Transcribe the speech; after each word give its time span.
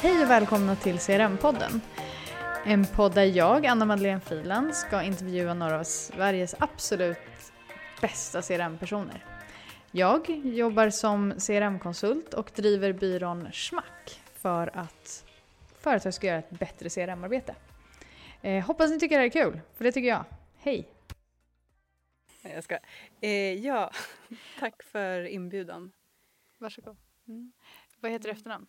Hej 0.00 0.22
och 0.22 0.30
välkomna 0.30 0.76
till 0.76 0.96
CRM-podden. 0.96 1.80
En 2.64 2.86
podd 2.86 3.14
där 3.14 3.24
jag, 3.24 3.66
Anna 3.66 3.84
Madeleine 3.84 4.20
Friland, 4.20 4.74
ska 4.74 5.02
intervjua 5.02 5.54
några 5.54 5.78
av 5.78 5.84
Sveriges 5.84 6.54
absolut 6.58 7.18
bästa 8.00 8.42
CRM-personer. 8.42 9.24
Jag 9.90 10.30
jobbar 10.44 10.90
som 10.90 11.34
CRM-konsult 11.38 12.34
och 12.34 12.50
driver 12.54 12.92
byrån 12.92 13.52
Schmack 13.52 14.20
för 14.34 14.78
att 14.78 15.24
företag 15.78 16.14
ska 16.14 16.26
göra 16.26 16.38
ett 16.38 16.50
bättre 16.50 16.88
CRM-arbete. 16.88 17.54
Eh, 18.42 18.64
hoppas 18.64 18.90
ni 18.90 18.98
tycker 18.98 19.16
det 19.16 19.20
här 19.20 19.26
är 19.26 19.50
kul, 19.50 19.60
för 19.76 19.84
det 19.84 19.92
tycker 19.92 20.08
jag. 20.08 20.24
Hej! 20.58 20.88
Jag 22.42 22.64
ska. 22.64 22.78
Eh, 23.20 23.52
ja, 23.52 23.90
tack 24.58 24.82
för 24.82 25.26
inbjudan. 25.26 25.92
Varsågod. 26.58 26.96
Mm. 27.28 27.52
Vad 28.00 28.12
heter 28.12 28.28
du 28.28 28.32
efternamn? 28.32 28.66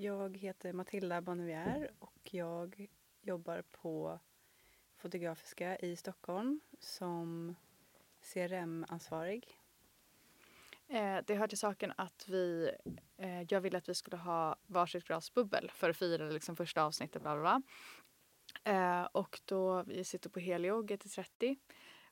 Jag 0.00 0.36
heter 0.36 0.72
Matilda 0.72 1.20
Bonnevier 1.20 1.90
och 1.98 2.34
jag 2.34 2.88
jobbar 3.20 3.62
på 3.62 4.18
Fotografiska 4.96 5.78
i 5.78 5.96
Stockholm 5.96 6.60
som 6.78 7.54
CRM-ansvarig. 8.22 9.60
Eh, 10.88 11.18
det 11.26 11.34
hör 11.34 11.48
till 11.48 11.58
saken 11.58 11.92
att 11.96 12.28
vi, 12.28 12.70
eh, 13.16 13.42
jag 13.42 13.60
ville 13.60 13.78
att 13.78 13.88
vi 13.88 13.94
skulle 13.94 14.16
ha 14.16 14.56
varsitt 14.66 15.04
glas 15.04 15.34
bubbel 15.34 15.70
för 15.74 15.90
att 15.90 15.96
fira 15.96 16.28
liksom 16.28 16.56
första 16.56 16.82
avsnittet. 16.82 17.22
Bla 17.22 17.36
bla 17.36 17.42
bla. 17.42 17.62
Eh, 18.72 19.04
och 19.04 19.40
då, 19.44 19.82
vi 19.82 20.04
sitter 20.04 20.30
på 20.30 20.40
Helio 20.40 20.82
GT30 20.82 21.56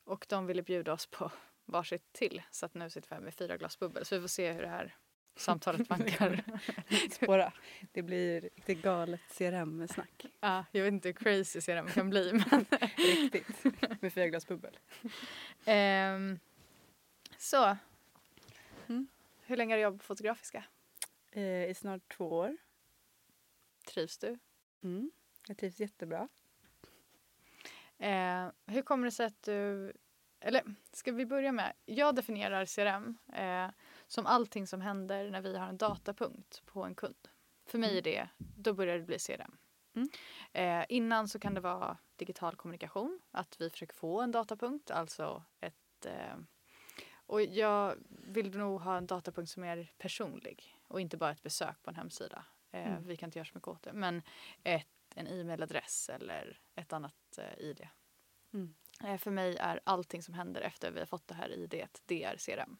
och 0.04 0.26
de 0.28 0.46
ville 0.46 0.62
bjuda 0.62 0.92
oss 0.92 1.06
på 1.06 1.32
varsitt 1.64 2.12
till. 2.12 2.42
Så 2.50 2.66
att 2.66 2.74
nu 2.74 2.90
sitter 2.90 3.09
vi 3.09 3.14
här 3.14 3.23
med 3.23 3.34
fyra 3.34 3.56
glas 3.56 3.78
bubbel. 3.78 4.04
Så 4.04 4.14
vi 4.14 4.20
får 4.20 4.28
se 4.28 4.52
hur 4.52 4.62
det 4.62 4.68
här 4.68 4.96
samtalet 5.36 5.90
vankar. 5.90 6.42
Spåra. 7.10 7.52
Det 7.92 8.02
blir 8.02 8.40
riktigt 8.40 8.82
galet 8.82 9.20
CRM-snack. 9.38 10.26
Ja, 10.40 10.65
jag 10.73 10.82
vet 10.82 10.92
inte 10.92 11.09
hur 11.09 11.12
crazy 11.12 11.60
CRM 11.60 11.88
kan 11.88 12.10
bli. 12.10 12.32
Men 12.32 12.65
Riktigt. 12.96 13.64
Med 14.02 14.12
fyra 14.12 14.26
glas 14.26 14.46
bubbel. 14.46 14.79
Ehm, 15.64 16.38
så. 17.38 17.76
Mm. 18.88 19.07
Hur 19.42 19.57
länge 19.57 19.74
har 19.74 19.76
du 19.76 19.82
jobbat 19.82 20.01
på 20.01 20.07
Fotografiska? 20.07 20.64
Eh, 21.32 21.64
I 21.70 21.74
snart 21.74 22.16
två 22.16 22.24
år. 22.24 22.57
Trivs 23.87 24.18
du? 24.18 24.38
Mm. 24.82 25.10
Jag 25.48 25.57
trivs 25.57 25.80
jättebra. 25.80 26.29
Eh, 27.98 28.48
hur 28.66 28.82
kommer 28.82 29.04
det 29.04 29.10
sig 29.10 29.26
att 29.26 29.42
du... 29.42 29.92
Eller 30.40 30.62
ska 30.92 31.12
vi 31.12 31.26
börja 31.26 31.52
med... 31.52 31.73
Jag 31.84 32.14
definierar 32.14 32.66
CRM 32.66 33.18
eh, 33.32 33.70
som 34.07 34.26
allting 34.26 34.66
som 34.66 34.80
händer 34.80 35.30
när 35.30 35.40
vi 35.40 35.57
har 35.57 35.66
en 35.66 35.76
datapunkt 35.76 36.66
på 36.66 36.85
en 36.85 36.95
kund. 36.95 37.29
För 37.66 37.79
mig 37.79 37.99
är 37.99 38.02
det, 38.02 38.29
då 38.38 38.73
börjar 38.74 38.98
det 38.98 39.04
bli 39.04 39.18
CRM. 39.18 39.57
Mm. 39.95 40.09
Eh, 40.52 40.87
innan 40.88 41.29
så 41.29 41.38
kan 41.38 41.54
det 41.54 41.60
vara 41.60 41.98
digital 42.16 42.57
kommunikation, 42.57 43.21
att 43.30 43.60
vi 43.60 43.71
försöker 43.71 43.95
få 43.95 44.21
en 44.21 44.30
datapunkt, 44.30 44.90
alltså 44.90 45.43
ett... 45.60 46.07
Eh, 46.07 46.37
och 47.29 47.43
jag 47.43 47.95
vill 48.09 48.57
nog 48.59 48.80
ha 48.80 48.96
en 48.96 49.07
datapunkt 49.07 49.51
som 49.51 49.65
är 49.65 49.93
personlig 49.98 50.76
och 50.88 51.01
inte 51.01 51.16
bara 51.16 51.30
ett 51.30 51.43
besök 51.43 51.82
på 51.82 51.91
en 51.91 51.96
hemsida. 51.96 52.45
Eh, 52.73 52.87
Mm. 52.87 53.07
Vi 53.07 53.16
kan 53.16 53.26
inte 53.26 53.38
göra 53.38 53.46
så 53.46 53.52
mycket 53.54 53.68
åt 53.68 53.82
det, 53.82 53.93
men 53.93 54.23
ett, 54.65 54.88
en 55.15 55.26
e-mailadress 55.26 56.09
eller 56.09 56.60
ett 56.74 56.93
annat 56.93 57.38
eh, 57.38 57.65
ID. 57.65 57.88
Mm. 58.54 58.74
Eh, 59.04 59.18
för 59.18 59.30
mig 59.30 59.57
är 59.57 59.80
allting 59.85 60.23
som 60.23 60.35
händer 60.35 60.60
efter 60.60 60.91
vi 60.91 60.98
har 60.98 61.07
fått 61.07 61.29
det 61.29 61.35
här 61.35 61.51
IDet, 61.51 62.02
det 62.07 62.24
är 62.24 62.37
CRM. 62.37 62.79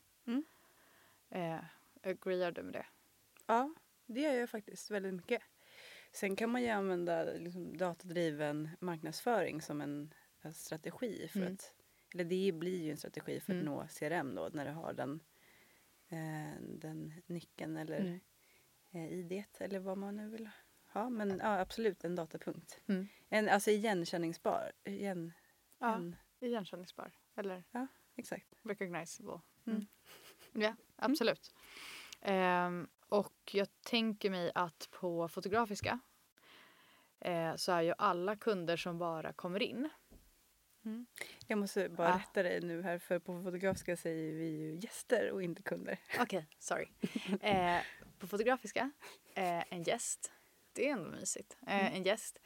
Mm. 1.31 1.53
Eh, 1.53 1.65
agreear 2.03 2.53
du 2.53 2.63
med 2.63 2.73
det? 2.73 2.87
Ja, 3.47 3.75
det 4.07 4.21
gör 4.21 4.33
jag 4.35 4.51
faktiskt 4.51 4.91
väldigt 4.91 5.15
mycket. 5.15 5.43
Sen 6.13 6.37
kan 6.37 6.51
man 6.51 6.63
ju 6.63 6.69
använda 6.69 7.25
liksom, 7.25 7.77
datadriven 7.77 8.69
marknadsföring 8.81 9.63
som 9.63 9.81
en, 9.81 10.15
en 10.41 10.55
strategi 10.55 11.28
för 11.28 11.41
Mm. 11.41 11.53
att, 11.55 11.75
eller 12.15 12.25
det 12.25 12.53
blir 12.53 12.83
ju 12.84 12.91
en 12.91 12.97
strategi 12.97 13.41
för 13.41 13.53
att 13.53 13.62
Mm. 13.62 13.65
nå 13.65 13.87
CRM 13.89 14.34
då 14.34 14.49
när 14.53 14.65
du 14.65 14.71
har 14.71 14.93
den, 14.93 15.21
eh, 16.09 16.61
den 16.61 17.12
nyckeln 17.27 17.77
eller 17.77 18.00
Mm. 18.00 18.21
eh, 18.91 19.12
IDet 19.12 19.61
eller 19.61 19.79
vad 19.79 19.99
man 19.99 20.17
nu 20.17 20.29
vill 20.29 20.49
ha. 20.87 21.11
Men 21.11 21.39
ja, 21.43 21.59
absolut 21.61 22.05
en 22.05 22.15
datapunkt. 22.15 22.81
Mm. 22.87 23.09
En, 23.29 23.49
alltså 23.49 23.71
igenkänningsbar. 23.71 24.73
Igen, 24.84 25.33
Ja, 25.79 25.95
en, 25.97 26.17
igenkänningsbar. 26.41 27.12
Eller 27.34 27.65
exakt. 28.17 28.47
recognizable. 28.62 29.41
Mm. 30.56 30.67
Ja, 30.69 30.75
absolut. 30.97 31.55
Ehm, 32.21 32.89
och 33.09 33.50
jag 33.53 33.69
tänker 33.83 34.31
mig 34.31 34.53
att 34.55 34.89
på 34.91 35.28
Fotografiska 35.28 35.99
eh, 37.21 37.55
så 37.56 37.72
är 37.72 37.83
ju 37.83 37.94
alla 37.99 38.37
kunder 38.37 38.77
som 38.77 38.99
bara 38.99 39.33
kommer 39.33 39.62
in. 39.62 39.89
Jag 41.47 41.59
måste 41.59 41.89
bara 41.89 42.09
Ja. 42.09 42.17
rätta 42.19 42.43
dig 42.43 42.61
nu 42.61 42.83
här 42.83 42.99
för 42.99 43.19
på 43.19 43.43
Fotografiska 43.43 43.97
säger 43.97 44.33
vi 44.33 44.47
ju 44.49 44.75
gäster 44.77 45.31
och 45.31 45.43
inte 45.43 45.62
kunder. 45.62 45.99
Okej, 46.21 46.47
sorry. 46.59 46.88
Eh, 47.41 47.81
på 48.19 48.27
Fotografiska, 48.27 48.91
eh, 49.34 49.73
en 49.73 49.83
gäst, 49.83 50.33
det 50.73 50.88
är 50.88 50.93
ändå 50.93 51.11
mysigt. 51.11 51.56
Eh, 51.67 51.81
Mm. 51.81 51.94
En 51.94 52.03
gäst 52.03 52.38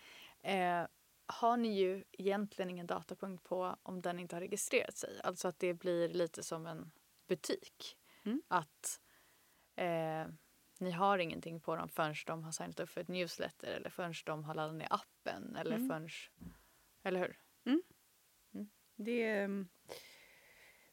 eh, 0.42 0.82
har 1.26 1.56
ni 1.56 1.78
ju 1.78 2.04
egentligen 2.12 2.70
ingen 2.70 2.86
datapunkt 2.86 3.44
på 3.44 3.76
om 3.82 4.00
den 4.02 4.18
inte 4.18 4.36
har 4.36 4.40
registrerat 4.40 4.96
sig. 4.96 5.20
Alltså 5.24 5.48
att 5.48 5.58
det 5.58 5.74
blir 5.74 6.08
lite 6.08 6.42
som 6.42 6.66
en 6.66 6.90
butik. 7.28 7.96
Mm. 8.24 8.42
Att 8.48 9.00
eh, 9.76 10.26
ni 10.78 10.90
har 10.90 11.18
ingenting 11.18 11.60
på 11.60 11.76
dem 11.76 11.88
förrän 11.88 12.14
de 12.26 12.44
har 12.44 12.52
signat 12.52 12.80
upp 12.80 12.90
för 12.90 13.00
ett 13.00 13.08
newsletter 13.08 13.68
eller 13.68 13.90
förrän 13.90 14.14
de 14.26 14.44
har 14.44 14.54
laddat 14.54 14.76
ner 14.76 14.88
appen 14.90 15.56
eller 15.56 15.76
Mm. 15.76 15.88
förrän... 15.88 16.08
Eller 17.02 17.20
hur? 17.20 17.38
Det, 19.04 19.30
ehm, 19.30 19.68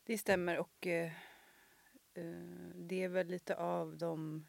det 0.04 0.18
stämmer 0.18 0.58
och 0.58 0.88
eh, 0.88 1.12
eh, 2.14 2.70
det 2.76 3.04
är 3.04 3.10
väl 3.10 3.28
lite 3.28 3.56
av 3.56 3.98
de, 3.98 4.48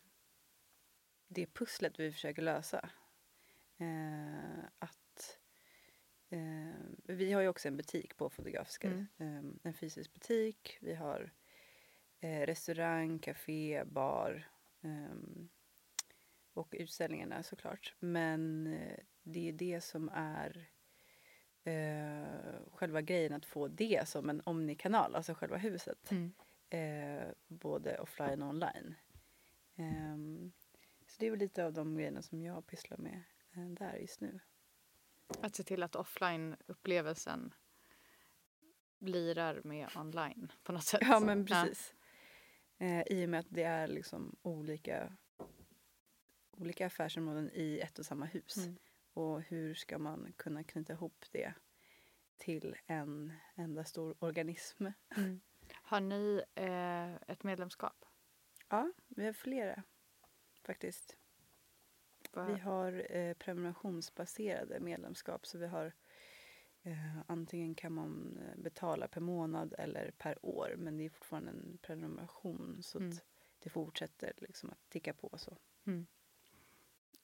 det 1.29 1.47
pusslet 1.47 2.01
vi 2.01 2.13
försöker 2.13 2.43
lösa. 2.43 2.91
Eh, 3.79 4.65
att 4.79 5.39
eh, 6.29 6.81
Vi 7.05 7.33
har 7.33 7.41
ju 7.41 7.49
också 7.49 7.69
en 7.69 7.77
butik 7.77 8.17
på 8.17 8.31
Fotografiska. 8.31 8.89
Mm. 8.89 9.07
Eh, 9.19 9.69
en 9.69 9.75
fysisk 9.75 10.13
butik. 10.15 10.79
Vi 10.81 10.95
har 10.95 11.33
eh, 12.21 12.47
restaurang, 12.47 13.19
café, 13.19 13.85
bar 13.85 14.49
ehm, 14.83 15.49
och 16.53 16.75
utställningarna 16.79 17.43
såklart. 17.43 17.95
Men 17.99 18.67
eh, 18.67 18.99
det 19.23 19.49
är 19.49 19.53
det 19.53 19.81
som 19.81 20.11
är 20.15 20.69
eh, 21.65 22.71
själva 22.73 23.03
grejen 23.03 23.33
att 23.33 23.47
få 23.47 23.69
det 23.69 24.09
som 24.09 24.31
en 24.31 24.43
omnikanal, 24.45 25.15
alltså 25.15 25.35
själva 25.35 25.57
huset. 25.57 26.11
Mm. 26.11 26.33
Eh, 26.71 27.29
både 27.47 27.99
offline 27.99 28.43
och 28.43 28.49
online. 28.49 28.95
Ehm, 29.77 30.53
så 31.07 31.17
det 31.19 31.27
är 31.27 31.31
väl 31.31 31.41
lite 31.41 31.65
av 31.65 31.73
de 31.73 31.97
grejerna 31.97 32.23
som 32.23 32.43
jag 32.43 32.67
pysslar 32.67 32.99
med 32.99 33.23
eh, 33.53 33.69
där 33.69 33.97
just 33.97 34.21
nu. 34.21 34.41
Att 35.41 35.57
se 35.57 35.63
till 35.63 35.83
att 35.83 35.97
offline-upplevelsen 35.97 37.55
lirar 38.99 39.61
med 39.65 39.89
online 39.97 40.53
på 40.63 40.73
något 40.73 40.85
sätt. 40.85 41.01
Ja 41.03 41.21
men 41.21 41.47
precis. 41.47 41.95
Eh, 42.79 43.03
I 43.07 43.25
och 43.25 43.29
med 43.29 43.41
att 43.41 43.47
det 43.51 43.63
är 43.63 43.87
liksom 43.87 44.37
olika, 44.43 45.17
olika 46.51 46.87
affärsområden 46.87 47.51
i 47.55 47.79
ett 47.81 47.99
och 47.99 48.07
samma 48.07 48.25
hus. 48.27 48.57
Mm. 48.57 48.77
Och 49.13 49.43
hur 49.43 49.75
ska 49.75 49.99
man 49.99 50.33
kunna 50.37 50.65
knyta 50.65 50.93
ihop 50.93 51.25
det 51.31 51.53
till 52.37 52.77
en 52.87 53.33
enda 53.55 53.85
stor 53.85 54.17
organism? 54.19 54.87
Mm. 55.17 55.41
Har 55.73 56.01
ni 56.01 56.43
eh, 56.55 57.15
ett 57.33 57.43
medlemskap? 57.45 58.05
Ja, 58.69 58.93
vi 59.09 59.27
har 59.27 59.33
flera 59.33 59.83
faktiskt. 60.63 61.17
Vad- 62.33 62.47
Vi 62.47 62.59
har 62.59 63.17
eh, 63.17 63.35
prenumerationsbaserade 63.35 64.81
medlemskap 64.81 65.47
så 65.47 65.59
vi 65.59 65.67
har 65.67 65.93
eh, 66.83 67.19
antingen 67.27 67.75
kan 67.75 67.93
man 67.93 68.39
eh, 68.39 68.57
betala 68.63 69.09
per 69.09 69.21
månad 69.21 69.75
eller 69.79 70.11
per 70.11 70.39
år 70.47 70.75
men 70.79 70.97
det 70.97 71.05
är 71.05 71.09
fortfarande 71.11 71.51
en 71.51 71.79
prenumeration 71.83 72.83
så 72.83 72.99
Mm. 72.99 73.11
att 73.11 73.25
det 73.59 73.71
fortsätter 73.71 74.33
liksom 74.37 74.71
att 74.71 74.91
ticka 74.91 75.13
på 75.13 75.39
så. 75.39 75.57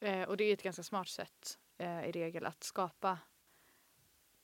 Eh, 0.01 0.23
och 0.29 0.37
det 0.37 0.45
är 0.45 0.53
ett 0.53 0.63
ganska 0.63 0.83
smart 0.83 1.09
sätt 1.09 1.59
eh, 1.79 2.05
i 2.09 2.13
regel 2.13 2.47
att 2.47 2.63
skapa 2.65 3.19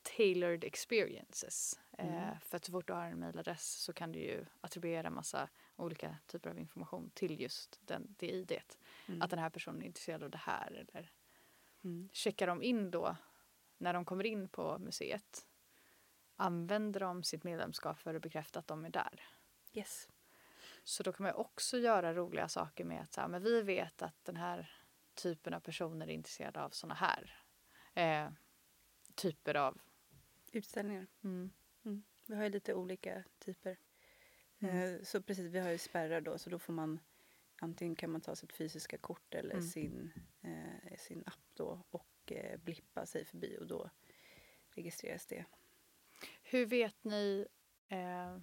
tailored 0.03 0.65
experiences. 0.65 1.81
Eh, 1.99 2.23
Mm. 2.25 2.41
för 2.41 2.57
att 2.57 2.65
så 2.65 2.73
fort 2.73 2.87
du 2.87 2.93
har 2.93 3.05
en 3.05 3.21
mailadress 3.21 3.73
så 3.73 3.93
kan 3.93 4.12
du 4.12 4.19
ju 4.19 4.45
attribuera 4.61 5.11
massa 5.11 5.49
olika 5.77 6.17
typer 6.27 6.51
av 6.51 6.59
information 6.59 7.11
till 7.15 7.41
just 7.41 7.81
den, 7.83 8.15
det 8.19 8.29
idet. 8.31 8.79
Mm. 9.09 9.23
Att 9.23 9.31
den 9.31 9.39
här 9.39 9.51
personen 9.51 9.83
är 9.83 9.87
intresserad 9.87 10.23
av 10.23 10.31
det 10.31 10.39
här. 10.39 10.73
Eller 10.73 11.11
Mm. 11.85 12.09
checkar 12.12 12.47
de 12.47 12.62
in 12.62 12.91
då 12.91 13.17
när 13.81 13.93
de 13.93 14.05
kommer 14.05 14.27
in 14.27 14.49
på 14.49 14.79
museet? 14.79 15.47
Använder 16.37 17.00
de 17.00 17.23
sitt 17.23 17.44
medlemskap 17.44 17.99
för 17.99 18.15
att 18.15 18.23
bekräfta 18.23 18.59
att 18.59 18.67
de 18.67 18.85
är 18.85 18.91
där? 18.91 19.23
Yes. 19.73 20.09
Så 20.85 21.03
då 21.03 21.12
kan 21.12 21.25
man 21.25 21.35
också 21.35 21.79
göra 21.79 22.15
roliga 22.15 22.49
saker 22.49 22.85
med 22.85 23.03
att 23.03 23.12
så 23.12 23.21
här, 23.21 23.29
men 23.29 23.43
vi 23.43 23.62
vet 23.62 24.03
att 24.03 24.25
den 24.25 24.37
här 24.37 24.73
typen 25.15 25.55
av 25.55 25.61
personer 25.61 26.06
är 26.06 26.11
intresserade 26.12 26.62
av 26.62 26.71
såna 26.71 26.94
här 26.94 27.44
eh, 27.94 28.32
typer 29.15 29.55
av... 29.55 29.81
Utställningar. 30.53 31.06
Mm. 31.25 31.50
Vi 32.26 32.37
har 32.37 32.43
ju 32.44 32.49
lite 32.50 32.75
olika 32.75 33.25
typer. 33.38 33.79
Mm. 34.59 34.76
Eh, 34.94 35.03
Så 35.03 35.23
precis, 35.23 35.47
vi 35.47 35.59
har 35.59 35.71
ju 35.71 35.79
spärrar 35.79 36.21
då 36.21 36.38
så 36.38 36.50
då 36.50 36.59
får 36.59 36.73
man 36.73 37.00
antingen 37.61 37.97
kan 37.97 38.11
man 38.11 38.21
ta 38.21 38.37
sitt 38.37 38.53
fysiska 38.53 38.99
kort 38.99 39.35
eller 39.35 39.55
Mm. 39.55 39.62
sin, 39.67 40.12
eh, 40.41 40.97
sin 40.99 41.23
app 41.26 41.55
då 41.55 41.85
och 41.91 42.06
eh, 42.32 42.56
blippa 42.61 43.06
sig 43.06 43.25
förbi 43.25 43.59
och 43.61 43.67
då 43.67 43.91
registreras 44.75 45.27
det. 45.27 45.44
Hur 46.43 46.67
vet 46.67 47.05
ni... 47.05 47.47
Eh, 47.88 48.37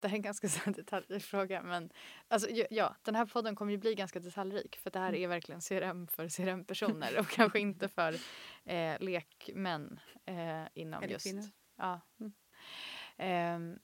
det 0.00 0.08
här 0.08 0.14
är 0.14 0.16
en 0.18 0.22
ganska 0.22 0.70
detaljrik 0.70 1.22
fråga. 1.22 1.62
Men, 1.62 1.92
alltså, 2.28 2.50
ja, 2.70 2.96
den 3.02 3.14
här 3.14 3.26
podden 3.26 3.56
kommer 3.56 3.72
ju 3.72 3.78
bli 3.78 3.94
ganska 3.94 4.20
detaljrik 4.20 4.76
för 4.76 4.90
det 4.90 4.98
här 4.98 5.08
Mm. 5.08 5.22
är 5.22 5.28
verkligen 5.28 5.60
CRM 5.60 6.06
för 6.06 6.28
CRM-personer 6.28 7.18
och 7.20 7.28
kanske 7.28 7.60
inte 7.60 7.88
för 7.88 8.14
eh, 8.64 9.00
lekmän 9.00 10.00
eh, 10.26 10.64
inom 10.74 11.02
Eller 11.02 11.12
just... 11.12 11.26
kvinnor. 11.26 11.44
Ja. 11.76 12.00
Mm. 12.20 12.32
Ehm, 13.16 13.78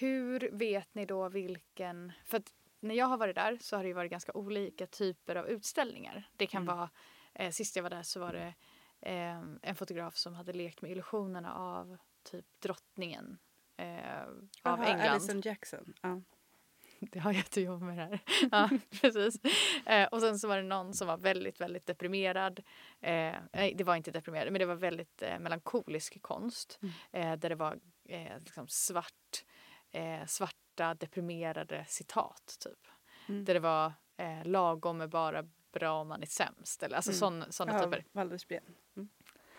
hur 0.00 0.50
vet 0.52 0.94
ni 0.94 1.06
då 1.06 1.28
vilken... 1.28 2.12
För 2.24 2.36
att 2.36 2.54
när 2.80 2.94
jag 2.94 3.06
har 3.06 3.16
varit 3.16 3.34
där 3.34 3.58
så 3.60 3.76
har 3.76 3.82
det 3.82 3.88
ju 3.88 3.94
varit 3.94 4.10
ganska 4.10 4.32
olika 4.32 4.86
typer 4.86 5.36
av 5.36 5.48
utställningar. 5.48 6.30
Det 6.36 6.46
kan 6.46 6.62
Mm. 6.62 6.76
vara... 6.76 6.90
Eh, 7.34 7.50
sist 7.50 7.76
jag 7.76 7.82
var 7.82 7.90
där 7.90 8.02
så 8.02 8.20
var 8.20 8.32
det 8.32 8.54
eh, 9.00 9.42
en 9.62 9.74
fotograf 9.74 10.16
som 10.16 10.34
hade 10.34 10.52
lekt 10.52 10.82
med 10.82 10.90
illusionerna 10.90 11.54
av 11.54 11.96
typ 12.22 12.46
drottningen 12.60 13.38
eh, 13.76 14.22
av 14.22 14.38
Jaha, 14.62 14.86
England. 14.86 15.08
Alison 15.08 15.40
Jackson. 15.40 15.94
Ja. 16.02 16.20
Det 17.12 17.18
har 17.18 17.32
jobba 17.60 17.84
med 17.84 17.98
det 17.98 18.02
här. 18.02 18.20
Ja, 18.50 18.70
precis. 19.00 19.44
Eh, 19.86 20.08
och 20.08 20.20
sen 20.20 20.38
så 20.38 20.48
var 20.48 20.56
det 20.56 20.62
någon 20.62 20.94
som 20.94 21.06
var 21.06 21.16
väldigt, 21.16 21.60
väldigt 21.60 21.86
deprimerad. 21.86 22.60
Eh, 23.00 23.34
nej, 23.52 23.74
det 23.74 23.84
var 23.84 23.96
inte 23.96 24.10
deprimerad, 24.10 24.52
men 24.52 24.58
det 24.58 24.66
var 24.66 24.74
väldigt 24.74 25.22
eh, 25.22 25.38
melankolisk 25.38 26.22
konst. 26.22 26.78
Mm. 26.82 26.94
Eh, 27.12 27.38
där 27.38 27.48
det 27.48 27.54
var 27.54 27.78
eh, 28.08 28.38
liksom 28.38 28.68
svart, 28.68 29.44
svarta 30.26 30.94
deprimerade 30.94 31.84
citat, 31.88 32.56
typ. 32.60 32.88
Mm. 33.28 33.44
Där 33.44 33.54
det 33.54 33.60
var 33.60 33.92
eh, 34.16 34.44
lagom 34.44 35.00
är 35.00 35.06
bara 35.06 35.44
bra 35.74 35.92
om 36.00 36.08
man 36.08 36.22
är 36.22 36.26
sämst. 36.26 36.82
Eller, 36.82 36.96
alltså 36.96 37.10
Mm. 37.10 37.18
sån, 37.18 37.52
såna 37.52 37.72
Ja, 37.72 37.84
typer. 37.84 38.04
Waldersben. 38.12 38.62
Mm. 38.96 39.08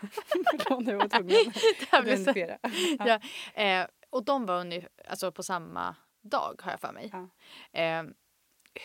Förlåt, 0.00 0.86
jag 0.86 0.96
var 0.98 1.08
tvungen 1.08 1.52
att 1.90 2.06
identifiera. 2.06 2.58
Ja. 2.98 3.20
Eh, 3.62 3.86
och 4.10 4.24
de 4.24 4.46
var 4.46 4.60
ungefär, 4.60 4.90
alltså 5.08 5.32
på 5.32 5.42
samma 5.42 5.96
dag 6.20 6.60
har 6.64 6.70
jag 6.70 6.80
för 6.80 6.92
mig. 6.92 7.10
Ja. 7.12 7.28
Eh, 7.80 8.04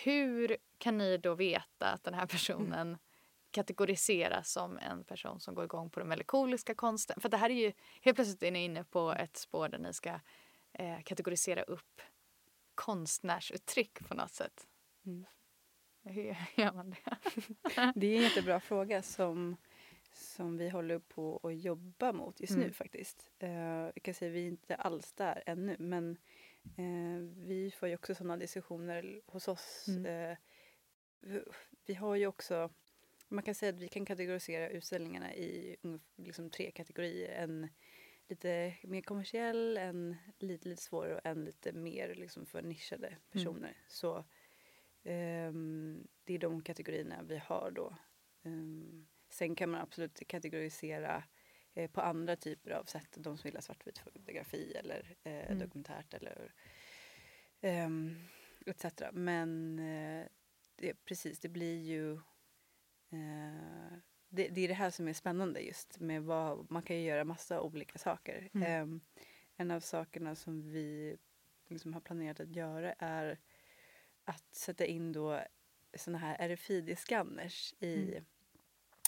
hur 0.03 0.57
kan 0.77 0.97
ni 0.97 1.17
då 1.17 1.35
veta 1.35 1.87
att 1.91 2.03
den 2.03 2.13
här 2.13 2.25
personen 2.25 2.97
kategoriseras 3.51 4.51
som 4.51 4.77
en 4.77 5.03
person 5.03 5.39
som 5.39 5.55
går 5.55 5.65
igång 5.65 5.89
på 5.89 5.99
den 5.99 6.09
melankoliska 6.09 6.75
konsten? 6.75 7.21
För 7.21 7.29
det 7.29 7.37
här 7.37 7.49
är 7.49 7.53
ju, 7.53 7.73
helt 8.01 8.15
plötsligt 8.15 8.43
är 8.43 8.51
ni 8.51 8.63
inne 8.63 8.83
på 8.83 9.11
ett 9.13 9.37
spår 9.37 9.69
där 9.69 9.77
ni 9.77 9.93
ska 9.93 10.19
eh, 10.73 11.01
kategorisera 11.03 11.63
upp 11.63 12.01
konstnärsuttryck 12.75 14.07
på 14.07 14.13
något 14.13 14.31
sätt. 14.31 14.67
Mm. 15.05 15.25
Hur 16.03 16.23
gör 16.57 16.73
man 16.73 16.89
det? 16.89 17.17
Det 17.95 18.07
är 18.07 18.15
en 18.17 18.23
jättebra 18.23 18.59
fråga 18.59 19.01
som, 19.01 19.57
som 20.13 20.57
vi 20.57 20.69
håller 20.69 20.99
på 20.99 21.39
att 21.43 21.61
jobba 21.61 22.11
mot 22.13 22.39
just 22.41 22.53
nu 22.55 22.61
Mm. 22.61 22.73
faktiskt. 22.73 23.31
Uh, 23.43 23.49
jag 23.95 24.03
kan 24.03 24.13
säga 24.13 24.29
att 24.31 24.35
vi 24.35 24.43
är 24.43 24.47
inte 24.47 24.75
alls 24.75 25.13
där 25.13 25.43
ännu 25.45 25.75
men 25.79 26.17
eh, 26.77 27.45
vi 27.47 27.71
får 27.71 27.89
ju 27.89 27.95
också 27.95 28.15
sådana 28.15 28.37
diskussioner 28.37 29.21
hos 29.25 29.47
oss. 29.47 29.85
Mm. 29.87 30.05
Eh, 30.31 30.37
vi, 31.19 31.41
vi 31.85 31.93
har 31.93 32.15
ju 32.15 32.27
också, 32.27 32.69
man 33.27 33.43
kan 33.43 33.55
säga 33.55 33.69
att 33.69 33.79
vi 33.79 33.87
kan 33.87 34.05
kategorisera 34.05 34.69
utställningarna 34.69 35.33
i 35.35 35.77
liksom 36.15 36.49
tre 36.49 36.71
kategorier. 36.71 37.43
En 37.43 37.67
lite 38.27 38.75
mer 38.83 39.01
kommersiell, 39.01 39.77
en 39.77 40.15
lite, 40.39 40.69
lite 40.69 40.81
svårare 40.81 41.15
och 41.15 41.25
en 41.25 41.45
lite 41.45 41.73
mer 41.73 42.15
liksom 42.15 42.45
för 42.45 42.61
nischade 42.61 43.17
personer. 43.31 43.77
Så 43.87 44.17
ehm, 44.17 44.23
det 45.03 46.33
är 46.33 46.39
de 46.39 46.61
kategorierna 46.61 47.23
vi 47.23 47.37
har 47.37 47.71
då. 47.71 47.95
Ehm, 48.43 49.07
sen 49.29 49.55
kan 49.55 49.69
man 49.69 49.81
absolut 49.81 50.27
kategorisera 50.27 51.23
eh, 51.73 51.91
på 51.91 52.01
andra 52.01 52.35
typer 52.35 52.71
av 52.71 52.83
sätt. 52.83 53.17
De 53.17 53.37
som 53.37 53.47
vill 53.47 53.55
ha 53.55 53.61
svartvit 53.61 53.97
fotografi 53.97 54.73
eller 54.75 55.15
eh, 55.23 55.45
Mm. 55.45 55.59
dokumentärt 55.59 56.13
eller 56.13 56.53
um, 57.61 58.15
etc. 58.65 58.85
Men 59.11 59.79
eh, 59.79 60.25
det, 60.75 60.93
precis, 61.05 61.39
det 61.39 61.49
blir 61.49 61.77
ju 61.79 62.19
det, 64.29 64.47
det 64.47 64.61
är 64.61 64.67
det 64.67 64.73
här 64.73 64.89
som 64.89 65.07
är 65.07 65.13
spännande 65.13 65.59
just 65.59 65.99
med 65.99 66.23
vad 66.23 66.71
man 66.71 66.83
kan 66.83 66.95
ju 66.95 67.01
göra 67.03 67.23
massa 67.23 67.61
olika 67.61 67.99
saker. 67.99 68.49
Mm. 68.53 68.67
Ehm, 68.71 69.01
en 69.55 69.71
av 69.71 69.79
sakerna 69.79 70.35
som 70.35 70.71
vi 70.71 71.17
liksom 71.67 71.93
har 71.93 72.01
planerat 72.01 72.39
att 72.39 72.55
göra 72.55 72.93
är 72.93 73.39
att 74.25 74.55
sätta 74.55 74.85
in 74.85 75.11
då 75.11 75.41
såna 75.97 76.17
här 76.17 76.37
RFID-scanners 76.49 77.73
i 77.79 78.11
Mm. 78.11 78.25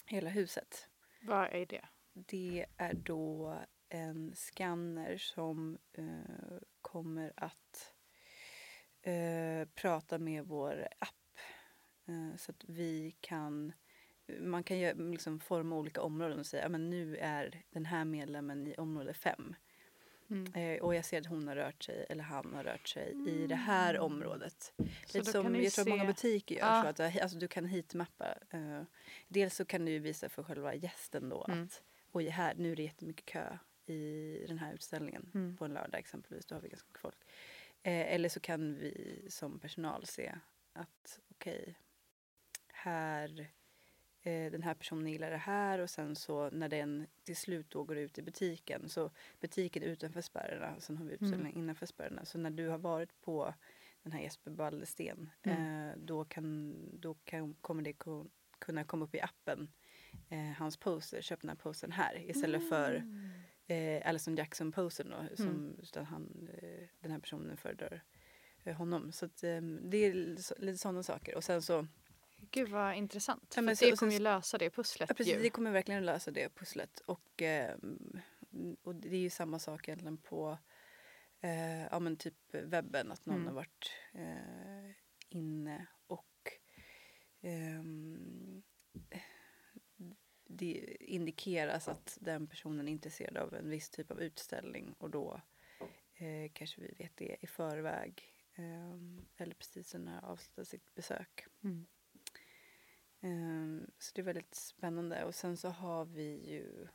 hela 0.06 0.30
huset. 0.30 0.89
Vad 1.21 1.54
är 1.54 1.65
det? 1.65 1.86
Det 2.13 2.65
är 2.77 2.94
då 2.94 3.60
en 3.89 4.36
scanner 4.36 5.18
som 5.18 5.77
eh, 5.94 6.57
kommer 6.81 7.33
att 7.36 7.94
eh, 9.01 9.68
prata 9.75 10.19
med 10.19 10.45
vår 10.45 10.88
app. 11.00 11.39
Eh, 12.07 12.38
så 12.38 12.51
att 12.51 12.63
vi 12.68 13.15
kan 13.21 13.74
man 14.39 14.63
kan 14.63 14.80
ju 14.80 15.12
liksom 15.12 15.39
forma 15.39 15.75
olika 15.75 16.01
områden 16.01 16.39
och 16.39 16.45
säga 16.45 16.65
att 16.65 16.80
nu 16.80 17.18
är 17.18 17.63
den 17.69 17.86
här 17.86 18.06
medlemmen 18.06 18.68
i 18.68 18.75
område 18.75 19.13
5. 19.13 19.56
Mm. 20.33 20.53
Eh, 20.53 20.81
och 20.83 20.95
jag 20.95 21.06
ser 21.06 21.19
att 21.21 21.25
hon 21.27 21.47
har 21.47 21.56
rört 21.56 21.83
sig 21.83 22.06
eller 22.09 22.24
han 22.24 22.53
har 22.53 22.63
rört 22.63 22.88
sig 22.88 23.15
i 23.27 23.47
det 23.47 23.56
här 23.56 23.94
Mm. 23.94 24.06
området. 24.06 24.74
Så 25.07 25.18
Lite 25.18 25.31
som 25.31 25.56
jag 25.56 25.71
tror 25.74 25.83
att 25.83 25.89
många 25.89 26.01
se- 26.01 26.07
butiker 26.07 26.56
gör. 26.56 26.65
Ja. 26.75 26.81
Så 26.81 26.88
att, 26.88 27.13
du- 27.13 27.19
alltså, 27.19 27.38
du 27.38 27.47
kan 27.47 27.65
heatmappa. 27.65 28.35
Eh, 28.50 28.81
dels 29.27 29.56
så 29.56 29.65
kan 29.65 29.85
du 29.85 30.00
visa 30.00 30.30
för 30.30 30.44
själva 30.44 30.75
gästen 30.75 31.30
då 31.30 31.45
Mm. 31.47 31.63
att 31.63 31.83
oj, 32.12 32.27
här, 32.27 32.56
nu 32.56 32.71
är 32.71 32.75
det 32.75 32.83
jättemycket 32.83 33.25
kö 33.25 33.57
i 33.85 34.45
den 34.47 34.57
här 34.59 34.74
utställningen 34.74 35.31
Mm. 35.33 35.57
på 35.57 35.65
en 35.65 35.74
lördag 35.74 36.00
exempelvis. 36.00 36.45
Då 36.45 36.56
har 36.56 36.62
vi 36.62 36.69
ganska 36.69 36.88
mycket 36.88 37.01
folk. 37.01 37.18
Eh, 37.83 38.13
eller 38.13 38.29
så 38.29 38.39
kan 38.39 38.75
vi 38.75 39.25
som 39.29 39.59
personal 39.59 40.06
se 40.06 40.36
att 40.74 41.19
okej, 41.31 41.75
här 42.74 43.48
eh, 44.24 44.51
den 44.51 44.63
här 44.63 44.74
personen 44.74 45.08
gillar 45.08 45.32
det 45.32 45.38
här 45.38 45.80
och 45.80 45.89
sen 45.89 46.15
så 46.15 46.50
när 46.50 46.70
den 46.70 47.08
till 47.24 47.36
slut 47.38 47.70
då 47.70 47.84
går 47.84 47.98
ut 47.98 48.18
i 48.18 48.22
butiken 48.22 48.89
så 48.89 49.12
butiken 49.39 49.84
utanför 49.84 50.22
spärrarna 50.22 50.75
och 50.75 50.84
sen 50.84 50.98
har 50.98 51.06
vi 51.06 51.13
utställningen 51.13 51.46
Mm. 51.51 51.58
innanför 51.63 51.86
spärrarna. 51.86 52.25
Så 52.25 52.38
när 52.38 52.50
du 52.51 52.68
har 52.68 52.77
varit 52.77 53.22
på 53.22 53.53
den 54.03 54.12
här 54.13 54.22
Jesper 54.22 54.51
Baldersten 54.51 55.30
Mm. 55.44 55.88
eh, 55.89 55.96
då, 55.98 56.25
kan, 56.25 56.75
då 57.00 57.13
kan, 57.13 57.53
kommer 57.53 57.84
det 57.84 57.94
ko- 57.94 58.30
kunna 58.60 58.84
komma 58.84 59.06
upp 59.06 59.15
i 59.15 59.22
appen 59.22 59.72
eh, 60.30 60.51
hans 60.58 60.77
poster, 60.77 61.22
köp 61.22 61.42
den 61.42 61.50
här 61.50 61.56
postern 61.58 61.92
här 61.92 62.30
istället 62.30 62.70
för 62.70 62.96
Mm. 62.96 64.00
eh, 64.01 64.10
Alison 64.10 64.36
Jackson 64.36 64.72
postern 64.72 65.10
då 65.10 65.36
som 65.36 65.48
Mm. 65.48 65.75
utan 65.82 66.06
han, 66.06 66.50
eh, 66.62 66.88
den 67.00 67.12
här 67.12 67.20
personen 67.20 67.58
föredrar 67.58 68.03
eh, 68.63 68.75
honom. 68.75 69.12
Så 69.12 69.25
att, 69.25 69.38
det 69.82 69.98
är 69.98 70.13
lite 70.60 70.77
sådana 70.77 71.03
saker. 71.03 71.36
Och 71.36 71.44
sen 71.44 71.62
så 71.62 71.88
Gud 72.51 72.69
vad 72.69 72.95
intressant. 72.95 73.53
Ja, 73.55 73.75
så- 73.75 73.85
det 73.85 73.97
kommer 74.00 74.12
ju 74.13 74.19
lösa 74.19 74.57
det 74.57 74.69
pusslet 74.69 75.09
Ja, 75.09 75.15
precis, 75.15 75.33
ju. 75.35 75.41
det 75.41 75.50
kommer 75.50 75.71
verkligen 75.71 76.05
lösa 76.05 76.31
det 76.31 76.50
pusslet. 76.55 77.00
Och, 77.00 77.41
eh, 77.41 77.75
och 78.81 78.95
det 78.95 79.15
är 79.15 79.19
ju 79.19 79.29
samma 79.29 79.59
sak 79.59 79.88
egentligen 79.88 80.17
på 80.17 80.57
eh, 81.39 81.83
ja, 81.83 82.00
men 82.00 82.17
typ 82.17 82.35
webben, 82.53 83.12
att 83.12 83.25
någon 83.25 83.35
Mm. 83.35 83.47
har 83.47 83.53
varit 83.53 83.91
eh, 84.13 84.91
inne 85.29 85.88
och 86.07 86.51
ehm, 87.41 88.63
det 90.45 90.97
indikeras 91.00 91.88
att 91.88 92.17
den 92.21 92.47
personen 92.47 92.88
är 92.88 92.91
intresserad 92.91 93.38
av 93.38 93.53
en 93.53 93.69
viss 93.69 93.89
typ 93.89 94.12
av 94.12 94.21
utställning 94.21 94.93
och 94.97 95.09
då 95.09 95.41
eh, 96.15 96.51
kanske 96.53 96.81
vi 96.81 96.93
vet 96.97 97.17
det 97.17 97.38
i 97.41 97.47
förväg 97.47 98.23
ehm, 98.55 99.25
eller 99.38 99.55
precis 99.55 99.93
när 99.93 100.25
avslutar 100.25 100.63
sitt 100.63 100.95
besök. 100.95 101.45
Mm. 101.63 101.85
Ehm, 103.24 103.92
Så 104.00 104.12
det 104.15 104.22
är 104.22 104.25
väldigt 104.25 104.56
spännande. 104.56 105.24
Och 105.24 105.36
sen 105.36 105.58
så 105.58 105.70
har 105.70 106.06
vi 106.06 106.51
ju... 106.51 106.88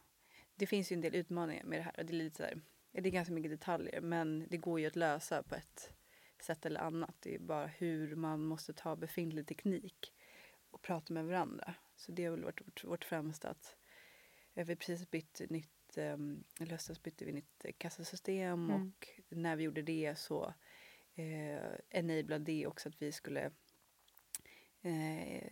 Det 0.57 0.67
finns 0.67 0.93
ju 0.93 0.95
en 0.95 1.01
del 1.01 1.15
utmaningar 1.15 1.65
med 1.65 1.79
det 1.79 1.83
här. 1.83 1.93
Det, 1.97 2.13
är 2.13 2.17
lite 2.17 2.37
så 2.37 2.43
här, 2.43 2.61
det 2.93 3.09
är 3.09 3.11
ganska 3.13 3.35
mycket 3.35 3.51
detaljer 3.51 4.01
men 4.01 4.47
det 4.51 4.57
går 4.57 4.81
ju 4.81 4.87
att 4.87 4.97
lösa 4.97 5.43
på 5.43 5.55
ett 5.55 5.93
sätt 6.41 6.67
eller 6.67 6.81
annat. 6.81 7.15
Det 7.21 7.35
är 7.35 7.39
bara 7.39 7.67
hur 7.67 8.15
man 8.17 8.45
måste 8.45 8.73
ta 8.73 8.97
befintlig 8.97 9.47
teknik 9.47 10.15
och 10.71 10.83
prata 10.83 11.13
med 11.15 11.27
varandra. 11.27 11.75
Så 11.97 12.13
det 12.13 12.25
har 12.25 12.31
väl 12.31 12.45
varit 12.45 12.67
vårt, 12.67 12.85
vårt 12.85 13.05
främsta 13.05 13.49
att 13.51 13.77
vi 14.55 14.61
har 14.63 14.75
precis 14.75 15.11
bytt 15.11 15.41
nytt, 15.51 15.99
um, 15.99 16.45
i 16.61 16.65
höstas 16.65 17.03
bytte 17.03 17.25
vi 17.25 17.33
nytt 17.33 17.65
kassasystem 17.79 18.71
Mm. 18.71 18.83
och 18.83 19.09
när 19.29 19.57
vi 19.57 19.65
gjorde 19.65 19.83
det 19.83 20.19
så 20.19 20.55
eh, 21.15 21.73
enablade 21.91 22.45
det 22.45 22.67
också 22.67 22.89
att 22.89 23.03
vi 23.03 23.13
skulle 23.13 23.51
eh, 24.83 25.43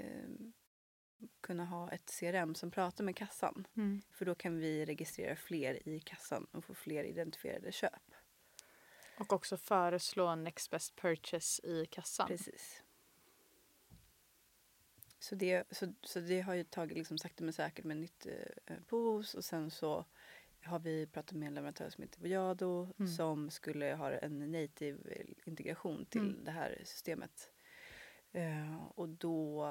kunna 1.40 1.64
ha 1.64 1.90
ett 1.92 2.10
CRM 2.20 2.54
som 2.54 2.70
pratar 2.70 3.04
med 3.04 3.16
kassan. 3.16 3.66
Mm. 3.76 4.02
För 4.10 4.24
då 4.24 4.34
kan 4.34 4.58
vi 4.58 4.84
registrera 4.84 5.36
fler 5.36 5.88
i 5.88 6.00
kassan 6.00 6.46
och 6.52 6.64
få 6.64 6.74
fler 6.74 7.04
identifierade 7.04 7.72
köp. 7.72 8.14
Och 9.18 9.32
också 9.32 9.56
föreslå 9.56 10.34
next 10.34 10.70
best 10.70 10.96
purchase 10.96 11.66
i 11.66 11.86
kassan. 11.86 12.26
Precis. 12.28 12.82
Så 15.18 15.34
det, 15.34 15.64
så, 15.70 15.94
så 16.02 16.20
det 16.20 16.40
har 16.40 16.54
ju 16.54 16.64
tagit 16.64 16.96
liksom 16.98 17.18
sakta 17.18 17.44
men 17.44 17.52
säkert 17.52 17.84
med 17.84 17.96
nytt 17.96 18.26
eh, 18.66 18.76
POS 18.86 19.34
och 19.34 19.44
sen 19.44 19.70
så 19.70 20.04
har 20.64 20.78
vi 20.78 21.06
pratat 21.06 21.32
med 21.32 21.46
en 21.48 21.54
leverantör 21.54 21.90
som 21.90 22.02
heter 22.02 22.20
Voyado 22.20 22.92
Mm. 22.98 23.08
som 23.08 23.50
skulle 23.50 23.94
ha 23.94 24.10
en 24.12 24.52
native 24.52 25.24
integration 25.44 26.06
till 26.06 26.20
Mm. 26.20 26.44
det 26.44 26.50
här 26.50 26.82
systemet. 26.84 27.50
Eh, 28.32 28.84
och 28.94 29.08
då 29.08 29.64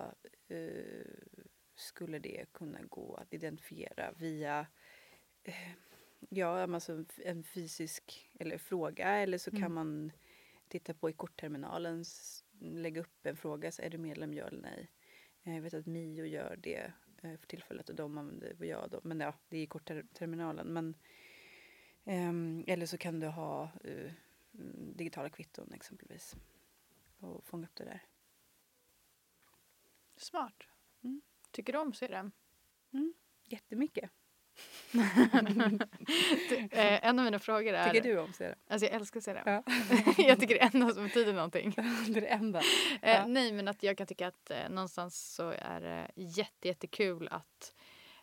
eh, 0.47 1.05
skulle 1.75 2.19
det 2.19 2.45
kunna 2.53 2.81
gå 2.81 3.15
att 3.15 3.33
identifiera 3.33 4.11
via 4.17 4.67
eh, 5.43 5.71
ja, 6.29 6.61
alltså 6.73 7.05
en 7.17 7.43
fysisk 7.43 8.29
eller 8.39 8.57
fråga 8.57 9.07
eller 9.09 9.37
så 9.37 9.49
Mm. 9.49 9.61
kan 9.61 9.73
man 9.73 10.11
titta 10.67 10.93
på 10.93 11.09
i 11.09 11.13
kortterminalen, 11.13 12.03
lägga 12.59 13.01
upp 13.01 13.25
en 13.25 13.37
fråga, 13.37 13.71
så 13.71 13.81
är 13.81 13.89
du 13.89 13.97
medlem, 13.97 14.33
ja 14.33 14.43
eller 14.47 14.61
nej. 14.61 14.91
Eh, 15.43 15.55
Jag 15.55 15.61
vet 15.61 15.73
att 15.73 15.85
Mio 15.85 16.25
gör 16.25 16.55
det 16.63 16.91
eh, 17.23 17.37
för 17.37 17.47
tillfället 17.47 17.89
och 17.89 17.95
de 17.95 18.17
använder 18.17 18.53
Voyado. 18.53 18.99
Men 19.03 19.19
ja, 19.19 19.33
det 19.49 19.57
är 19.57 19.61
i 19.63 19.67
kortterminalen. 19.67 20.67
Men, 20.73 20.95
ehm, 22.05 22.63
eller 22.67 22.85
så 22.85 22.97
kan 22.97 23.19
du 23.19 23.27
ha 23.27 23.63
eh, 23.83 24.11
mm, 24.53 24.93
digitala 24.97 25.29
kvitton 25.29 25.73
exempelvis. 25.73 26.35
Och 27.19 27.45
fånga 27.45 27.65
upp 27.67 27.75
det 27.75 27.83
där. 27.85 28.01
Smart. 30.17 30.63
Mm. 31.03 31.21
Tycker 31.51 31.73
du 31.73 31.79
om 31.79 31.91
CRM? 31.91 32.31
Jättemycket. 33.47 34.11
Du, 34.91 34.99
eh, 36.71 37.05
en 37.05 37.19
av 37.19 37.25
mina 37.25 37.39
frågor 37.39 37.73
är... 37.73 37.89
Tycker 37.93 38.09
du 38.09 38.19
om 38.19 38.33
CRM? 38.33 38.55
Alltså 38.67 38.85
jag 38.85 38.95
älskar 38.95 39.21
CRM. 39.21 39.43
Ja. 39.45 39.63
jag 40.27 40.39
tycker 40.39 40.55
det 40.55 40.61
är 40.61 40.75
enda 40.75 40.93
som 40.93 41.03
betyder 41.03 41.33
någonting. 41.33 41.71
det 42.07 42.17
är 42.17 42.21
det 42.21 42.27
enda. 42.27 42.59
Eh, 43.01 43.15
Ja. 43.15 43.25
Nej, 43.27 43.51
men 43.51 43.67
att 43.67 43.83
jag 43.83 43.97
kan 43.97 44.07
tycka 44.07 44.27
att 44.27 44.51
eh, 44.51 44.69
någonstans 44.69 45.33
så 45.33 45.49
är 45.49 45.81
det 45.81 46.11
jätte, 46.15 46.67
jättekul 46.67 47.27
att 47.27 47.73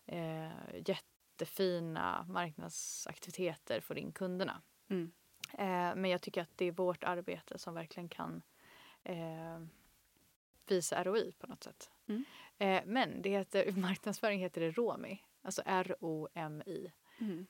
eh, 0.06 0.50
jättefina 0.86 2.26
marknadsaktiviteter 2.28 3.80
får 3.80 3.98
in 3.98 4.12
kunderna. 4.12 4.62
Mm. 4.90 5.12
Eh, 5.52 5.96
men 5.96 6.04
jag 6.04 6.22
tycker 6.22 6.42
att 6.42 6.56
det 6.56 6.64
är 6.64 6.72
vårt 6.72 7.04
arbete 7.04 7.58
som 7.58 7.74
verkligen 7.74 8.08
kan 8.08 8.42
eh, 10.72 10.76
visa 10.76 11.04
ROI 11.04 11.32
på 11.38 11.46
något 11.46 11.64
sätt. 11.64 11.90
Mm. 12.08 12.24
Eh, 12.58 12.82
men 12.86 13.22
det 13.22 13.30
heter, 13.30 13.72
marknadsföring 13.76 14.40
heter 14.40 14.60
det 14.60 14.70
ROMI, 14.70 15.22
alltså 15.42 15.62
R-O-M-I. 15.66 16.92
Mm. 17.18 17.46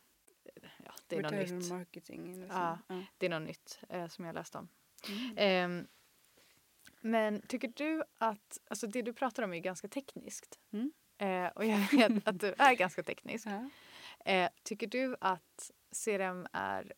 Ja, 0.84 0.92
det 1.06 1.16
är 1.16 1.22
något 1.22 1.32
nytt. 1.32 1.70
marketing. 1.70 2.34
Så. 2.34 2.54
Ja. 2.54 2.78
Ja. 2.88 3.02
Det 3.18 3.26
är 3.26 3.30
något 3.30 3.48
nytt 3.48 3.80
eh, 3.88 4.08
som 4.08 4.24
jag 4.24 4.34
läste 4.34 4.58
om. 4.58 4.68
Mm. 5.08 5.34
Ehm, 5.36 5.86
men 7.00 7.42
tycker 7.48 7.72
du 7.76 8.04
att, 8.18 8.60
alltså 8.68 8.86
det 8.86 9.02
du 9.02 9.12
pratar 9.12 9.42
om 9.42 9.52
är 9.52 9.58
ganska 9.58 9.88
tekniskt. 9.88 10.60
Mm. 10.72 10.92
Eh, 11.18 11.46
och 11.46 11.64
jag 11.64 11.78
vet 11.78 12.28
att 12.28 12.40
du 12.40 12.54
är 12.58 12.74
ganska 12.76 13.02
teknisk. 13.02 13.46
Ja. 13.46 13.70
Eh, 14.32 14.50
tycker 14.62 14.86
du 14.86 15.16
att 15.20 15.70
CRM 16.04 16.46
är 16.52 16.92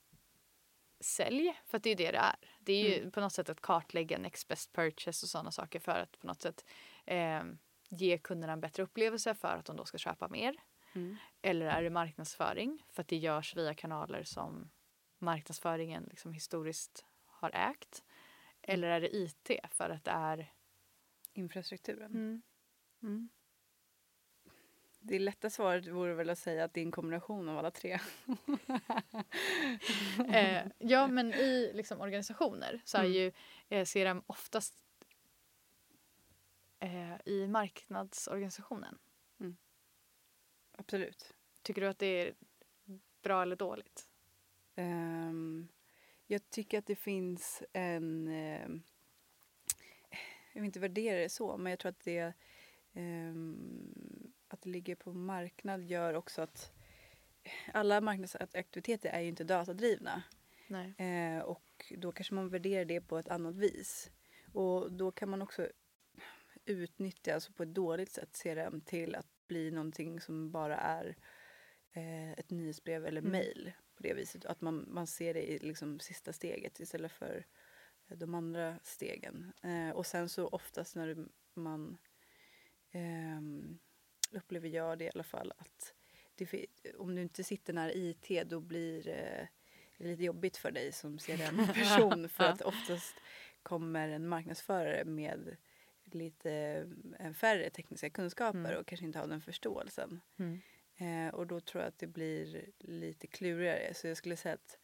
sälj? 1.04 1.60
För 1.66 1.76
att 1.76 1.82
det 1.82 1.88
är 1.88 1.98
ju 1.98 2.04
det 2.04 2.10
det 2.12 2.18
är. 2.18 2.36
Det 2.60 2.72
är 2.72 2.88
ju 2.90 2.98
Mm. 2.98 3.10
på 3.10 3.20
något 3.20 3.32
sätt 3.32 3.48
att 3.48 3.60
kartlägga 3.60 4.18
next 4.18 4.48
best 4.48 4.72
purchase 4.72 5.24
och 5.26 5.30
sådana 5.30 5.50
saker 5.50 5.80
för 5.80 5.98
att 6.00 6.18
på 6.18 6.26
något 6.26 6.42
sätt 6.42 6.64
eh, 7.06 7.42
ge 7.88 8.18
kunderna 8.18 8.52
en 8.52 8.60
bättre 8.60 8.82
upplevelse 8.82 9.34
för 9.34 9.48
att 9.56 9.64
de 9.64 9.76
då 9.76 9.84
ska 9.84 9.98
köpa 9.98 10.28
mer. 10.28 10.56
Mm. 10.92 11.16
Eller 11.42 11.66
är 11.66 11.82
det 11.82 11.90
marknadsföring 11.90 12.84
för 12.90 13.02
att 13.02 13.08
det 13.08 13.16
görs 13.16 13.56
via 13.56 13.74
kanaler 13.74 14.22
som 14.24 14.70
marknadsföringen 15.18 16.04
liksom 16.10 16.32
historiskt 16.32 17.04
har 17.26 17.50
ägt? 17.50 18.04
Eller 18.62 18.88
är 18.88 19.00
det 19.00 19.16
IT 19.16 19.50
för 19.70 19.90
att 19.90 20.04
det 20.04 20.10
är... 20.10 20.52
Infrastrukturen. 21.32 22.12
Mm. 23.02 23.28
Mm. 25.04 25.08
Det 25.08 25.18
lätta 25.18 25.50
svaret 25.50 25.86
vore 25.86 26.14
väl 26.14 26.30
att 26.30 26.38
säga 26.38 26.64
att 26.64 26.74
det 26.74 26.80
är 26.80 26.84
en 26.84 26.90
kombination 26.90 27.48
av 27.48 27.58
alla 27.58 27.70
tre. 27.70 27.98
Eh, 30.28 30.66
ja, 30.78 31.06
men 31.06 31.34
i 31.34 31.70
liksom, 31.74 32.00
organisationer 32.00 32.80
så 32.84 32.98
är 32.98 33.04
Mm. 33.04 33.12
ju 33.12 33.32
eh, 33.68 33.84
CRM 33.84 34.22
oftast 34.26 34.74
eh, 36.80 37.16
i 37.24 37.46
marknadsorganisationen. 37.46 38.98
Absolut. 40.76 41.34
Tycker 41.62 41.80
du 41.80 41.88
att 41.88 41.98
det 41.98 42.06
är 42.06 42.34
bra 43.22 43.42
eller 43.42 43.56
dåligt? 43.56 44.08
Ehm, 44.76 45.68
jag 46.26 46.50
tycker 46.50 46.78
att 46.78 46.86
det 46.86 46.96
finns 46.96 47.62
en... 47.72 48.28
ehm, 48.28 48.82
jag 50.52 50.60
vill 50.60 50.66
inte 50.66 50.80
värdera 50.80 51.18
det 51.18 51.28
så, 51.28 51.56
men 51.56 51.70
jag 51.70 51.78
tror 51.78 51.90
att 51.90 52.04
det, 52.04 52.32
ehm, 52.92 54.23
att 54.54 54.62
det 54.62 54.70
ligger 54.70 54.94
på 54.94 55.12
marknad 55.12 55.82
gör 55.84 56.14
också 56.14 56.42
att 56.42 56.72
alla 57.72 58.00
marknadsaktiviteter 58.00 59.10
är 59.10 59.20
ju 59.20 59.28
inte 59.28 59.44
datadrivna. 59.44 60.22
Eh, 60.98 61.38
och 61.42 61.92
då 61.98 62.12
kanske 62.12 62.34
man 62.34 62.48
värderar 62.48 62.84
det 62.84 63.00
på 63.00 63.18
ett 63.18 63.28
annat 63.28 63.56
vis. 63.56 64.10
Och 64.52 64.92
då 64.92 65.12
kan 65.12 65.28
man 65.28 65.42
också 65.42 65.68
utnyttja, 66.64 67.34
alltså 67.34 67.52
på 67.52 67.62
ett 67.62 67.74
dåligt 67.74 68.12
sätt, 68.12 68.38
CRM 68.42 68.80
till 68.80 69.14
att 69.14 69.26
bli 69.46 69.70
någonting 69.70 70.20
som 70.20 70.50
bara 70.50 70.76
är 70.76 71.16
eh, 71.92 72.32
ett 72.32 72.50
nyhetsbrev 72.50 73.06
eller 73.06 73.20
Mm. 73.20 73.72
på 73.96 74.02
det 74.02 74.14
viset. 74.14 74.44
Att 74.44 74.60
man, 74.60 74.84
man 74.88 75.06
ser 75.06 75.34
det 75.34 75.50
i 75.50 75.58
liksom 75.58 76.00
sista 76.00 76.32
steget 76.32 76.80
istället 76.80 77.12
för 77.12 77.46
eh, 78.08 78.16
de 78.16 78.34
andra 78.34 78.78
stegen. 78.82 79.52
Eh, 79.62 79.90
och 79.90 80.06
sen 80.06 80.28
så 80.28 80.48
oftast 80.48 80.96
när 80.96 81.28
man 81.54 81.98
ehm, 82.90 83.78
upplever 84.36 84.68
jag 84.68 84.98
det 84.98 85.04
i 85.04 85.10
alla 85.14 85.24
fall 85.24 85.52
att 85.58 85.94
det, 86.34 86.66
om 86.98 87.14
du 87.14 87.22
inte 87.22 87.44
sitter 87.44 87.72
nära 87.72 87.92
IT 87.92 88.28
då 88.46 88.60
blir 88.60 89.08
eh, 89.08 89.46
det 89.98 90.04
lite 90.04 90.24
jobbigt 90.24 90.56
för 90.56 90.70
dig 90.70 90.92
som 90.92 91.18
CRM-person 91.18 92.28
för 92.28 92.44
att 92.44 92.62
oftast 92.62 93.14
kommer 93.62 94.08
en 94.08 94.28
marknadsförare 94.28 95.04
med 95.04 95.56
lite 96.04 96.52
eh, 97.18 97.32
färre 97.32 97.70
tekniska 97.70 98.10
kunskaper 98.10 98.58
Mm. 98.58 98.76
och 98.80 98.86
kanske 98.86 99.06
inte 99.06 99.18
har 99.18 99.26
den 99.26 99.40
förståelsen. 99.40 100.20
Mm. 100.38 100.60
Eh, 100.96 101.34
och 101.34 101.46
då 101.46 101.60
tror 101.60 101.82
jag 101.82 101.88
att 101.88 101.98
det 101.98 102.06
blir 102.06 102.66
lite 102.78 103.26
klurigare. 103.26 103.94
Så 103.94 104.06
jag 104.08 104.16
skulle 104.16 104.36
säga 104.36 104.54
att 104.54 104.78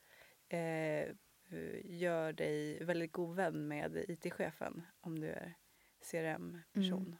eh, 0.48 0.58
eh, 0.58 1.80
gör 1.84 2.32
dig 2.32 2.84
väldigt 2.84 3.12
god 3.12 3.36
vän 3.36 3.68
med 3.68 4.04
IT-chefen 4.08 4.82
om 5.00 5.20
du 5.20 5.28
är 5.28 5.54
CRM-person. 6.10 7.06
Mm. 7.06 7.16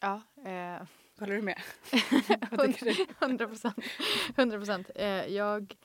Ja, 0.00 0.22
eh, 0.50 0.86
Håller 1.20 1.36
du 1.36 1.42
med? 1.42 1.60
Vad 2.50 2.74
tycker 2.74 2.86
du? 2.86 3.06
100 3.20 3.46
procent. 3.46 3.76
100 4.36 4.58
procent. 4.58 4.90
Eh, 4.94 5.26
jag, 5.26 5.76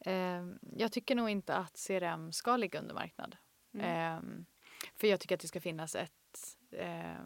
eh, 0.00 0.44
jag 0.76 0.92
tycker 0.92 1.14
nog 1.14 1.30
inte 1.30 1.54
att 1.54 1.86
CRM 1.86 2.32
ska 2.32 2.56
ligga 2.56 2.80
under 2.80 2.94
marknad. 2.94 3.36
Mm. 3.74 3.86
Eh, 3.86 4.44
för 4.96 5.06
jag 5.06 5.20
tycker 5.20 5.34
att 5.34 5.40
det 5.40 5.48
ska 5.48 5.60
finnas 5.60 5.94
ett... 5.94 6.12
Eh, 6.72 7.20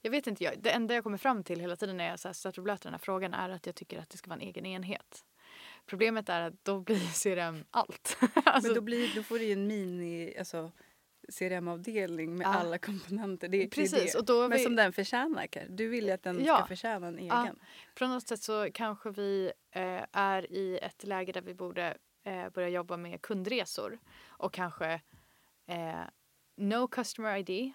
jag 0.00 0.10
vet 0.10 0.26
inte, 0.26 0.44
jag, 0.44 0.54
det 0.58 0.70
enda 0.70 0.94
jag 0.94 1.04
kommer 1.04 1.18
fram 1.18 1.44
till 1.44 1.60
hela 1.60 1.76
tiden 1.76 1.96
när 1.96 2.08
jag 2.08 2.36
stöter 2.36 2.58
och 2.58 2.64
blöter 2.64 2.84
den 2.84 2.94
här 2.94 2.98
frågan 2.98 3.34
är 3.34 3.48
att 3.50 3.66
jag 3.66 3.74
tycker 3.74 3.98
att 3.98 4.10
det 4.10 4.18
ska 4.18 4.28
vara 4.30 4.40
en 4.40 4.46
egen 4.46 4.66
enhet. 4.66 5.24
Problemet 5.86 6.28
är 6.28 6.40
att 6.40 6.64
då 6.64 6.80
blir 6.80 7.22
CRM 7.22 7.64
allt. 7.70 8.18
alltså, 8.44 8.68
Men 8.68 8.74
då, 8.74 8.80
blir, 8.80 9.14
då 9.14 9.22
får 9.22 9.38
du 9.38 9.44
ju 9.44 9.52
en 9.52 9.66
mini 9.66 10.38
alltså, 10.38 10.72
CRM-avdelning 11.32 12.36
med 12.36 12.44
Ja. 12.44 12.48
alla 12.54 12.78
komponenter. 12.78 13.48
Det, 13.48 13.68
precis, 13.68 14.12
det. 14.12 14.18
och 14.18 14.24
då 14.24 14.48
Men 14.48 14.58
vi, 14.58 14.64
som 14.64 14.76
den 14.76 14.92
förtjänar 14.92 15.46
kanske. 15.46 15.72
Du 15.72 15.88
vill 15.88 16.04
ju 16.06 16.10
att 16.10 16.22
den 16.22 16.44
Ja. 16.44 16.56
ska 16.56 16.66
förtjäna 16.66 17.06
en 17.06 17.26
Ja. 17.26 17.42
egen. 17.42 17.58
På 17.98 18.06
något 18.06 18.28
sätt 18.28 18.42
så 18.42 18.68
kanske 18.74 19.10
vi 19.10 19.52
eh, 19.70 20.04
är 20.12 20.52
i 20.52 20.78
ett 20.78 21.04
läge 21.04 21.32
där 21.32 21.42
vi 21.42 21.54
borde 21.54 21.96
eh, 22.24 22.48
börja 22.48 22.68
jobba 22.68 22.96
med 22.96 23.22
kundresor 23.22 23.98
och 24.26 24.52
kanske 24.52 25.00
eh, 25.66 26.00
No 26.56 26.86
Customer 26.88 27.36
ID. 27.36 27.72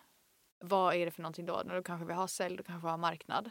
Vad 0.63 0.95
är 0.95 1.05
det 1.05 1.11
för 1.11 1.21
någonting 1.21 1.45
då? 1.45 1.63
Då 1.63 1.83
kanske 1.83 2.05
vi 2.07 2.13
har 2.13 2.27
sälj, 2.27 2.57
då 2.57 2.63
kanske 2.63 2.87
vi 2.87 2.91
har 2.91 2.97
marknad. 2.97 3.49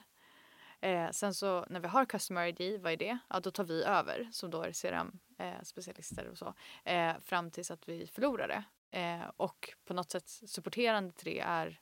Eh, 0.81 1.11
sen 1.11 1.35
så 1.35 1.67
när 1.71 1.81
vi 1.81 1.89
har 1.89 2.05
Customer 2.05 2.47
ID, 2.47 2.81
vad 2.83 2.93
är 2.93 2.97
det? 2.97 3.19
Ja, 3.29 3.41
då 3.41 3.51
tar 3.51 3.65
vi 3.65 3.83
över 3.85 4.29
som 4.33 4.51
då 4.51 4.63
är 4.63 4.73
CRM-specialister 4.73 6.27
och 6.29 6.39
så 6.39 6.55
eh, 6.85 7.13
fram 7.25 7.51
tills 7.51 7.71
att 7.71 7.89
vi 7.89 8.07
förlorar 8.07 8.49
det. 8.49 8.65
Eh, 8.91 9.31
och 9.37 9.75
på 9.85 9.95
något 9.95 10.11
sätt 10.11 10.29
supporterande 10.29 11.13
till 11.13 11.25
det 11.25 11.41
är 11.41 11.81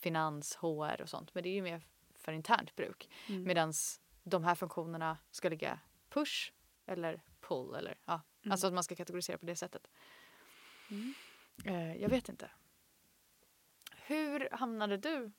finans, 0.00 0.56
HR 0.56 1.02
och 1.02 1.08
sånt. 1.08 1.34
Men 1.34 1.42
det 1.42 1.48
är 1.48 1.54
ju 1.54 1.62
mer 1.62 1.82
för 2.14 2.32
internt 2.32 2.76
bruk. 2.76 3.10
Mm. 3.28 3.42
Medan 3.42 3.72
de 4.22 4.44
här 4.44 4.54
funktionerna 4.54 5.18
ska 5.30 5.48
ligga 5.48 5.80
push 6.08 6.52
eller 6.86 7.22
pull. 7.40 7.74
Eller, 7.74 7.98
ja. 8.04 8.20
Mm. 8.42 8.52
Alltså 8.52 8.66
att 8.66 8.72
man 8.72 8.84
ska 8.84 8.94
kategorisera 8.94 9.38
på 9.38 9.46
det 9.46 9.56
sättet. 9.56 9.90
Mm. 10.90 11.14
Eh, 11.64 11.96
jag 11.96 12.08
vet 12.08 12.28
inte. 12.28 12.50
Hur 14.06 14.48
hamnade 14.52 14.96
du 14.96 15.32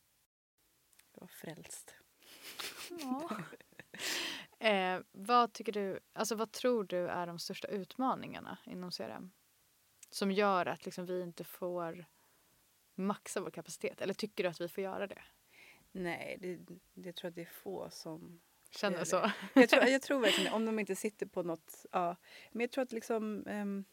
jag 1.13 1.21
var 1.21 1.29
frälst. 1.29 1.95
Eh, 4.59 5.01
vad 5.13 5.53
tycker 5.53 5.73
du, 5.73 6.01
alltså 6.13 6.35
vad 6.35 6.53
tror 6.53 6.85
du 6.85 7.09
är 7.09 7.27
de 7.27 7.39
största 7.39 7.69
utmaningarna 7.69 8.59
inom 8.67 8.91
CRM? 8.91 9.31
Som 10.11 10.33
gör 10.33 10.67
att 10.67 10.85
liksom 10.85 11.07
vi 11.07 11.23
inte 11.23 11.45
får 11.45 12.05
maxa 12.95 13.41
vår 13.41 13.51
kapacitet? 13.51 14.01
Eller 14.01 14.15
tycker 14.15 14.45
du 14.45 14.51
att 14.51 14.61
vi 14.61 14.69
får 14.69 14.85
göra 14.85 15.07
det? 15.07 15.23
Nej, 15.95 16.39
det, 16.41 16.59
det 16.95 17.13
tror 17.13 17.27
jag 17.27 17.31
att 17.31 17.35
det 17.35 17.43
är 17.43 17.45
få 17.63 17.91
som 17.91 18.41
Känner 18.71 19.05
så? 19.05 19.31
jag 19.55 19.69
tror, 19.69 19.85
jag 19.85 20.03
tror 20.03 20.21
verkligen 20.21 20.53
om 20.53 20.67
de 20.67 20.79
inte 20.79 20.97
sitter 20.97 21.27
på 21.27 21.43
något, 21.43 21.87
ja. 21.93 22.17
Men 22.53 22.61
jag 22.61 22.71
tror 22.71 22.85
att 22.85 22.93
liksom, 22.93 23.45
ehm, 23.47 23.85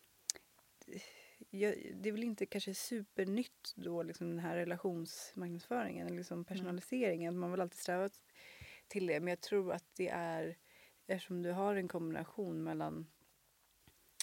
jag, 1.50 1.76
det 1.96 2.10
är 2.10 2.14
väl 2.14 2.24
inte 2.24 2.46
kanske 2.46 2.74
supernytt 2.74 3.74
då 3.76 4.04
liksom 4.04 4.30
den 4.30 4.40
här 4.40 4.56
relationsmarknadsföringen, 4.56 6.08
eller 6.08 6.18
liksom 6.18 6.46
personaliseringen. 6.46 7.40
Man 7.40 7.52
vill 7.52 7.62
alltid 7.62 7.80
sträva 7.80 8.10
till 8.88 9.08
det. 9.08 9.20
Men 9.20 9.28
jag 9.28 9.42
tror 9.42 9.74
att 9.74 9.86
det 9.96 10.10
är, 10.10 10.58
eftersom 11.08 11.42
du 11.42 11.52
har 11.52 11.76
en 11.76 11.88
kombination 11.88 12.64
mellan 12.64 13.08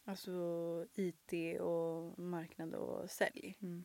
alltså 0.05 0.87
IT 0.95 1.61
och 1.61 2.19
marknad 2.19 2.75
och 2.75 3.11
sälj 3.11 3.57
Mm. 3.63 3.85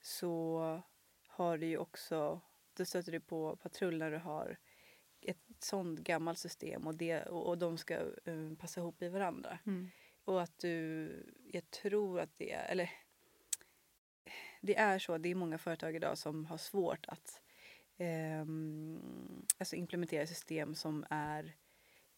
så 0.00 0.82
har 1.26 1.58
du 1.58 1.66
ju 1.66 1.78
också, 1.78 2.40
då 2.74 2.84
stöter 2.84 3.12
du 3.12 3.20
på 3.20 3.56
patrull 3.56 3.98
när 3.98 4.10
du 4.10 4.18
har 4.18 4.56
ett 5.20 5.38
sånt 5.58 6.00
gammalt 6.00 6.38
system 6.38 6.86
och, 6.86 6.94
det, 6.94 7.22
och, 7.22 7.48
och 7.48 7.58
de 7.58 7.78
ska 7.78 7.94
eh, 8.24 8.54
passa 8.58 8.80
ihop 8.80 9.02
i 9.02 9.08
varandra. 9.08 9.58
Mm. 9.66 9.90
Och 10.24 10.42
att 10.42 10.58
du, 10.58 11.12
jag 11.52 11.70
tror 11.70 12.20
att 12.20 12.38
det 12.38 12.52
är, 12.52 12.64
eller 12.72 12.90
det 14.60 14.76
är 14.76 14.98
så, 14.98 15.18
det 15.18 15.28
är 15.28 15.34
många 15.34 15.58
företag 15.58 15.96
idag 15.96 16.18
som 16.18 16.46
har 16.46 16.56
svårt 16.58 17.06
att 17.08 17.42
ehm, 17.98 19.46
alltså 19.58 19.76
implementera 19.76 20.26
system 20.26 20.74
som 20.74 21.04
är 21.10 21.54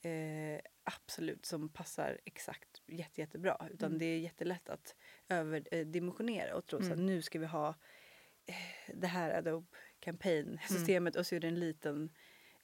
eh, 0.00 0.60
absolut 0.84 1.46
som 1.46 1.68
passar 1.68 2.20
exakt 2.24 2.82
jätte, 2.86 3.20
jättebra. 3.20 3.68
Utan 3.72 3.86
Mm. 3.86 3.98
det 3.98 4.06
är 4.06 4.18
jättelätt 4.18 4.68
att 4.68 4.94
överdimensionera 5.28 6.56
och 6.56 6.66
tro 6.66 6.78
så 6.78 6.86
att 6.86 6.92
Mm. 6.92 7.06
nu 7.06 7.22
ska 7.22 7.38
vi 7.38 7.46
ha 7.46 7.74
eh, 8.46 8.94
det 8.94 9.06
här 9.06 9.30
Adobe 9.38 9.66
Campaign-systemet 10.04 11.16
och 11.16 11.26
så 11.26 11.34
är 11.34 11.40
det 11.40 11.48
en 11.48 11.60
liten 11.60 12.10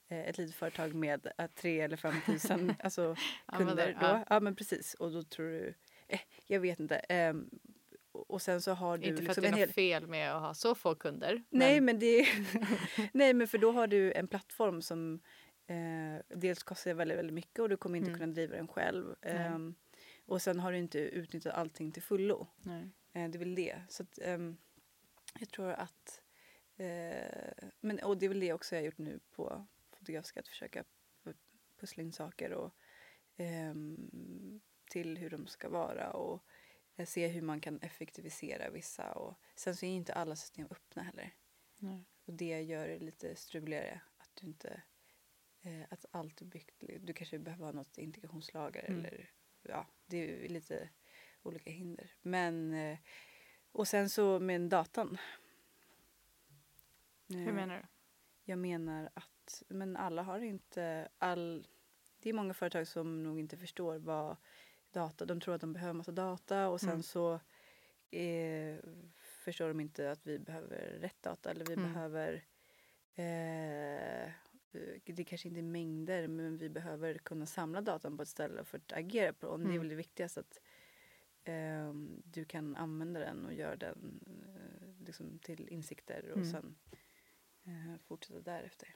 eh, 0.07 0.19
ett 0.19 0.37
litet 0.37 0.55
företag 0.55 0.93
med 0.93 1.27
eh, 1.37 1.47
tre 1.55 1.81
eller 1.81 1.97
fem 1.97 2.15
tusen 2.25 2.73
alltså, 2.83 3.15
kunder. 3.47 3.61
Användare, 3.61 3.91
Då. 3.91 4.05
ja. 4.05 4.25
Ja. 4.29 4.39
men 4.39 4.55
precis. 4.55 4.93
Och 4.93 5.11
då 5.11 5.23
tror 5.23 5.45
du... 5.49 5.73
Eh, 6.07 6.19
jag 6.47 6.59
vet 6.59 6.79
inte. 6.79 6.95
ehm, 6.97 7.49
och 8.11 8.41
sen 8.41 8.61
så 8.61 8.71
har 8.73 8.97
du 8.97 9.07
Inte 9.07 9.23
för 9.23 9.29
att 9.31 9.37
liksom 9.37 9.41
det 9.41 9.47
är 9.47 9.51
något 9.51 9.59
hel... 9.59 9.69
fel 9.73 10.07
med 10.07 10.35
att 10.35 10.41
ha 10.41 10.53
så 10.53 10.75
få 10.75 10.95
kunder. 10.95 11.43
Nej 11.49 11.81
men 11.81 11.99
det 11.99 12.27
Nej 13.13 13.33
men 13.33 13.47
för 13.47 13.57
då 13.57 13.71
har 13.71 13.87
du 13.87 14.13
en 14.13 14.27
plattform 14.27 14.81
som 14.81 15.19
eh, 15.67 16.37
dels 16.37 16.63
kostar 16.63 16.93
väldigt, 16.93 17.17
väldigt 17.17 17.33
mycket 17.33 17.59
och 17.59 17.69
du 17.69 17.77
kommer 17.77 17.97
inte 17.97 18.09
Mm. 18.09 18.19
kunna 18.19 18.33
driva 18.33 18.55
den 18.55 18.67
själv. 18.67 19.15
Ehm, 19.21 19.75
och 20.25 20.41
sen 20.41 20.59
har 20.59 20.71
du 20.71 20.77
inte 20.77 20.99
utnyttjat 20.99 21.53
allting 21.55 21.91
till 21.91 22.03
fullo. 22.03 22.47
Nej. 22.61 22.89
Eh, 23.13 23.29
det 23.29 23.37
är 23.37 23.39
väl 23.39 23.55
det. 23.55 23.81
Så 23.89 24.03
att, 24.03 24.19
ehm, 24.21 24.57
jag 25.39 25.49
tror 25.51 25.71
att... 25.71 26.21
Eh, 26.81 27.69
men, 27.79 27.99
och 27.99 28.17
det 28.17 28.25
är 28.25 28.29
väl 28.29 28.39
det 28.39 28.53
också 28.53 28.75
jag 28.75 28.81
har 28.81 28.85
gjort 28.85 28.97
nu 28.97 29.19
på 29.31 29.67
Fotografiska, 29.91 30.39
att 30.39 30.47
försöka 30.47 30.83
pu- 31.23 31.35
pussla 31.79 32.03
in 32.03 32.11
saker 32.11 32.51
och, 32.53 32.75
ehm, 33.37 34.61
till 34.89 35.17
hur 35.17 35.29
de 35.29 35.47
ska 35.47 35.69
vara 35.69 36.11
och 36.13 36.43
eh, 36.95 37.05
se 37.05 37.27
hur 37.27 37.41
man 37.41 37.61
kan 37.61 37.79
effektivisera 37.81 38.69
vissa. 38.69 39.11
Och, 39.11 39.39
sen 39.55 39.75
så 39.75 39.85
är 39.85 39.89
inte 39.89 40.13
alla 40.13 40.35
system 40.35 40.67
öppna 40.71 41.03
heller. 41.03 41.33
Nej. 41.77 42.05
Och 42.25 42.33
det 42.33 42.61
gör 42.61 42.87
det 42.87 42.99
lite 42.99 43.35
struligare 43.35 44.01
att 44.17 44.35
du 44.35 44.47
inte... 44.47 44.81
Eh, 45.61 45.81
att 45.89 46.05
allt 46.11 46.41
är 46.41 46.45
byggt... 46.45 46.83
Du 46.99 47.13
kanske 47.13 47.39
behöver 47.39 47.65
ha 47.65 47.71
något 47.71 47.97
integrationslager 47.97 48.85
Mm. 48.87 48.99
eller... 48.99 49.29
Ja, 49.63 49.87
det 50.05 50.45
är 50.45 50.49
lite 50.49 50.89
olika 51.43 51.69
hinder. 51.69 52.13
Men... 52.21 52.73
Eh, 52.73 52.97
och 53.73 53.87
sen 53.87 54.09
så 54.09 54.39
med 54.39 54.61
datan. 54.61 55.17
Hur 57.33 57.47
Eh, 57.47 57.53
menar 57.53 57.77
du? 57.77 57.83
Jag 58.43 58.59
menar 58.59 59.09
att 59.13 59.63
men 59.67 59.97
alla 59.97 60.23
har 60.23 60.39
inte 60.39 61.09
all... 61.17 61.67
Det 62.19 62.29
är 62.29 62.33
många 62.33 62.53
företag 62.53 62.87
som 62.87 63.23
nog 63.23 63.39
inte 63.39 63.57
förstår 63.57 63.97
vad 63.97 64.35
data... 64.91 65.25
De 65.25 65.39
tror 65.41 65.55
att 65.55 65.61
de 65.61 65.73
behöver 65.73 65.93
massa 65.93 66.11
data 66.11 66.69
och 66.69 66.79
sen 66.81 66.89
Mm. 66.89 67.03
så 67.03 67.33
eh, 68.11 68.77
förstår 69.19 69.67
de 69.67 69.79
inte 69.79 70.11
att 70.11 70.27
vi 70.27 70.39
behöver 70.39 70.77
rätt 71.01 71.21
data 71.21 71.51
eller 71.51 71.65
vi 71.65 71.73
Mm. 71.73 71.93
behöver... 71.93 72.33
Eh, 73.15 74.31
det 75.05 75.23
kanske 75.23 75.47
inte 75.47 75.59
är 75.59 75.63
mängder 75.63 76.27
men 76.27 76.57
vi 76.57 76.69
behöver 76.69 77.13
kunna 77.17 77.45
samla 77.45 77.81
datan 77.81 78.17
på 78.17 78.23
ett 78.23 78.29
ställe 78.29 78.63
för 78.63 78.77
att 78.77 78.93
agera 78.93 79.33
på 79.33 79.51
den. 79.51 79.59
Det 79.59 79.65
är 79.65 79.69
Mm. 79.69 79.79
väl 79.79 79.89
det 79.89 79.95
viktigaste 79.95 80.39
att 80.39 80.59
eh, 81.43 81.93
du 82.23 82.45
kan 82.45 82.75
använda 82.75 83.19
den 83.19 83.45
och 83.45 83.53
göra 83.53 83.75
den 83.75 84.19
eh, 84.27 85.05
liksom 85.05 85.39
till 85.39 85.67
insikter 85.69 86.29
och 86.31 86.37
Mm. 86.37 86.51
sen 86.51 86.75
fortsätta 88.07 88.39
därefter. 88.39 88.95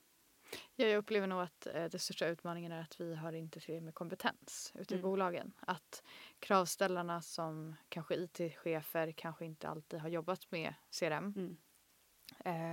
Ja, 0.75 0.85
jag 0.85 0.97
upplever 0.97 1.27
nog 1.27 1.41
att 1.41 1.67
eh, 1.67 1.85
den 1.85 1.99
största 1.99 2.27
utmaningen 2.27 2.71
är 2.71 2.81
att 2.81 2.99
vi 2.99 3.15
har 3.15 3.33
inte 3.33 3.59
tillräckligt 3.59 3.83
med 3.83 3.93
kompetens 3.95 4.71
ute 4.75 4.93
i 4.93 4.97
Mm. 4.97 5.09
bolagen. 5.09 5.53
Att 5.59 6.03
kravställarna 6.39 7.21
som 7.21 7.75
kanske 7.89 8.15
IT-chefer 8.15 9.11
kanske 9.11 9.45
inte 9.45 9.67
alltid 9.67 9.99
har 9.99 10.09
jobbat 10.09 10.51
med 10.51 10.73
CRM. 10.99 11.33
Mm. 11.35 11.57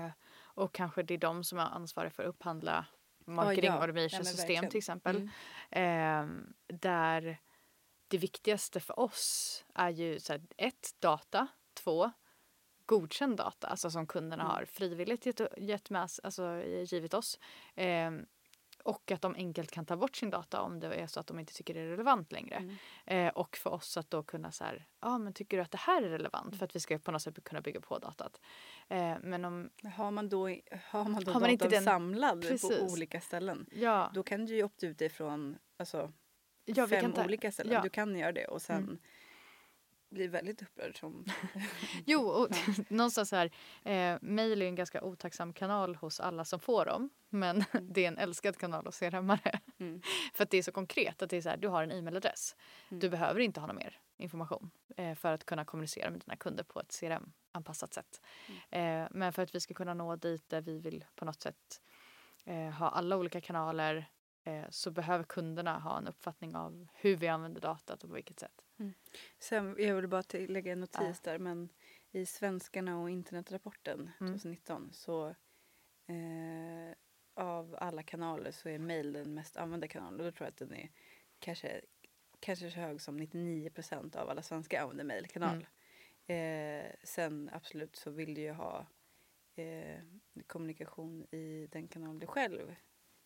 Eh, 0.07 0.12
och 0.35 0.74
kanske 0.74 1.02
det 1.02 1.14
är 1.14 1.18
de 1.18 1.44
som 1.44 1.59
är 1.59 1.62
ansvariga 1.62 2.11
för 2.11 2.22
att 2.22 2.28
upphandla 2.28 2.87
marketing 3.26 3.64
ja. 3.64 3.74
Ja, 3.76 3.81
automation 3.81 4.24
system 4.24 4.68
till 4.68 4.78
exempel. 4.78 5.31
Mm. 5.70 6.48
Eh, 6.70 6.76
där 6.78 7.38
det 8.09 8.18
viktigaste 8.18 8.81
för 8.81 8.98
oss 9.00 9.64
är 9.74 9.90
ju 9.90 10.20
så 10.20 10.33
här, 10.33 10.42
ett, 10.57 10.94
data, 10.98 11.46
två, 11.74 12.11
godkänd 12.87 13.37
data, 13.37 13.66
alltså 13.66 13.90
som 13.90 14.07
kunderna 14.07 14.42
Mm. 14.42 14.55
har 14.57 14.64
frivilligt 14.64 15.27
gett, 15.27 15.40
gett 15.57 15.90
med, 15.90 16.09
alltså, 16.23 16.62
givit 16.87 17.14
oss. 17.14 17.38
Ehm, 17.75 18.27
och 18.85 19.11
att 19.11 19.23
de 19.23 19.35
enkelt 19.35 19.71
kan 19.71 19.87
ta 19.87 19.97
bort 19.97 20.16
sin 20.16 20.31
data 20.31 20.61
om 20.61 20.81
det 20.81 20.95
är 20.95 21.07
så 21.07 21.21
att 21.21 21.27
de 21.27 21.38
inte 21.38 21.55
tycker 21.55 21.75
det 21.75 21.81
är 21.81 21.87
relevant 21.87 22.33
längre. 22.33 22.55
Mm. 22.57 22.77
Eh, 23.07 23.33
och 23.33 23.57
för 23.57 23.71
oss 23.71 23.97
att 23.97 24.11
då 24.11 24.23
kunna 24.23 24.53
så 24.53 24.64
här, 24.64 24.87
ja 25.01 25.18
men 25.18 25.33
tycker 25.33 25.57
du 25.57 25.62
att 25.62 25.71
det 25.71 25.79
här 25.79 26.03
är 26.03 26.09
relevant? 26.09 26.59
För 26.59 26.64
att 26.64 26.77
vi 26.77 26.81
ska 26.81 26.99
på 26.99 27.12
något 27.12 27.23
sätt 27.23 27.45
kunna 27.45 27.61
bygga 27.61 27.81
på 27.81 27.99
datat. 27.99 28.40
Eh, 28.88 29.16
men 29.23 29.45
om, 29.45 29.71
Har 29.97 30.11
man 30.11 30.29
då, 30.29 30.49
har 30.83 31.05
man 31.09 31.25
då 31.25 31.33
Har 31.33 31.40
man 31.40 31.51
inte 31.51 31.68
den- 31.68 31.85
samlad 31.85 32.42
Precis. 32.42 32.79
på 32.79 32.85
olika 32.85 33.21
ställen 33.21 33.66
ja, 33.73 34.11
då 34.14 34.23
kan 34.23 34.47
du 34.47 34.55
ju 34.57 34.62
opta 34.64 34.87
ut 34.87 35.01
ifrån 35.01 35.59
alltså, 35.77 36.12
ja, 36.64 36.87
fem 36.88 37.12
ta, 37.12 37.25
olika 37.25 37.53
ställen. 37.53 37.73
ja. 37.75 37.83
Du 37.83 37.88
kan 37.88 38.16
göra 38.16 38.33
det 38.33 38.45
och 38.47 38.62
sen 38.62 38.77
Mm. 38.83 38.99
Bli 40.12 40.27
väldigt 40.27 40.62
upprörd 40.62 40.98
som... 40.98 41.25
Jo, 42.07 42.20
och 42.20 42.48
någonstans 42.88 43.29
så 43.29 43.37
här, 43.37 43.51
eh, 43.83 44.18
mail 44.22 44.62
är 44.62 44.66
en 44.66 44.75
ganska 44.75 45.03
otacksam 45.03 45.53
kanal 45.53 45.94
hos 45.94 46.20
alla 46.20 46.44
som 46.44 46.61
får 46.61 46.85
dem. 46.85 47.11
Men 47.29 47.64
det 47.83 48.05
är 48.05 48.09
en 48.09 48.18
älskad 48.18 48.57
kanal 48.57 48.87
hos 48.87 49.03
CRM-are. 49.03 49.59
Mm. 49.79 50.03
För 50.35 50.44
att 50.44 50.51
det 50.51 50.59
är 50.59 50.62
så 50.62 50.72
konkret. 50.72 51.22
att 51.22 51.31
det 51.31 51.37
är 51.37 51.42
så 51.42 51.48
här, 51.48 51.57
Du 51.57 51.68
har 51.68 51.83
en 51.83 51.92
e-mailadress. 51.92 52.57
Mm. 52.88 53.01
Du 53.01 53.09
behöver 53.09 53.40
inte 53.40 53.61
ha 53.61 53.66
någon 53.66 53.77
mer 53.77 54.01
information 54.16 54.70
eh, 54.96 55.14
för 55.14 55.33
att 55.33 55.44
kunna 55.44 55.64
kommunicera 55.64 56.11
med 56.11 56.20
dina 56.20 56.37
kunder 56.37 56.64
på 56.64 56.81
ett 56.81 56.92
CRM-anpassat 57.01 57.94
sätt. 57.94 58.20
Mm. 58.70 59.03
Eh, 59.03 59.09
men 59.11 59.33
för 59.33 59.42
att 59.42 59.55
vi 59.55 59.61
ska 59.61 59.75
kunna 59.75 59.94
nå 59.94 60.16
dit 60.16 60.48
där 60.48 60.61
vi 60.61 60.79
vill 60.79 61.05
på 61.14 61.25
något 61.25 61.42
sätt 61.42 61.81
eh, 62.44 62.70
ha 62.70 62.88
alla 62.88 63.16
olika 63.16 63.40
kanaler 63.40 64.07
eh, 64.44 64.64
så 64.70 64.90
behöver 64.90 65.25
kunderna 65.25 65.79
ha 65.79 65.98
en 65.98 66.09
uppfattning 66.09 66.57
av 66.57 66.87
hur 66.92 67.16
vi 67.16 67.29
använder 67.29 67.61
datat 67.61 68.03
och 68.03 68.09
på 68.09 68.14
vilket 68.14 68.40
sätt. 68.40 68.62
Sen, 69.38 69.77
jag 69.79 69.95
vill 69.97 70.09
bara 70.09 70.23
tillägga 70.23 70.73
en 70.73 70.81
notis 70.81 71.21
där 71.21 71.38
men 71.38 71.68
i 72.12 72.27
Svenskarna 72.27 72.99
och 73.01 73.11
internetrapporten 73.11 74.11
Mm. 74.21 74.33
2019 74.33 74.90
så 74.92 75.29
eh, 76.07 76.95
av 77.35 77.77
alla 77.81 78.03
kanaler 78.03 78.51
så 78.51 78.68
är 78.68 78.79
mail 78.79 79.12
den 79.12 79.35
mest 79.35 79.57
använda 79.57 79.88
kanalen 79.88 80.21
och 80.21 80.27
då 80.27 80.33
tror 80.33 80.47
jag 80.47 80.51
att 80.51 80.57
den 80.57 80.75
är 80.75 80.90
kanske, 81.38 81.81
kanske 82.40 82.71
så 82.71 82.81
hög 82.81 83.01
som 83.01 83.16
99 83.16 83.71
procent 83.71 84.16
av 84.16 84.31
alla 84.31 84.42
svenskar 84.42 84.83
använder 84.83 85.05
mailkanal. 85.05 85.66
Mm. 86.27 86.85
Eh, 86.87 86.92
sen 87.05 87.51
absolut 87.53 87.97
så 87.97 88.11
vill 88.11 88.35
du 88.35 88.40
ju 88.40 88.53
ha 88.53 88.87
eh, 89.57 90.03
kommunikation 90.47 91.27
i 91.31 91.68
den 91.73 91.88
kanal 91.88 92.18
du 92.18 92.27
själv 92.27 92.75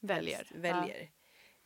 Väljer. 0.01 0.49
väljer. 0.55 1.11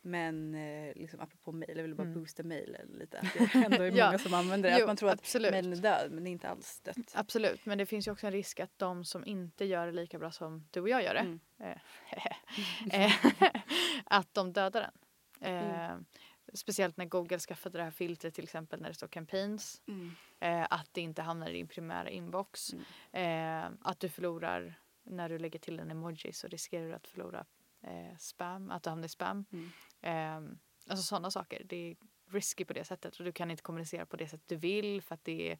Men 0.03 0.55
eh, 0.55 0.93
liksom 0.95 1.19
apropå 1.19 1.51
mail, 1.51 1.73
jag 1.75 1.83
vill 1.83 1.95
bara 1.95 2.03
Mm. 2.07 2.19
boosta 2.19 2.43
mailen 2.43 2.87
lite. 2.99 3.17
Att 3.39 3.53
det 3.53 3.63
ändå 3.65 3.83
är 3.83 3.91
Ja. 3.97 4.05
många 4.05 4.17
som 4.19 4.33
använder 4.33 4.69
det. 4.69 4.75
Jo, 4.77 4.83
att 4.83 4.87
man 4.87 4.95
tror 4.95 5.09
att 5.09 5.19
absolut. 5.19 5.51
mailen 5.51 5.73
är 5.73 5.77
död 5.77 6.11
men 6.11 6.23
det 6.23 6.29
är 6.29 6.31
inte 6.31 6.49
alls 6.49 6.79
dött. 6.79 6.97
Absolut, 7.13 7.65
men 7.65 7.77
det 7.77 7.85
finns 7.85 8.07
ju 8.07 8.11
också 8.11 8.27
en 8.27 8.33
risk 8.33 8.59
att 8.59 8.79
de 8.79 9.05
som 9.05 9.25
inte 9.25 9.65
gör 9.65 9.85
det 9.85 9.91
lika 9.93 10.19
bra 10.19 10.31
som 10.31 10.67
du 10.71 10.81
och 10.81 10.89
jag 10.89 11.03
gör 11.03 11.13
det, 11.13 11.19
Mm. 11.19 11.39
eh, 11.59 13.11
att 14.05 14.33
de 14.33 14.53
dödar 14.53 14.81
den. 14.81 14.91
Eh, 15.55 15.91
Mm. 15.91 16.05
Speciellt 16.53 16.97
när 16.97 17.05
Google 17.05 17.39
skaffade 17.39 17.77
det 17.77 17.83
här 17.83 17.91
filtret 17.91 18.33
till 18.33 18.43
exempel 18.43 18.81
när 18.81 18.87
det 18.89 18.93
står 18.95 19.07
campaigns. 19.07 19.81
Mm. 19.87 20.11
Eh, 20.39 20.67
att 20.69 20.89
det 20.91 21.01
inte 21.01 21.21
hamnar 21.21 21.49
i 21.49 21.53
din 21.53 21.67
primära 21.67 22.09
inbox. 22.09 22.73
Mm. 23.13 23.63
Eh, 23.65 23.71
att 23.81 23.99
du 23.99 24.09
förlorar, 24.09 24.79
när 25.03 25.29
du 25.29 25.39
lägger 25.39 25.59
till 25.59 25.79
en 25.79 25.91
emoji 25.91 26.33
så 26.33 26.47
riskerar 26.47 26.87
du 26.87 26.93
att 26.93 27.07
förlora 27.07 27.45
eh, 27.83 28.17
spam, 28.19 28.71
att 28.71 28.83
du 28.83 28.89
hamnar 28.89 29.05
i 29.05 29.09
spam. 29.09 29.45
Mm. 29.53 29.71
Eh, 30.01 30.35
alltså 30.87 31.03
sådana 31.03 31.31
saker. 31.31 31.61
Det 31.65 31.75
är 31.91 31.95
risky 32.29 32.65
på 32.65 32.73
det 32.73 32.85
sättet 32.85 33.15
och 33.19 33.25
du 33.25 33.31
kan 33.31 33.51
inte 33.51 33.63
kommunicera 33.63 34.05
på 34.05 34.15
det 34.17 34.27
sätt 34.27 34.41
du 34.45 34.55
vill 34.55 35.01
för 35.01 35.15
att 35.15 35.23
det 35.23 35.51
är 35.51 35.59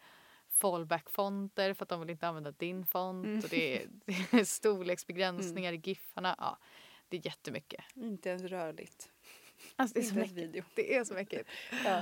fallback-fonter 0.49 1.73
för 1.73 1.83
att 1.85 1.89
de 1.89 1.99
vill 1.99 2.09
inte 2.09 2.27
använda 2.27 2.51
din 2.51 2.85
font 2.85 3.25
Mm. 3.25 3.39
och 3.39 3.49
det 3.49 3.81
är, 3.83 3.87
det 4.05 4.39
är 4.39 4.43
storleksbegränsningar 4.43 5.73
i 5.73 5.81
giffarna. 5.83 6.35
Ja, 6.37 6.57
det 7.09 7.17
är 7.17 7.25
jättemycket. 7.25 7.83
Inte 7.95 8.29
ens 8.29 8.43
rörligt. 8.43 9.11
Alltså 9.75 9.93
det 9.93 9.99
är 9.99 10.03
så 10.03 10.09
Inte 10.09 10.21
mycket. 10.21 10.37
video. 10.37 10.63
Det 10.75 10.95
är 10.95 11.03
så 11.03 11.13
mycket. 11.13 11.47
Ja. 11.85 11.97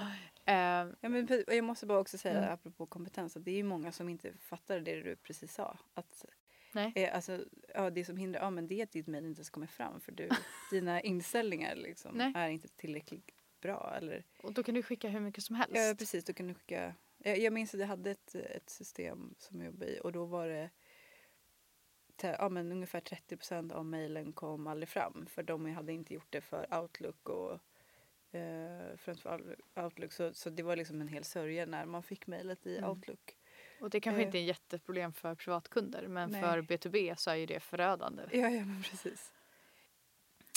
Eh, 0.45 0.89
Ja, 1.01 1.09
men 1.09 1.27
jag 1.47 1.63
måste 1.63 1.85
bara 1.85 1.99
också 1.99 2.17
säga 2.17 2.37
Mm. 2.37 2.53
apropå 2.53 2.85
kompetens 2.85 3.37
att 3.37 3.45
det 3.45 3.51
är 3.51 3.55
ju 3.55 3.63
många 3.63 3.91
som 3.91 4.09
inte 4.09 4.33
fattar 4.39 4.79
det 4.79 5.01
du 5.01 5.15
precis 5.15 5.53
sa. 5.53 5.77
Att, 5.93 6.25
Nej. 6.71 6.91
eh, 6.95 7.15
alltså, 7.15 7.45
ja, 7.73 7.89
det 7.89 8.05
som 8.05 8.17
hindrar 8.17 8.41
ja, 8.41 8.49
men 8.49 8.67
det 8.67 8.79
är 8.79 8.83
att 8.83 8.91
ditt 8.91 9.07
mejl 9.07 9.25
inte 9.25 9.39
ens 9.39 9.49
kommer 9.49 9.67
fram 9.67 9.99
för 9.99 10.11
du, 10.11 10.29
dina 10.71 11.01
inställningar 11.01 11.75
liksom, 11.75 12.21
är 12.35 12.49
inte 12.49 12.67
tillräckligt 12.67 13.31
bra. 13.61 13.93
Eller, 13.97 14.23
och 14.43 14.53
då 14.53 14.63
kan 14.63 14.75
du 14.75 14.83
skicka 14.83 15.09
hur 15.09 15.19
mycket 15.19 15.43
som 15.43 15.55
helst. 15.55 15.75
Ja, 15.75 15.95
precis. 15.97 16.25
Då 16.25 16.33
kan 16.33 16.47
du 16.47 16.53
skicka... 16.53 16.95
Jag, 17.17 17.39
jag 17.39 17.53
minns 17.53 17.73
att 17.73 17.79
jag 17.79 17.87
hade 17.87 18.11
ett, 18.11 18.35
ett 18.35 18.69
system 18.69 19.35
som 19.37 19.61
jag 19.61 19.65
jobbade 19.65 19.91
i 19.91 19.99
och 20.03 20.11
då 20.11 20.25
var 20.25 20.47
det 20.47 20.69
ja, 22.21 22.49
men 22.49 22.71
ungefär 22.71 22.99
30 22.99 23.37
procent 23.37 23.71
av 23.71 23.85
mejlen 23.85 24.33
kom 24.33 24.67
aldrig 24.67 24.89
fram 24.89 25.25
för 25.25 25.43
de 25.43 25.65
hade 25.65 25.93
inte 25.93 26.13
gjort 26.13 26.27
det 26.29 26.41
för 26.41 26.81
Outlook 26.81 27.29
och 27.29 27.59
eh, 28.35 28.95
främst 28.97 29.21
för 29.21 29.55
Outlook 29.75 30.11
så, 30.13 30.33
så 30.33 30.49
det 30.49 30.63
var 30.63 30.75
liksom 30.75 31.01
en 31.01 31.07
hel 31.07 31.23
sörja 31.23 31.65
när 31.65 31.85
man 31.85 32.03
fick 32.03 32.27
mejlet 32.27 32.65
i 32.67 32.77
Mm. 32.77 32.89
Outlook. 32.89 33.37
Och 33.81 33.89
det 33.89 33.99
kanske 33.99 34.21
Eh. 34.21 34.25
inte 34.25 34.37
är 34.37 34.41
ett 34.41 34.47
jätteproblem 34.47 35.13
för 35.13 35.35
privatkunder 35.35 36.07
men 36.07 36.29
Nej. 36.29 36.41
för 36.41 36.61
B2B 36.61 37.15
så 37.15 37.31
är 37.31 37.35
ju 37.35 37.45
det 37.45 37.59
förödande. 37.59 38.23
Ja, 38.31 38.49
ja 38.49 38.65
men 38.65 38.83
precis. 38.83 39.33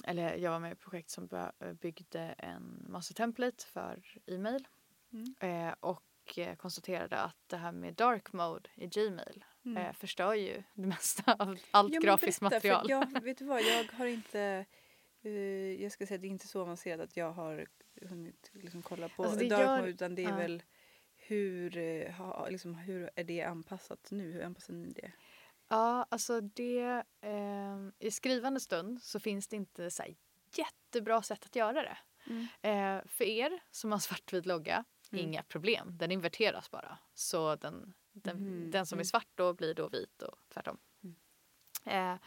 Eller 0.05 0.37
jag 0.37 0.51
var 0.51 0.59
med 0.61 0.69
i 0.69 0.73
ett 0.73 0.81
projekt 0.81 1.11
som 1.11 1.29
bö- 1.29 1.75
byggde 1.75 2.21
en 2.39 2.87
massa 2.89 3.15
template 3.15 3.67
för 3.67 4.03
e-mail 4.27 4.69
Mm. 5.13 5.35
eh, 5.69 5.75
och 5.81 6.03
eh, 6.39 6.57
konstaterade 6.57 7.17
att 7.19 7.37
det 7.47 7.57
här 7.57 7.73
med 7.73 7.95
dark 7.95 8.33
mode 8.33 8.71
i 8.75 8.87
Gmail 8.87 9.45
Mm. 9.65 9.77
eh, 9.87 9.93
förstör 9.93 10.35
ju 10.35 10.63
det 10.75 10.87
mesta 10.87 11.35
av 11.39 11.57
allt 11.71 11.95
Ja, 11.95 12.01
grafiskt 12.01 12.41
berätta, 12.41 12.57
material. 12.57 12.91
Jag, 12.91 13.23
vet 13.23 13.39
du 13.39 13.45
vad, 13.45 13.63
jag 13.63 13.85
har 13.93 14.07
inte... 14.07 14.65
eh, 15.23 15.33
jag 15.83 15.93
ska 15.93 16.07
säga 16.07 16.19
det 16.19 16.27
är 16.27 16.31
inte 16.31 16.49
så 16.49 16.61
avancerat 16.63 17.01
att 17.01 17.17
jag 17.17 17.33
har 17.33 17.67
hunnit 18.03 18.51
liksom 18.53 18.83
kolla 18.83 19.09
på 19.09 19.23
Alltså, 19.25 19.39
dark 19.49 19.61
gör- 19.61 19.79
mode 19.79 19.91
utan 19.91 20.15
det 20.15 20.25
är 20.25 20.29
ja. 20.31 20.37
väl 20.37 20.63
hur, 21.33 21.77
eh, 21.77 22.12
ha, 22.12 22.49
liksom, 22.49 22.75
hur 22.75 23.11
är 23.16 23.25
det 23.25 23.42
anpassat 23.42 24.09
nu? 24.11 24.33
Hur 24.33 24.42
anpassar 24.42 24.73
ni 24.75 24.92
det? 24.92 25.12
Ja, 25.68 26.07
alltså 26.11 26.40
det... 26.40 27.05
Eh, 27.21 27.79
I 27.99 28.11
skrivande 28.11 28.61
stund 28.61 29.03
så 29.03 29.21
finns 29.21 29.49
det 29.49 29.57
inte 29.57 29.90
så 29.90 30.03
här 30.03 30.14
jättebra 30.57 31.23
sätt 31.23 31.45
att 31.45 31.57
göra 31.57 31.83
det. 31.83 31.99
Eh, 32.68 33.01
för 33.07 33.25
er 33.25 33.62
som 33.71 33.92
har 33.92 33.99
svartvit 34.09 34.47
logga, 34.47 34.85
Mm. 35.12 35.25
inga 35.25 35.42
problem. 35.42 35.99
Den 35.99 36.11
inverteras 36.11 36.71
bara. 36.71 36.99
Så 37.14 37.57
den, 37.57 37.95
den, 38.12 38.37
Mhm, 38.37 38.71
den 38.71 38.87
som 38.87 38.97
är 38.97 39.01
mm. 39.01 39.05
svart 39.05 39.29
då 39.35 39.55
blir 39.55 39.75
då 39.75 39.88
vit 39.88 40.23
och 40.23 40.38
tvärtom. 40.49 40.79
Mm. 41.05 41.16
Eh, 41.85 42.21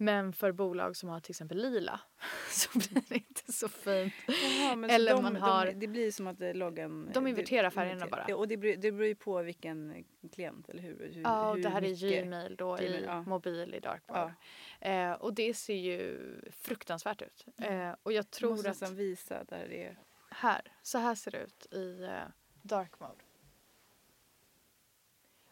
men 0.00 0.32
för 0.32 0.52
bolag 0.52 0.96
som 0.96 1.08
har 1.08 1.20
till 1.20 1.32
exempel 1.32 1.56
lila 1.58 2.00
så 2.50 2.78
blir 2.78 3.02
det 3.08 3.14
inte 3.14 3.52
så 3.52 3.68
fint. 3.68 4.12
Jaha, 4.26 4.86
Eller 4.88 5.14
de, 5.14 5.22
man 5.22 5.36
har- 5.36 5.66
de, 5.66 5.72
det 5.72 5.86
blir 5.86 6.10
som 6.10 6.26
att 6.26 6.40
eh, 6.40 6.54
loggan... 6.54 7.10
De 7.14 7.26
eh, 7.26 7.30
inverterar 7.30 7.62
det- 7.62 7.70
färgerna 7.70 8.06
bara. 8.06 8.36
Och 8.36 8.48
det 8.48 8.56
beror, 8.56 8.76
det 8.76 8.92
beror 8.92 9.06
ju 9.06 9.14
på 9.14 9.42
vilken 9.42 10.04
klient 10.32 10.68
eller 10.68 10.82
hur, 10.82 10.98
hur, 11.14 11.22
Ja, 11.22 11.48
och 11.50 11.56
hur 11.56 11.62
det 11.62 11.68
här 11.68 11.82
är 11.82 11.90
mycket- 11.90 12.24
Gmail 12.24 12.56
då 12.56 12.74
Gmail, 12.76 12.94
i 12.94 13.04
ja. 13.04 13.22
mobil 13.22 13.74
i 13.74 13.80
dark 13.80 14.02
Ja. 14.06 14.32
Eh, 14.80 15.12
och 15.12 15.34
det 15.34 15.54
ser 15.54 15.74
ju 15.74 16.18
fruktansvärt 16.50 17.22
ut. 17.22 17.46
Eh, 17.62 17.90
och 18.02 18.12
jag 18.12 18.30
tror 18.30 18.50
måste 18.50 18.70
att 18.70 18.80
nästan 18.80 18.96
visa 18.96 19.44
där 19.44 19.66
det 19.68 19.84
är... 19.84 19.98
här, 20.30 20.72
så 20.82 20.98
här 20.98 21.14
ser 21.14 21.30
det 21.30 21.38
ut 21.38 21.66
i 21.72 22.02
eh, 22.04 22.22
dark 22.62 23.00
mode. 23.00 23.14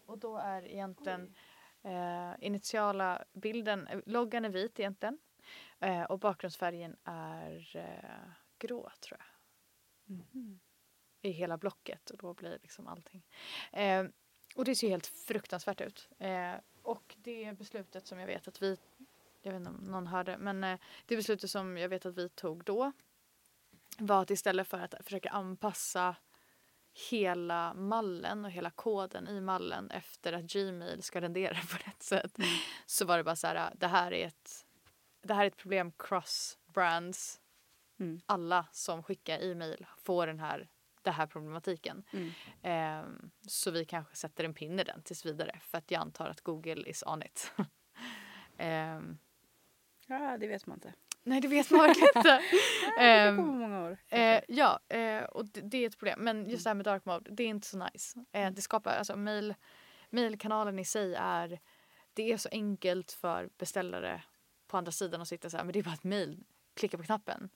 Och 0.07 0.19
då 0.19 0.37
är 0.37 0.67
egentligen 0.67 1.21
eh, 1.23 1.33
initiala 2.39 3.25
bilden, 3.33 3.87
eh, 3.87 4.01
loggan 4.07 4.45
är 4.45 4.49
vit 4.49 4.81
egentligen. 4.81 5.19
Eh, 5.81 6.03
och 6.03 6.19
bakgrundsfärgen 6.19 6.97
är 7.05 7.77
eh, 7.77 8.31
grå 8.59 8.91
tror 9.01 9.21
jag. 9.21 10.17
Mhm. 10.17 10.61
I 11.23 11.31
hela 11.31 11.59
blocket 11.59 12.11
och 12.11 12.19
då 12.19 12.35
blir 12.35 12.59
liksom 12.63 12.87
allting. 12.87 13.23
Eh, 13.73 14.05
och 14.57 14.65
det 14.65 14.75
ser 14.75 14.89
helt 14.89 15.07
fruktansvärt 15.07 15.81
ut. 15.81 16.09
Eh, 16.19 16.55
och 16.83 17.17
det 17.17 17.59
beslutet 17.59 18.07
som 18.07 18.19
jag 18.19 18.27
vet 18.27 18.49
att 18.49 18.63
vi, 18.63 18.77
jag 19.43 19.53
vet 19.53 19.61
inte 19.61 19.71
om 19.71 19.77
någon 19.77 20.07
hörde, 20.07 20.39
men 20.39 20.65
eh, 20.65 20.79
det 21.07 21.17
beslutet 21.17 21.51
som 21.51 21.77
jag 21.77 21.89
vet 21.89 22.07
att 22.07 22.19
vi 22.19 22.29
tog 22.29 22.65
då 22.65 22.93
var 23.99 24.23
att 24.23 24.31
istället 24.31 24.69
för 24.69 24.79
att 24.79 24.95
försöka 25.01 25.31
anpassa 25.31 26.17
hela 27.11 27.75
mallen 27.75 28.45
och 28.45 28.51
hela 28.51 28.71
koden 28.71 29.29
i 29.29 29.41
mallen 29.41 29.91
efter 29.91 30.33
att 30.33 30.45
Gmail 30.45 31.03
ska 31.03 31.21
rendera 31.21 31.55
på 31.55 31.77
rätt 31.87 32.03
sätt 32.03 32.39
Mm. 32.39 32.51
så 32.87 33.05
var 33.05 33.17
det 33.19 33.25
bara 33.25 33.37
så 33.37 33.47
här, 33.47 33.73
det 33.77 33.87
här 33.87 34.13
är 34.13 34.27
ett, 34.27 34.67
det 35.23 35.35
här 35.35 35.43
är 35.43 35.47
ett 35.47 35.57
problem 35.57 35.93
cross 35.99 36.59
brands. 36.67 37.41
Mm. 37.99 38.21
Alla 38.27 38.67
som 38.73 39.03
skickar 39.03 39.39
e-mail 39.43 39.87
får 39.99 40.27
den 40.27 40.39
här, 40.41 40.69
den 41.03 41.15
här 41.15 41.27
problematiken. 41.27 42.05
Mm. 42.13 42.31
Ehm, 42.63 43.31
så 43.49 43.71
vi 43.71 43.85
kanske 43.85 44.17
sätter 44.17 44.45
en 44.45 44.55
pin 44.55 44.81
i 44.81 44.85
den 44.85 45.03
tills 45.03 45.27
vidare 45.27 45.59
för 45.63 45.79
att 45.79 45.91
jag 45.91 46.01
antar 46.01 46.29
att 46.29 46.41
Google 46.41 46.89
is 46.91 47.03
on 47.07 47.23
it. 47.23 47.53
Ehm, 48.57 49.19
Ja, 50.09 50.39
det 50.39 50.47
vet 50.47 50.67
man 50.67 50.77
inte. 50.77 50.95
Nej, 51.27 51.41
det 51.41 51.49
vet 51.49 51.71
man 51.71 51.81
verkligen 51.81 52.09
inte. 52.17 52.43
Det 52.97 53.03
Ehm, 53.03 53.37
kommer 53.37 53.53
många 53.59 53.85
år. 53.85 53.99
Eh, 54.09 54.41
ja, 54.49 54.81
eh, 54.89 55.23
och 55.25 55.47
det, 55.47 55.61
det 55.61 55.79
är 55.79 55.87
ett 55.87 55.99
problem. 55.99 56.21
Men 56.21 56.51
just 56.51 56.65
det 56.65 56.71
här 56.71 56.75
med 56.75 56.85
dark 56.85 57.05
mode, 57.05 57.31
det 57.31 57.43
är 57.43 57.49
inte 57.49 57.67
så 57.67 57.79
nice. 57.79 58.25
Eh, 58.33 58.51
det 58.51 58.63
skapar, 58.63 58.97
alltså 58.97 59.17
mail, 59.17 59.55
mailkanalen 60.11 60.79
i 60.79 60.85
sig 60.85 61.15
är, 61.15 61.61
det 62.15 62.33
är 62.33 62.37
så 62.37 62.49
enkelt 62.53 63.13
för 63.13 63.51
beställare 63.59 64.23
på 64.67 64.77
andra 64.77 64.93
sidan 64.93 65.21
att 65.21 65.29
sitta 65.29 65.51
så 65.51 65.57
här, 65.57 65.65
men 65.65 65.73
det 65.73 65.79
är 65.79 65.83
bara 65.83 65.95
ett 65.95 66.05
mail, 66.05 66.45
klicka 66.75 66.97
på 66.97 67.03
knappen. 67.05 67.49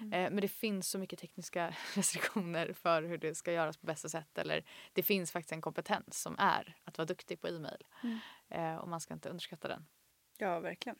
Mm. 0.00 0.12
Eh, 0.12 0.30
men 0.30 0.40
det 0.40 0.48
finns 0.48 0.90
så 0.90 0.98
mycket 0.98 1.18
tekniska 1.18 1.74
restriktioner 1.94 2.72
för 2.72 3.02
hur 3.02 3.18
det 3.18 3.34
ska 3.34 3.52
göras 3.52 3.76
på 3.76 3.86
bästa 3.86 4.08
sätt. 4.08 4.38
Eller 4.38 4.64
det 4.92 5.02
finns 5.02 5.32
faktiskt 5.32 5.52
en 5.52 5.60
kompetens 5.60 6.22
som 6.22 6.36
är 6.38 6.76
att 6.84 6.98
vara 6.98 7.06
duktig 7.06 7.40
på 7.40 7.48
e-mail. 7.48 7.84
Mm. 8.02 8.18
Eh, 8.48 8.76
och 8.76 8.88
man 8.88 9.00
ska 9.00 9.14
inte 9.14 9.28
underskatta 9.28 9.68
den. 9.68 9.86
Ja, 10.38 10.60
verkligen. 10.60 10.96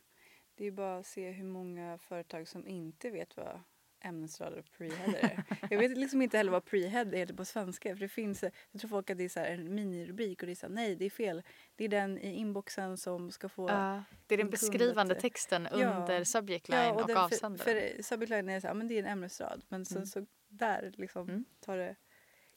Det 0.56 0.66
är 0.66 0.70
bara 0.70 0.98
att 0.98 1.06
se 1.06 1.30
hur 1.30 1.44
många 1.44 1.98
företag 1.98 2.48
som 2.48 2.68
inte 2.68 3.10
vet 3.10 3.36
vad 3.36 3.60
ämnesrader 4.00 4.58
och 4.58 4.70
preheader 4.78 5.18
är. 5.18 5.42
Jag 5.70 5.78
vet 5.78 5.98
liksom 5.98 6.22
inte 6.22 6.36
heller 6.36 6.50
vad 6.52 6.64
prehead 6.64 7.04
heter 7.04 7.34
på 7.34 7.44
svenska. 7.44 7.94
För 7.96 8.00
det 8.00 8.08
finns, 8.08 8.42
jag 8.42 8.80
tror 8.80 8.88
folk 8.88 9.10
att 9.10 9.18
det 9.18 9.24
är 9.24 9.28
så 9.28 9.40
en 9.40 9.74
minirubrik 9.74 10.42
och 10.42 10.46
det 10.46 10.52
är 10.52 10.56
så 10.56 10.66
här, 10.66 10.74
nej 10.74 10.96
det 10.96 11.04
är 11.04 11.10
fel. 11.10 11.42
Det 11.76 11.84
är 11.84 11.88
den 11.88 12.18
i 12.18 12.32
inboxen 12.34 12.96
som 12.96 13.30
ska 13.30 13.48
få... 13.48 13.68
Ja, 13.70 14.02
det 14.26 14.34
är 14.34 14.38
den 14.38 14.50
beskrivande 14.50 15.14
texten 15.14 15.68
Ja. 15.72 15.96
under 16.00 16.24
subject 16.24 16.68
line 16.68 16.90
och, 16.94 17.06
den, 17.06 17.16
avsändare. 17.16 17.64
För, 17.64 17.96
för 17.96 18.02
subject 18.02 18.30
line 18.30 18.48
är 18.48 18.60
så 18.60 18.66
här, 18.66 18.70
ja, 18.70 18.74
men 18.74 18.88
det 18.88 18.94
är 18.94 18.98
en 18.98 19.06
ämnesrad. 19.10 19.64
Men 19.68 19.84
sen 19.84 19.96
Mm. 19.96 20.06
så 20.06 20.26
där 20.48 20.92
liksom 20.96 21.28
Mm. 21.28 21.44
tar 21.60 21.76
det 21.76 21.96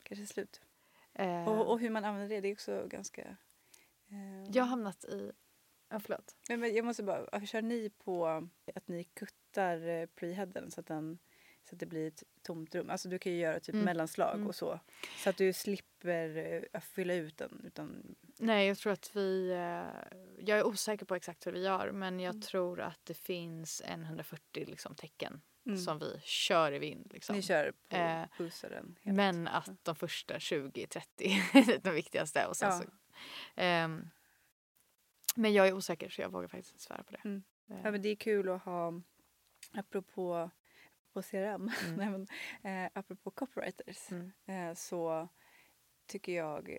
kanske 0.03 0.25
slut. 0.25 0.61
Eh, 1.13 1.47
Och, 1.49 1.71
och 1.71 1.79
hur 1.79 1.89
man 1.89 2.05
använder 2.05 2.35
det, 2.35 2.41
det 2.41 2.47
är 2.47 2.53
också 2.53 2.87
ganska... 2.87 3.21
Eh, 3.21 4.51
Jag 4.51 4.63
har 4.63 4.69
hamnat 4.69 5.03
i... 5.05 5.31
Ja, 5.89 5.99
förlåt. 5.99 6.35
Men, 6.49 6.59
men 6.59 6.75
jag 6.75 6.85
måste 6.85 7.03
bara, 7.03 7.45
kör 7.45 7.61
ni 7.61 7.89
på 7.89 8.27
att 8.75 8.87
ni 8.87 9.03
kuttar 9.03 9.87
eh, 9.87 10.05
preheaden 10.05 10.71
så 10.71 10.79
att, 10.79 10.87
den, 10.87 11.19
så 11.69 11.75
att 11.75 11.79
det 11.79 11.85
blir 11.85 12.07
ett 12.07 12.23
tomt 12.41 12.75
rum? 12.75 12.89
Alltså 12.89 13.09
du 13.09 13.19
kan 13.19 13.31
ju 13.31 13.37
göra 13.39 13.59
typ 13.59 13.73
Mm. 13.73 13.85
mellanslag 13.85 14.35
Mm. 14.35 14.47
och 14.47 14.55
så. 14.55 14.79
Så 15.23 15.29
att 15.29 15.37
du 15.37 15.53
slipper 15.53 16.37
eh, 16.73 16.81
fylla 16.81 17.13
ut 17.13 17.37
den. 17.37 17.61
Utan, 17.65 18.15
Nej, 18.37 18.67
jag 18.67 18.77
tror 18.77 18.93
att 18.93 19.15
vi... 19.15 19.49
eh, 19.49 20.17
Jag 20.45 20.59
är 20.59 20.63
osäker 20.67 21.05
på 21.05 21.15
exakt 21.15 21.47
hur 21.47 21.51
vi 21.51 21.63
gör 21.63 21.91
men 21.91 22.19
jag 22.19 22.29
Mm. 22.35 22.41
tror 22.41 22.79
att 22.81 22.99
det 23.05 23.13
finns 23.13 23.81
en 23.85 24.03
140 24.03 24.65
liksom, 24.67 24.95
tecken 24.95 25.41
mm. 25.65 25.77
som 25.77 25.99
vi 25.99 26.19
kör 26.23 26.71
i 26.71 26.79
vind. 26.79 27.13
Liksom. 27.13 27.35
Ni 27.35 27.41
kör 27.41 27.71
på 27.89 27.95
Eh, 27.95 28.25
helt. 28.37 28.61
Men 29.03 29.47
att 29.47 29.85
de 29.85 29.95
första 29.95 30.37
20-30 30.37 31.01
är 31.53 31.79
de 31.83 31.89
viktigaste. 31.89 32.45
Och 32.45 32.57
sen 32.57 32.69
Ja. 32.69 32.77
så, 32.81 32.85
ehm, 33.55 34.09
men 35.37 35.53
jag 35.53 35.67
är 35.67 35.73
osäker 35.73 36.09
så 36.09 36.21
jag 36.21 36.29
vågar 36.29 36.47
faktiskt 36.47 36.73
inte 36.73 36.83
svära 36.83 37.03
på 37.03 37.11
det. 37.11 37.21
Mm. 37.25 37.43
Eh, 37.69 37.81
Ja, 37.83 37.91
men 37.91 38.01
det 38.01 38.09
är 38.09 38.15
kul 38.15 38.49
att 38.49 38.61
ha, 38.63 39.01
apropå 39.73 40.49
på 41.13 41.21
CRM, 41.21 41.71
Mm. 41.85 41.95
Nej, 41.97 42.09
men, 42.09 42.27
eh, 42.85 42.91
apropå 42.93 43.31
copywriters, 43.31 44.11
mm. 44.11 44.31
eh, 44.45 44.73
så 44.75 45.27
tycker 46.05 46.31
jag 46.35 46.77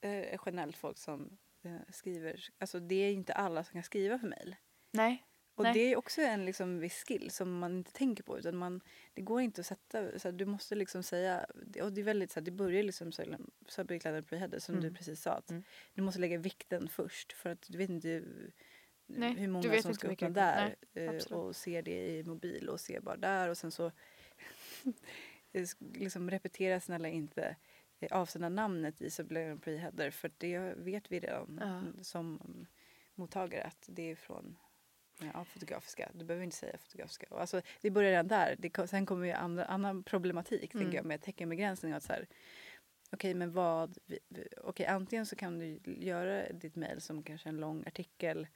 eh, 0.00 0.38
generellt 0.46 0.76
folk 0.76 0.98
som 0.98 1.38
eh, 1.62 1.76
skriver, 1.88 2.48
alltså 2.58 2.80
det 2.80 2.94
är 2.94 3.12
inte 3.12 3.32
alla 3.32 3.64
som 3.64 3.72
kan 3.72 3.82
skriva 3.82 4.18
för 4.18 4.28
mejl. 4.28 4.56
Nej. 4.90 5.24
Och 5.56 5.62
Nej. 5.64 5.72
det 5.74 5.80
är 5.92 5.96
också 5.96 6.20
en 6.20 6.44
liksom 6.44 6.78
viss 6.78 7.04
skill 7.04 7.30
som 7.30 7.58
man 7.58 7.76
inte 7.76 7.92
tänker 7.92 8.22
på. 8.22 8.38
Utan 8.38 8.56
man, 8.56 8.80
det 9.14 9.22
går 9.22 9.40
inte 9.40 9.60
att 9.60 9.66
sätta... 9.66 10.18
Så 10.18 10.28
här, 10.28 10.32
du 10.32 10.44
måste 10.46 10.74
liksom 10.74 11.02
säga... 11.02 11.46
Och 11.82 11.92
det 11.92 12.00
är 12.00 12.04
väldigt 12.04 12.32
så 12.32 12.40
här, 12.40 12.44
det 12.44 12.50
börjar 12.50 12.82
liksom 12.82 13.12
subject 13.68 14.06
and 14.06 14.26
preheader 14.28 14.58
som 14.58 14.74
Mm. 14.74 14.88
du 14.88 14.94
precis 14.96 15.22
sa. 15.22 15.30
Att 15.32 15.50
Mm. 15.50 15.62
Du 15.94 16.02
måste 16.02 16.20
lägga 16.20 16.38
vikten 16.38 16.88
först 16.88 17.32
för 17.32 17.50
att 17.50 17.62
du 17.68 17.78
vet 17.78 17.90
inte 17.90 18.22
Nej, 19.06 19.34
hur 19.34 19.48
många 19.48 19.82
som 19.82 19.94
ska 19.94 20.08
öppna 20.08 20.28
där 20.28 20.76
nej, 20.92 21.06
eh, 21.06 21.32
och 21.32 21.56
ser 21.56 21.82
det 21.82 22.08
i 22.08 22.24
mobil 22.24 22.68
och 22.68 22.80
ser 22.80 23.00
bara 23.00 23.16
där 23.16 23.48
och 23.48 23.58
sen 23.58 23.70
så 23.70 23.92
liksom 25.94 26.30
repetera 26.30 26.80
snälla 26.80 27.08
inte 27.08 27.56
eh, 28.00 28.16
avsändarnamnet 28.18 29.02
i 29.02 29.10
subject 29.10 29.32
line 29.32 29.50
and 29.50 29.62
preheader 29.62 30.10
för 30.10 30.30
det 30.38 30.58
vet 30.76 31.12
vi 31.12 31.20
redan 31.20 31.58
Ja. 31.62 32.02
som 32.02 32.40
mottagare 33.14 33.62
att 33.64 33.84
det 33.86 34.10
är 34.10 34.16
från 34.16 34.56
Ja, 35.18 35.44
fotografiska. 35.44 36.10
Du 36.14 36.24
behöver 36.24 36.44
inte 36.44 36.56
säga 36.56 36.78
fotografiska. 36.78 37.26
Alltså, 37.30 37.60
det 37.80 37.90
börjar 37.90 38.10
redan 38.10 38.28
där. 38.28 38.56
Det, 38.58 38.86
sen 38.88 39.06
kommer 39.06 39.26
ju 39.26 39.32
andra, 39.32 39.64
annan 39.64 40.02
problematik 40.02 40.74
Mm. 40.74 40.92
jag, 40.92 41.04
med 41.04 41.22
teckenbegränsning. 41.22 41.92
Att 41.92 42.02
så 42.02 42.12
här, 42.12 42.26
Okej, 43.12 43.34
men 43.34 43.52
vad... 43.52 43.98
vi- 44.06 44.48
Okej, 44.62 44.86
antingen 44.86 45.26
så 45.26 45.36
kan 45.36 45.58
du 45.58 45.80
göra 45.84 46.52
ditt 46.52 46.76
mejl 46.76 47.00
som 47.00 47.22
kanske 47.22 47.48
en 47.48 47.56
lång 47.56 47.84
artikel. 47.86 48.46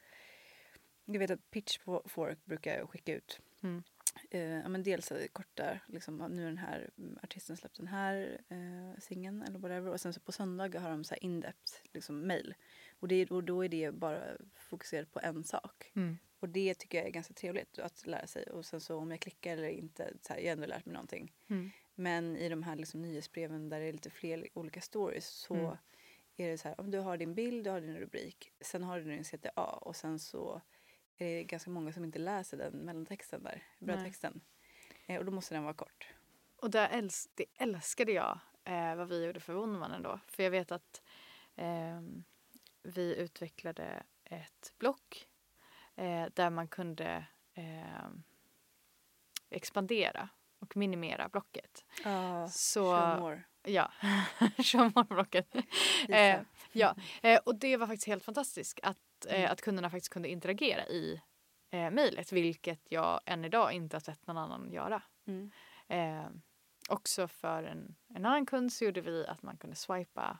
Jag 1.04 1.18
vet 1.18 1.30
att 1.30 1.50
Pitchfork 1.50 2.44
brukar 2.44 2.86
skicka 2.86 3.14
ut 3.14 3.40
Mm. 3.62 3.82
eh, 4.30 4.40
ja, 4.40 4.68
men 4.68 4.82
dels 4.82 5.12
korta, 5.32 5.78
liksom, 5.86 6.16
nu 6.30 6.44
den 6.44 6.58
här 6.58 6.90
mm, 6.98 7.18
artisten 7.22 7.56
släppt 7.56 7.76
den 7.76 7.86
här 7.86 8.40
eh, 8.48 9.00
singeln 9.00 9.42
eller 9.42 9.58
whatever. 9.58 9.90
Och 9.92 10.00
sen 10.00 10.12
så 10.12 10.20
på 10.20 10.32
söndagar 10.32 10.80
har 10.80 10.90
de 10.90 11.04
så 11.04 11.14
här 11.14 11.24
in-depth 11.24 11.72
liksom, 11.92 12.26
mail. 12.26 12.54
Och, 12.98 13.08
det, 13.08 13.30
och 13.30 13.44
då 13.44 13.64
är 13.64 13.68
det 13.68 13.90
bara 13.94 14.22
fokuserat 14.54 15.12
på 15.12 15.20
en 15.22 15.44
sak. 15.44 15.92
Mm. 15.96 16.18
Och 16.40 16.48
det 16.48 16.74
tycker 16.74 16.98
jag 16.98 17.06
är 17.06 17.10
ganska 17.10 17.34
trevligt 17.34 17.78
att 17.78 18.06
lära 18.06 18.26
sig. 18.26 18.42
Och 18.42 18.66
sen 18.66 18.80
så 18.80 18.96
om 18.96 19.10
jag 19.10 19.20
klickar 19.20 19.52
eller 19.52 19.68
inte, 19.68 20.12
så 20.20 20.32
här, 20.32 20.40
jag 20.40 20.46
har 20.46 20.52
ändå 20.52 20.66
lärt 20.66 20.86
mig 20.86 20.92
någonting. 20.92 21.32
Mm. 21.48 21.70
Men 21.94 22.36
i 22.36 22.48
de 22.48 22.62
här 22.62 22.76
liksom 22.76 23.02
nyhetsbreven 23.02 23.68
där 23.68 23.80
det 23.80 23.86
är 23.86 23.92
lite 23.92 24.10
fler 24.10 24.48
olika 24.54 24.80
stories 24.80 25.26
så 25.26 25.54
Mm. 25.54 25.76
är 26.36 26.48
det 26.48 26.58
så 26.58 26.68
här, 26.68 26.80
om 26.80 26.90
du 26.90 26.98
har 26.98 27.16
din 27.16 27.34
bild, 27.34 27.64
du 27.64 27.70
har 27.70 27.80
din 27.80 27.96
rubrik, 27.98 28.52
sen 28.60 28.82
har 28.82 28.98
du 29.00 29.04
din 29.10 29.24
CTA 29.24 29.64
och 29.64 29.96
sen 29.96 30.18
så 30.18 30.60
är 31.16 31.26
det 31.36 31.44
ganska 31.44 31.70
många 31.70 31.92
som 31.92 32.04
inte 32.04 32.18
läser 32.18 32.56
den 32.56 32.72
mellantexten 32.72 33.42
där, 33.42 33.62
brödtexten. 33.78 34.40
Eh, 35.06 35.18
och 35.18 35.24
då 35.24 35.30
måste 35.32 35.54
den 35.54 35.62
vara 35.64 35.74
kort. 35.74 36.14
Och 36.56 36.70
det, 36.70 36.78
äls- 36.88 37.30
det 37.34 37.44
älskade 37.54 38.12
jag 38.12 38.38
eh, 38.64 38.94
vad 38.94 39.08
vi 39.08 39.24
gjorde 39.26 39.40
för 39.40 39.52
Wondermannen 39.52 40.02
då. 40.02 40.20
För 40.26 40.42
jag 40.42 40.50
vet 40.50 40.72
att 40.72 41.02
ehm, 41.56 42.24
vi 42.82 43.16
utvecklade 43.16 44.02
ett 44.24 44.72
block 44.78 45.27
eh, 45.98 46.26
där 46.34 46.50
man 46.50 46.68
kunde 46.68 47.26
ehm, 47.54 48.22
expandera 49.50 50.28
och 50.60 50.76
minimera 50.76 51.28
blocket. 51.28 51.84
Ja, 52.04 52.48
Så, 52.48 52.80
show 52.96 53.20
more. 53.20 53.42
ja, 53.64 53.92
show 54.64 54.92
more-blocket. 54.94 55.54
Eh, 56.08 56.40
ja, 56.72 56.94
eh, 57.22 57.40
och 57.44 57.54
det 57.58 57.76
var 57.76 57.86
faktiskt 57.86 58.06
helt 58.06 58.24
fantastiskt 58.24 58.80
att, 58.82 59.26
eh, 59.28 59.38
Mm. 59.40 59.52
att 59.52 59.60
kunderna 59.62 59.90
faktiskt 59.90 60.12
kunde 60.12 60.28
interagera 60.28 60.86
i 60.86 61.20
eh, 61.70 61.90
mejlet, 61.90 62.32
vilket 62.32 62.80
jag 62.88 63.20
än 63.26 63.44
idag 63.44 63.72
inte 63.72 63.96
har 63.96 64.00
sett 64.00 64.26
någon 64.26 64.38
annan 64.38 64.72
göra. 64.72 65.02
Mm. 65.26 65.50
Eh, 65.88 66.26
också 66.88 67.28
för 67.28 67.62
en, 67.62 67.94
en 68.14 68.26
annan 68.26 68.46
kund 68.46 68.72
så 68.72 68.84
gjorde 68.84 69.00
vi 69.00 69.26
att 69.26 69.42
man 69.42 69.56
kunde 69.56 69.76
swipa 69.76 70.38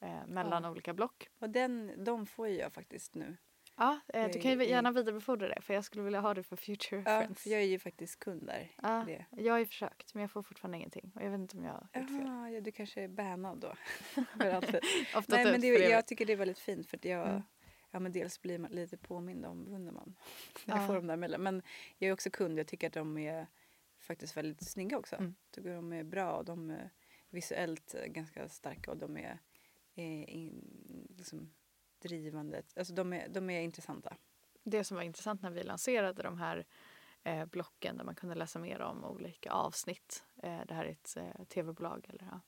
eh, 0.00 0.26
mellan 0.26 0.62
Ja. 0.64 0.70
olika 0.70 0.94
block. 0.94 1.28
Och 1.38 1.50
den, 1.50 2.04
de 2.04 2.26
får 2.26 2.48
ju 2.48 2.56
jag 2.56 2.72
faktiskt 2.72 3.14
nu. 3.14 3.36
Ja, 3.80 4.00
eh, 4.08 4.28
du 4.32 4.40
kan 4.40 4.50
ju 4.50 4.64
gärna 4.66 4.92
vidarebefordra 4.92 5.48
det 5.48 5.60
för 5.62 5.74
jag 5.74 5.84
skulle 5.84 6.02
vilja 6.04 6.20
ha 6.20 6.34
det 6.34 6.42
för 6.42 6.56
future 6.56 7.02
Ja, 7.06 7.20
reference. 7.20 7.42
för 7.42 7.50
jag 7.50 7.60
är 7.60 7.66
ju 7.66 7.78
faktiskt 7.78 8.18
kund 8.18 8.46
där. 8.46 8.72
Ja, 8.82 9.04
det. 9.06 9.24
jag 9.30 9.52
har 9.54 9.58
ju 9.58 9.66
försökt 9.66 10.14
men 10.14 10.20
jag 10.20 10.30
får 10.30 10.42
fortfarande 10.42 10.76
ingenting 10.78 11.12
och 11.14 11.22
jag 11.22 11.30
vet 11.30 11.40
inte 11.40 11.56
om 11.56 11.64
jag 11.64 11.88
har 11.92 12.00
gjort 12.00 12.10
fel. 12.10 12.54
Ja, 12.54 12.60
du 12.60 12.72
kanske 12.72 13.02
är 13.02 13.08
bannad 13.08 13.58
då. 13.60 13.68
Ofta 15.16 15.36
Nej, 15.36 15.44
ut 15.46 15.50
men 15.52 15.60
det, 15.60 15.66
jag 15.68 16.06
tycker 16.06 16.26
det 16.26 16.32
är 16.32 16.36
väldigt 16.36 16.58
fint 16.58 16.86
för 16.86 16.96
att 16.96 17.04
jag, 17.04 17.28
Mm. 17.28 17.42
ja 17.90 18.00
men 18.00 18.12
dels 18.12 18.42
blir 18.42 18.58
man 18.58 18.70
lite 18.70 18.96
påmind 18.96 19.44
om 19.46 19.64
Wunderman 19.64 20.14
när 20.64 20.74
Ja. 20.74 20.80
jag 20.80 20.86
får 20.86 20.94
de 20.94 21.06
där 21.06 21.16
mejlen. 21.16 21.42
Men 21.42 21.62
jag 21.98 22.08
är 22.08 22.12
också 22.12 22.30
kund, 22.30 22.58
jag 22.58 22.66
tycker 22.66 22.86
att 22.86 22.92
de 22.92 23.18
är 23.18 23.46
faktiskt 23.98 24.36
väldigt 24.36 24.68
snygga 24.70 24.98
också. 24.98 25.16
Mm. 25.16 25.34
Jag 25.44 25.52
tycker 25.54 25.74
de 25.74 25.92
är 25.92 26.04
bra 26.04 26.32
och 26.32 26.44
de 26.44 26.70
är 26.70 26.90
visuellt 27.30 27.94
eh, 27.94 28.04
ganska 28.06 28.48
starka 28.48 28.90
och 28.90 28.96
de 28.96 29.16
är, 29.16 29.38
är 29.94 30.30
in, 30.30 30.64
liksom 31.18 31.52
drivande. 32.00 32.62
Alltså 32.76 32.94
de 32.94 33.12
är, 33.12 33.28
de 33.28 33.50
är 33.50 33.60
intressanta. 33.60 34.16
det 34.64 34.84
som 34.84 34.94
var 34.96 35.04
intressant 35.04 35.42
när 35.42 35.50
vi 35.50 35.62
lanserade 35.62 36.22
de 36.22 36.38
här 36.38 36.66
eh, 37.22 37.44
blocken 37.46 37.96
där 37.96 38.04
man 38.04 38.14
kunde 38.14 38.34
läsa 38.34 38.58
mer 38.58 38.80
om 38.80 39.04
olika 39.04 39.50
avsnitt. 39.52 40.24
Eh, 40.42 40.60
det 40.68 40.74
här 40.74 40.84
är 40.84 40.90
ett 40.90 41.16
eh, 41.16 41.44
tv-bolag. 41.44 42.06
Eller, 42.08 42.28
ja. 42.30 42.40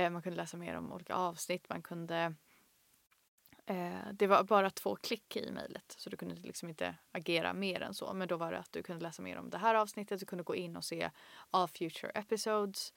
eh, 0.00 0.10
man 0.10 0.22
kunde 0.22 0.36
läsa 0.36 0.56
mer 0.56 0.76
om 0.76 0.92
olika 0.92 1.14
avsnitt. 1.14 1.68
Man 1.68 1.82
kunde, 1.82 2.34
eh, 3.66 4.12
det 4.12 4.26
var 4.26 4.44
bara 4.44 4.70
två 4.70 4.96
klick 4.96 5.36
i 5.36 5.50
mejlet 5.50 5.94
så 5.98 6.10
du 6.10 6.16
kunde 6.16 6.34
liksom 6.34 6.68
inte 6.68 6.94
agera 7.12 7.52
mer 7.54 7.80
än 7.80 7.94
så. 7.94 8.14
Men 8.14 8.28
då 8.28 8.36
var 8.36 8.52
det 8.52 8.58
att 8.58 8.72
du 8.72 8.82
kunde 8.82 9.02
läsa 9.02 9.22
mer 9.22 9.36
om 9.38 9.50
det 9.50 9.58
här 9.58 9.74
avsnittet. 9.74 10.20
Du 10.20 10.26
kunde 10.26 10.44
gå 10.44 10.54
in 10.54 10.76
och 10.76 10.84
se 10.84 11.10
all 11.50 11.68
future 11.68 12.10
episodes. 12.14 12.92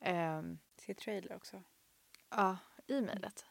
ehm, 0.00 0.58
Se 0.76 0.94
trailer 0.94 1.36
också. 1.36 1.62
ja, 2.30 2.56
i 2.86 3.00
mejlet. 3.00 3.46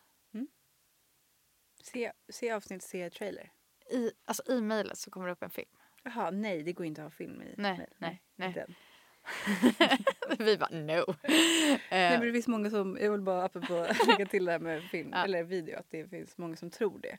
Se, 1.86 2.12
se 2.30 2.52
avsnitt, 2.52 2.84
se 2.84 3.10
trailer. 3.10 3.52
I, 3.92 4.12
alltså 4.26 4.44
i 4.52 4.62
mejlet 4.62 4.98
så 4.98 5.12
kommer 5.12 5.28
det 5.28 5.34
upp 5.34 5.44
en 5.44 5.50
film. 5.50 5.70
Jaha, 6.04 6.32
nej 6.32 6.64
det 6.64 6.74
går 6.74 6.86
inte 6.86 7.02
att 7.02 7.06
ha 7.06 7.10
film 7.18 7.42
i 7.42 7.54
Nej, 7.58 7.88
nej, 7.98 8.22
nej. 8.36 8.58
än. 8.68 8.76
vi 10.46 10.58
bara 10.58 10.70
no. 10.70 11.16
Nej, 11.28 11.82
Eh, 11.90 12.12
men 12.12 12.20
det 12.22 12.32
finns 12.34 12.48
många 12.48 12.70
som, 12.70 12.98
jag 13.02 13.12
vill 13.12 13.22
bara 13.22 13.44
apropå 13.44 13.88
lägga 14.08 14.26
till 14.26 14.46
det 14.46 14.52
här 14.52 14.60
med 14.60 14.84
film 14.84 15.10
Ja. 15.14 15.24
eller 15.24 15.44
video, 15.44 15.80
att 15.80 15.90
det 15.90 16.08
finns 16.08 16.38
många 16.38 16.56
som 16.56 16.70
tror 16.70 17.00
det. 17.00 17.18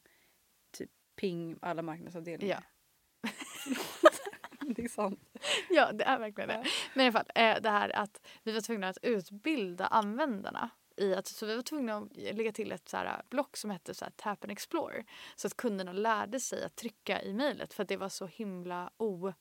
Typ 0.73 0.91
ping 1.17 1.59
alla 1.63 1.83
marknadsavdelningar. 1.83 2.65
Ja. 3.23 3.31
det 4.77 4.85
är 4.85 4.89
sant. 4.89 5.21
Ja, 5.71 5.93
det 5.93 6.05
är 6.05 6.19
verkligen 6.19 6.49
det. 6.49 6.65
Men 6.95 7.05
i 7.05 7.09
alla 7.09 7.13
fall, 7.13 7.31
eh, 7.35 7.61
det 7.63 7.71
här 7.71 7.97
att 7.97 8.27
vi 8.43 8.53
var 8.53 8.61
tvungna 8.61 8.89
att 8.89 8.99
utbilda 9.03 9.87
användarna 9.87 10.71
i 10.97 11.15
att, 11.15 11.27
så 11.27 11.47
vi 11.47 11.57
var 11.57 11.63
tvungna 11.63 11.97
att 11.97 12.17
lägga 12.17 12.53
till 12.53 12.73
ett 12.73 12.89
så 12.89 12.97
här 12.97 13.23
block 13.31 13.57
som 13.57 13.71
hette 13.71 13.95
så 13.95 14.05
här, 14.05 14.13
Tap 14.17 14.45
and 14.45 14.53
Explore. 14.53 15.05
Så 15.37 15.47
att 15.47 15.57
kunderna 15.57 15.93
lärde 15.93 16.41
sig 16.41 16.65
att 16.65 16.77
trycka 16.77 17.23
i 17.23 17.33
mejlet 17.33 17.75
för 17.75 17.83
att 17.83 17.89
det 17.89 17.97
var 17.97 18.09
så 18.09 18.27
himla 18.27 18.91
o, 18.97 19.33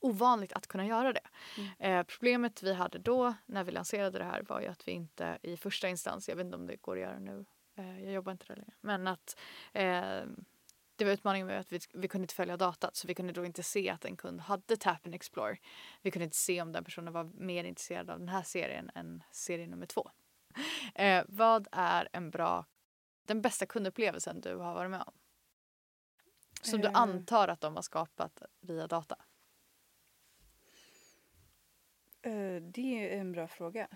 ovanligt 0.00 0.52
att 0.52 0.66
kunna 0.66 0.86
göra 0.86 1.12
det. 1.12 1.28
Mm. 1.58 1.70
Eh, 1.78 2.06
problemet 2.06 2.62
vi 2.62 2.72
hade 2.74 2.98
då 2.98 3.34
när 3.46 3.64
vi 3.64 3.72
lanserade 3.72 4.18
det 4.18 4.24
här 4.24 4.42
var 4.42 4.60
ju 4.60 4.66
att 4.66 4.88
vi 4.88 4.92
inte 4.92 5.38
i 5.42 5.56
första 5.56 5.88
instans, 5.88 6.28
jag 6.28 6.36
vet 6.36 6.44
inte 6.44 6.56
om 6.56 6.66
det 6.66 6.76
går 6.76 6.96
att 6.96 7.02
göra 7.02 7.18
nu, 7.18 7.44
eh, 7.76 8.04
jag 8.04 8.12
jobbar 8.12 8.32
inte 8.32 8.46
där 8.46 8.56
längre, 8.56 8.74
men 8.80 9.06
att 9.06 9.36
eh, 9.72 10.22
det 10.96 11.04
var 11.04 11.12
utmaningen 11.12 11.46
med 11.46 11.60
att 11.60 11.72
vi, 11.72 11.80
vi 11.94 12.08
kunde 12.08 12.22
inte 12.24 12.34
följa 12.34 12.56
datat 12.56 12.96
så 12.96 13.08
vi 13.08 13.14
kunde 13.14 13.32
då 13.32 13.44
inte 13.44 13.62
se 13.62 13.90
att 13.90 14.04
en 14.04 14.16
kund 14.16 14.40
hade 14.40 14.76
Tap 14.76 15.06
and 15.06 15.14
Explore. 15.14 15.56
Vi 16.02 16.10
kunde 16.10 16.24
inte 16.24 16.36
se 16.36 16.62
om 16.62 16.72
den 16.72 16.84
personen 16.84 17.12
var 17.12 17.24
mer 17.24 17.64
intresserad 17.64 18.10
av 18.10 18.18
den 18.18 18.28
här 18.28 18.42
serien 18.42 18.90
än 18.94 19.22
serie 19.30 19.66
nummer 19.66 19.86
två. 19.86 20.10
Eh, 20.94 21.24
vad 21.28 21.68
är 21.72 22.08
en 22.12 22.30
bra, 22.30 22.64
den 23.24 23.42
bästa 23.42 23.66
kundupplevelsen 23.66 24.40
du 24.40 24.54
har 24.56 24.74
varit 24.74 24.90
med 24.90 25.02
om? 25.06 25.12
Som 26.62 26.80
du 26.80 26.88
Eh. 26.88 26.96
antar 26.96 27.48
att 27.48 27.60
de 27.60 27.74
har 27.74 27.82
skapat 27.82 28.42
via 28.60 28.86
data. 28.86 29.16
Eh, 32.22 32.62
Det 32.62 33.12
är 33.14 33.20
en 33.20 33.32
bra 33.32 33.48
fråga 33.48 33.88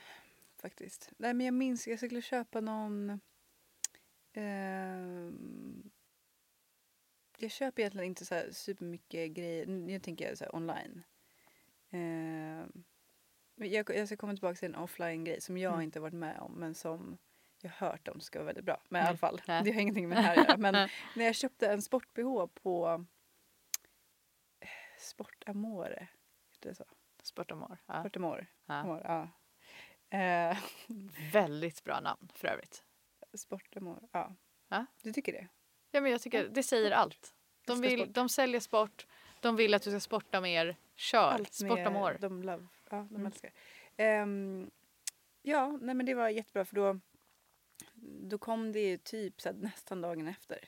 faktiskt. 0.56 1.10
Nej, 1.16 1.34
men 1.34 1.46
jag 1.46 1.54
minns 1.54 1.86
jag 1.86 1.98
skulle 1.98 2.22
köpa 2.22 2.60
någon... 2.60 3.20
ehm, 4.32 5.90
jag 7.38 7.50
köper 7.50 7.82
egentligen 7.82 8.06
inte 8.06 8.24
så 8.26 8.42
supermycket 8.52 9.30
grejer. 9.30 9.66
Nu 9.66 10.00
tänker 10.00 10.28
jag 10.28 10.38
så 10.38 10.50
online. 10.52 11.02
Men 11.88 12.84
jag, 13.66 13.90
jag 13.96 14.06
ska 14.06 14.16
komma 14.16 14.32
tillbaka 14.32 14.54
till 14.54 14.68
en 14.68 14.74
offline-grej 14.74 15.40
som 15.40 15.58
jag 15.58 15.72
Mm. 15.72 15.82
inte 15.84 16.00
varit 16.00 16.14
med 16.14 16.38
om 16.40 16.52
men 16.52 16.74
som 16.74 17.18
jag 17.62 17.70
har 17.70 17.88
hört 17.90 18.08
om 18.08 18.20
ska 18.20 18.38
vara 18.38 18.46
väldigt 18.46 18.64
bra. 18.64 18.82
Men 18.88 19.00
i 19.00 19.02
Nej. 19.02 19.08
alla 19.08 19.18
fall, 19.18 19.40
det 19.46 19.72
har 19.72 19.80
ingenting 19.80 20.08
med 20.08 20.18
det 20.18 20.22
här 20.22 20.36
att 20.40 20.48
göra. 20.48 20.56
Men 20.56 20.72
när 21.16 21.24
jag 21.24 21.34
köpte 21.34 21.68
en 21.72 21.82
sport-bh 21.82 22.46
på 22.46 23.04
eh, 24.60 24.68
Sport 24.98 25.44
Amore. 25.46 26.08
Heter 26.52 26.68
det 26.68 26.74
så? 26.74 26.84
Sportamor. 27.22 27.78
Ja. 27.86 28.00
Sport 28.00 28.16
Amore. 28.16 28.46
Ja. 28.66 28.74
Amore, 28.74 29.02
ja. 29.04 29.28
Eh, 30.18 30.58
Väldigt 31.32 31.84
bra 31.84 32.00
namn 32.00 32.28
för 32.34 32.48
övrigt. 32.48 32.84
Sport 33.34 33.76
Amore, 33.76 34.08
ja. 34.12 34.34
Ja. 34.68 34.86
Du 35.02 35.12
tycker 35.12 35.32
det? 35.32 35.48
Ja, 35.90 36.00
men 36.00 36.12
jag 36.12 36.20
tycker 36.22 36.48
det 36.48 36.62
säger 36.62 36.90
allt. 36.90 37.34
De, 37.66 37.80
vill, 37.80 38.12
de 38.12 38.28
säljer 38.28 38.60
sport, 38.60 39.06
de 39.40 39.56
vill 39.56 39.74
att 39.74 39.82
du 39.82 39.90
ska 39.90 40.00
sporta 40.00 40.40
mer. 40.40 40.76
Kör! 40.94 41.18
Allt 41.32 41.54
Sportamor. 41.54 42.10
med 42.12 42.20
de 42.20 42.42
love. 42.42 42.66
Ja, 42.90 42.96
de 42.96 43.14
Mm. 43.14 43.26
älskar. 43.26 43.50
Ehm, 43.96 44.70
ja, 45.42 45.78
nej 45.82 45.94
men 45.94 46.06
det 46.06 46.14
var 46.14 46.28
jättebra 46.28 46.64
för 46.64 46.76
då, 46.76 47.00
då 48.22 48.38
kom 48.38 48.72
det 48.72 48.80
ju 48.80 48.96
typ 48.96 49.40
så 49.40 49.48
här, 49.48 49.56
nästan 49.56 50.00
dagen 50.00 50.28
efter. 50.28 50.58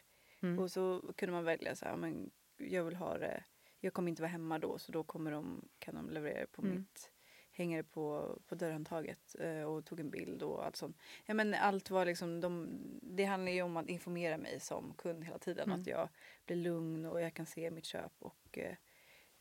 Mm. 0.42 0.58
Och 0.58 0.70
så 0.70 1.12
kunde 1.16 1.32
man 1.32 1.44
välja 1.44 1.76
så 1.76 1.84
här, 1.84 1.96
men 1.96 2.30
jag 2.56 2.84
vill 2.84 2.96
ha 2.96 3.18
det, 3.18 3.44
jag 3.80 3.92
kommer 3.92 4.08
inte 4.08 4.22
vara 4.22 4.30
hemma 4.32 4.58
då 4.58 4.78
så 4.78 4.92
då 4.92 5.02
kommer 5.04 5.30
de, 5.30 5.68
kan 5.78 5.94
de 5.94 6.10
leverera 6.10 6.46
på 6.46 6.62
Mm. 6.62 6.74
mitt, 6.76 7.10
hänger 7.52 7.76
det 7.76 7.82
på, 7.82 8.38
på 8.48 8.54
dörrhandtaget 8.54 9.36
eh, 9.38 9.62
och 9.62 9.84
tog 9.84 10.00
en 10.00 10.10
bild 10.10 10.42
och 10.42 10.66
allt 10.66 10.76
sånt. 10.76 10.96
Ja, 11.26 11.34
men 11.34 11.54
allt 11.54 11.90
var 11.90 12.06
liksom, 12.06 12.40
de, 12.40 12.68
det 13.02 13.24
handlar 13.24 13.52
ju 13.52 13.62
om 13.62 13.76
att 13.76 13.88
informera 13.88 14.36
mig 14.36 14.60
som 14.60 14.94
kund 14.94 15.24
hela 15.24 15.38
tiden. 15.38 15.68
Mm. 15.68 15.80
Att 15.80 15.86
jag 15.86 16.08
blir 16.46 16.56
lugn 16.56 17.06
och 17.06 17.20
jag 17.20 17.34
kan 17.34 17.46
se 17.46 17.70
mitt 17.70 17.86
köp 17.86 18.12
och 18.18 18.58
eh, 18.58 18.76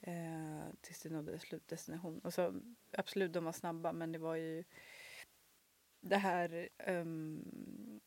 eh, 0.01 0.63
tills 0.81 1.01
det 1.01 1.09
nådde 1.09 1.39
slutdestination. 1.39 2.19
Och 2.19 2.33
så 2.33 2.61
absolut, 2.91 3.33
de 3.33 3.45
var 3.45 3.51
snabba 3.51 3.93
men 3.93 4.11
det 4.11 4.19
var 4.19 4.35
ju 4.35 4.63
det 6.01 6.17
här 6.17 6.69
ehm, 6.77 7.99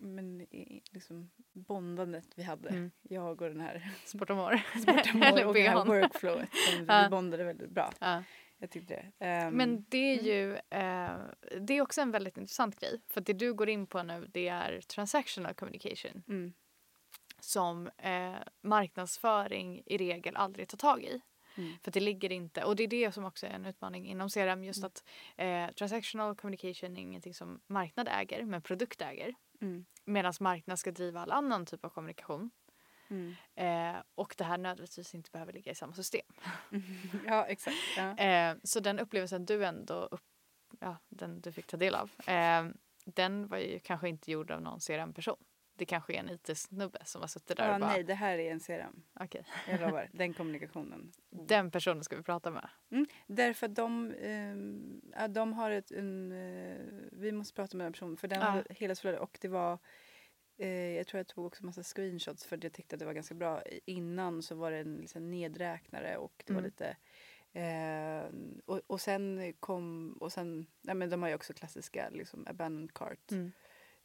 men 0.00 0.46
liksom 0.90 1.30
bondandet 1.52 2.26
vi 2.34 2.42
hade. 2.42 2.68
Mm. 2.68 2.90
Jag 3.02 3.42
och 3.42 3.48
den 3.48 3.60
här 3.60 3.90
Sportamor. 4.04 4.56
sportamor 4.82 5.46
och 5.46 5.54
det 5.54 5.68
här 5.68 5.84
workflowet. 5.84 6.48
Som. 6.52 6.86
Vi 6.86 7.08
bondade 7.10 7.44
väldigt 7.44 7.70
bra. 7.70 7.92
Ja. 8.00 8.22
Jag 8.62 8.70
tyckte 8.70 8.94
det. 9.18 9.24
Ehm, 9.26 9.54
Men 9.54 9.84
det 9.88 9.98
är 9.98 10.14
mm. 10.14 10.26
ju 10.26 10.54
eh, 10.54 11.16
det 11.60 11.74
är 11.74 11.80
också 11.80 12.00
en 12.00 12.10
väldigt 12.10 12.36
intressant 12.36 12.80
grej. 12.80 13.00
För 13.08 13.20
det 13.20 13.32
du 13.32 13.54
går 13.54 13.68
in 13.68 13.86
på 13.86 14.02
nu 14.02 14.26
det 14.32 14.48
är 14.48 14.80
transactional 14.80 15.54
communication 15.54 16.22
mm, 16.28 16.52
som 17.40 17.90
eh, 17.98 18.34
marknadsföring 18.60 19.82
i 19.86 19.96
regel 19.98 20.36
aldrig 20.36 20.68
tar 20.68 20.78
tag 20.78 21.02
i. 21.02 21.20
mm, 21.56 21.72
För 21.84 21.90
det 21.90 22.00
ligger 22.00 22.32
inte, 22.32 22.64
och 22.64 22.76
det 22.76 22.82
är 22.82 22.88
det 22.88 23.12
som 23.12 23.24
också 23.24 23.46
är 23.46 23.50
en 23.50 23.66
utmaning 23.66 24.06
inom 24.06 24.28
CRM 24.28 24.64
just 24.64 24.78
Mm. 24.78 24.86
att 24.86 25.04
eh, 25.36 25.74
transactional 25.74 26.36
communication 26.36 26.96
är 26.96 27.00
ingenting 27.00 27.34
som 27.34 27.60
marknad 27.66 28.08
äger 28.10 28.44
men 28.44 28.62
produkt 28.62 29.02
äger. 29.02 29.34
mm, 29.60 29.84
Medan 30.04 30.32
marknad 30.40 30.78
ska 30.78 30.90
driva 30.92 31.20
all 31.20 31.32
annan 31.32 31.66
typ 31.66 31.84
av 31.84 31.88
kommunikation. 31.88 32.50
Mm. 33.10 33.34
Eh, 33.54 34.02
och 34.14 34.34
det 34.38 34.44
här 34.44 34.58
nödvändigtvis 34.58 35.14
inte 35.14 35.30
behöver 35.30 35.52
ligga 35.52 35.72
i 35.72 35.74
samma 35.74 35.92
system. 35.94 36.26
Ja, 37.26 37.46
exakt. 37.46 37.76
Ja. 37.96 38.16
Eh, 38.24 38.56
så 38.64 38.80
den 38.80 38.98
upplevelsen 38.98 39.46
du 39.46 39.64
ändå 39.64 39.94
upp, 39.94 40.24
ja, 40.80 40.96
den 41.08 41.40
du 41.40 41.52
fick 41.52 41.66
ta 41.66 41.76
del 41.76 41.94
av, 41.94 42.10
eh, 42.26 42.64
den 43.04 43.46
var 43.48 43.58
ju 43.58 43.78
kanske 43.78 44.08
inte 44.08 44.30
gjord 44.30 44.50
av 44.50 44.62
någon 44.62 44.80
CRM-person. 44.80 45.36
Det 45.74 45.84
kanske 45.86 46.12
är 46.14 46.18
en 46.18 46.28
IT-snubbe 46.30 46.98
som 47.04 47.20
har 47.20 47.28
suttit 47.28 47.56
där 47.56 47.68
Ja, 47.68 47.74
och 47.74 47.80
bara, 47.80 47.90
nej, 47.90 48.04
det 48.04 48.14
här 48.14 48.38
är 48.38 48.50
en 48.52 48.60
CRM. 48.60 49.02
okej, 49.20 49.44
Jag 49.68 49.80
lovar. 49.80 50.08
Den 50.12 50.34
kommunikationen. 50.34 51.12
den 51.30 51.70
personen 51.70 52.04
ska 52.04 52.16
vi 52.16 52.22
prata 52.22 52.50
med. 52.50 52.68
Mm, 52.90 53.06
därför 53.26 53.66
att 53.66 53.74
de, 53.74 54.14
ja, 55.16 55.28
de 55.28 55.52
har 55.52 55.70
ett... 55.70 55.90
En, 55.90 56.32
eh, 56.32 56.76
vi 57.12 57.32
måste 57.32 57.54
prata 57.54 57.76
med 57.76 57.84
den 57.86 57.92
personen. 57.92 58.16
För 58.16 58.28
den 58.28 58.40
Ja. 58.40 58.46
hade 58.46 58.64
hela 58.74 58.94
flödet. 58.94 59.20
Och 59.20 59.38
det 59.40 59.48
var... 59.48 59.78
Eh, 60.60 60.68
jag 60.96 61.06
tror 61.06 61.18
jag 61.18 61.26
tog 61.26 61.46
också 61.46 61.64
massa 61.66 61.82
screenshots 61.82 62.44
för 62.46 62.58
jag 62.62 62.72
tyckte 62.72 62.96
att 62.96 63.00
det 63.00 63.06
var 63.06 63.12
ganska 63.12 63.34
bra. 63.34 63.62
Innan 63.84 64.42
så 64.42 64.54
var 64.54 64.70
det 64.70 64.78
en 64.78 64.96
liksom, 64.96 65.30
nedräknare 65.30 66.16
och 66.16 66.42
det 66.46 66.52
var 66.52 66.60
Mm. 66.60 66.70
lite... 66.70 66.96
Eh, 67.52 68.24
och, 68.66 68.80
och 68.86 69.00
sen 69.00 69.52
kom... 69.60 70.12
Och 70.20 70.32
sen, 70.32 70.66
ja, 70.82 70.94
men 70.94 71.10
de 71.10 71.22
har 71.22 71.28
ju 71.28 71.34
också 71.34 71.52
klassiska 71.52 72.08
liksom, 72.10 72.46
abandoned 72.46 72.94
cart 72.94 73.30
Mm. 73.32 73.52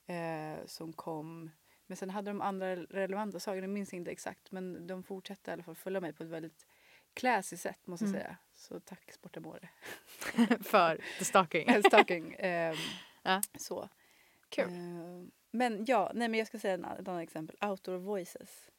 eh, 0.05 0.65
som 0.65 0.93
kom. 0.93 1.51
Men 1.87 1.97
sen 1.97 2.09
hade 2.09 2.29
de 2.31 2.41
andra 2.41 2.75
relevanta 2.75 3.39
saker, 3.39 3.61
jag 3.61 3.69
minns 3.69 3.93
inte 3.93 4.11
exakt 4.11 4.51
men 4.51 4.87
de 4.87 5.03
fortsatte 5.03 5.51
i 5.51 5.53
alla 5.53 5.63
fall 5.63 5.75
följa 5.75 6.01
mig 6.01 6.13
på 6.13 6.23
ett 6.23 6.29
väldigt 6.29 6.67
classy 7.13 7.57
sätt 7.57 7.87
måste 7.87 8.05
jag 8.05 8.09
Mm. 8.09 8.21
säga. 8.21 8.37
Så 8.55 8.79
tack 8.79 9.11
Sportamore. 9.11 9.69
För 10.63 11.01
the 11.19 11.25
stalking. 11.25 11.83
Stalking. 11.87 12.33
Eh, 12.33 12.75
Ja. 13.23 13.41
Så. 13.57 13.89
Kul. 14.49 14.65
Eh, 14.69 15.23
men 15.57 15.85
ja, 15.87 16.11
nej 16.13 16.27
men 16.29 16.37
jag 16.37 16.47
ska 16.47 16.59
säga 16.59 16.73
en, 16.73 16.85
ett 16.85 17.07
annat 17.07 17.23
exempel. 17.23 17.57
Outdoor 17.69 17.97
Voices. 17.97 18.69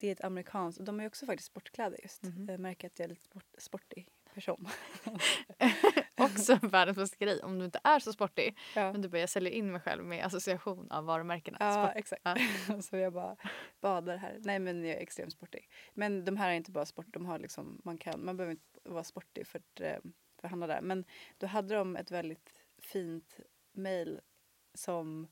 Det 0.00 0.08
är 0.08 0.12
ett 0.12 0.24
amerikanskt, 0.24 0.78
och 0.78 0.84
de 0.84 1.00
är 1.00 1.06
också 1.06 1.26
faktiskt 1.26 1.46
sportkläder 1.46 1.98
just. 2.02 2.22
Mhm. 2.22 2.46
Jag 2.48 2.60
märker 2.60 2.86
att 2.86 2.98
jag 2.98 3.04
är 3.04 3.08
lite 3.08 3.24
sport, 3.24 3.54
sportig 3.58 4.08
person. 4.34 4.68
också 6.16 6.58
världens 6.62 6.96
bästa 6.96 7.16
grej 7.18 7.42
om 7.42 7.58
du 7.58 7.64
inte 7.64 7.80
är 7.84 7.98
så 7.98 8.12
sportig 8.12 8.58
ja. 8.74 8.92
men 8.92 9.02
du 9.02 9.08
bara 9.08 9.18
jag 9.18 9.28
säljer 9.28 9.52
in 9.52 9.72
mig 9.72 9.80
själv 9.80 10.04
med 10.04 10.26
association 10.26 10.90
av 10.90 11.04
varumärkena. 11.04 11.56
Ja, 11.60 11.86
Sport. 11.86 11.96
exakt. 11.96 12.22
Ja. 12.24 12.36
så 12.82 12.96
jag 12.96 13.12
bara 13.12 13.36
badar 13.80 14.16
här. 14.16 14.38
Nej, 14.40 14.58
men 14.58 14.84
jag 14.84 14.96
är 14.96 15.02
extremt 15.02 15.32
sportig. 15.32 15.70
Men 15.94 16.24
de 16.24 16.36
här 16.36 16.50
är 16.50 16.54
inte 16.54 16.70
bara 16.70 16.86
sport. 16.86 17.06
De 17.08 17.26
har 17.26 17.38
liksom, 17.38 17.80
man, 17.84 17.98
kan, 17.98 18.24
man 18.24 18.36
behöver 18.36 18.52
inte 18.52 18.80
vara 18.82 19.04
sportig 19.04 19.46
för 19.46 19.58
att, 19.58 19.80
eh, 19.80 19.96
för 20.40 20.46
att 20.46 20.50
handla 20.50 20.66
där. 20.66 20.80
Men 20.80 21.04
då 21.38 21.46
hade 21.46 21.74
de 21.74 21.96
ett 21.96 22.10
väldigt 22.10 22.64
fint 22.78 23.40
mail 23.72 24.20
som... 24.74 25.28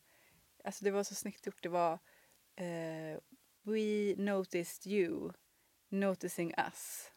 Alltså 0.64 0.84
det 0.84 0.90
var 0.90 1.02
så 1.02 1.14
snyggt 1.14 1.46
gjort. 1.46 1.62
Det 1.62 1.68
var 1.68 1.98
eh, 2.56 3.18
We 3.62 4.14
noticed 4.16 4.92
you 4.92 5.32
noticing 5.88 6.54
us. 6.58 7.10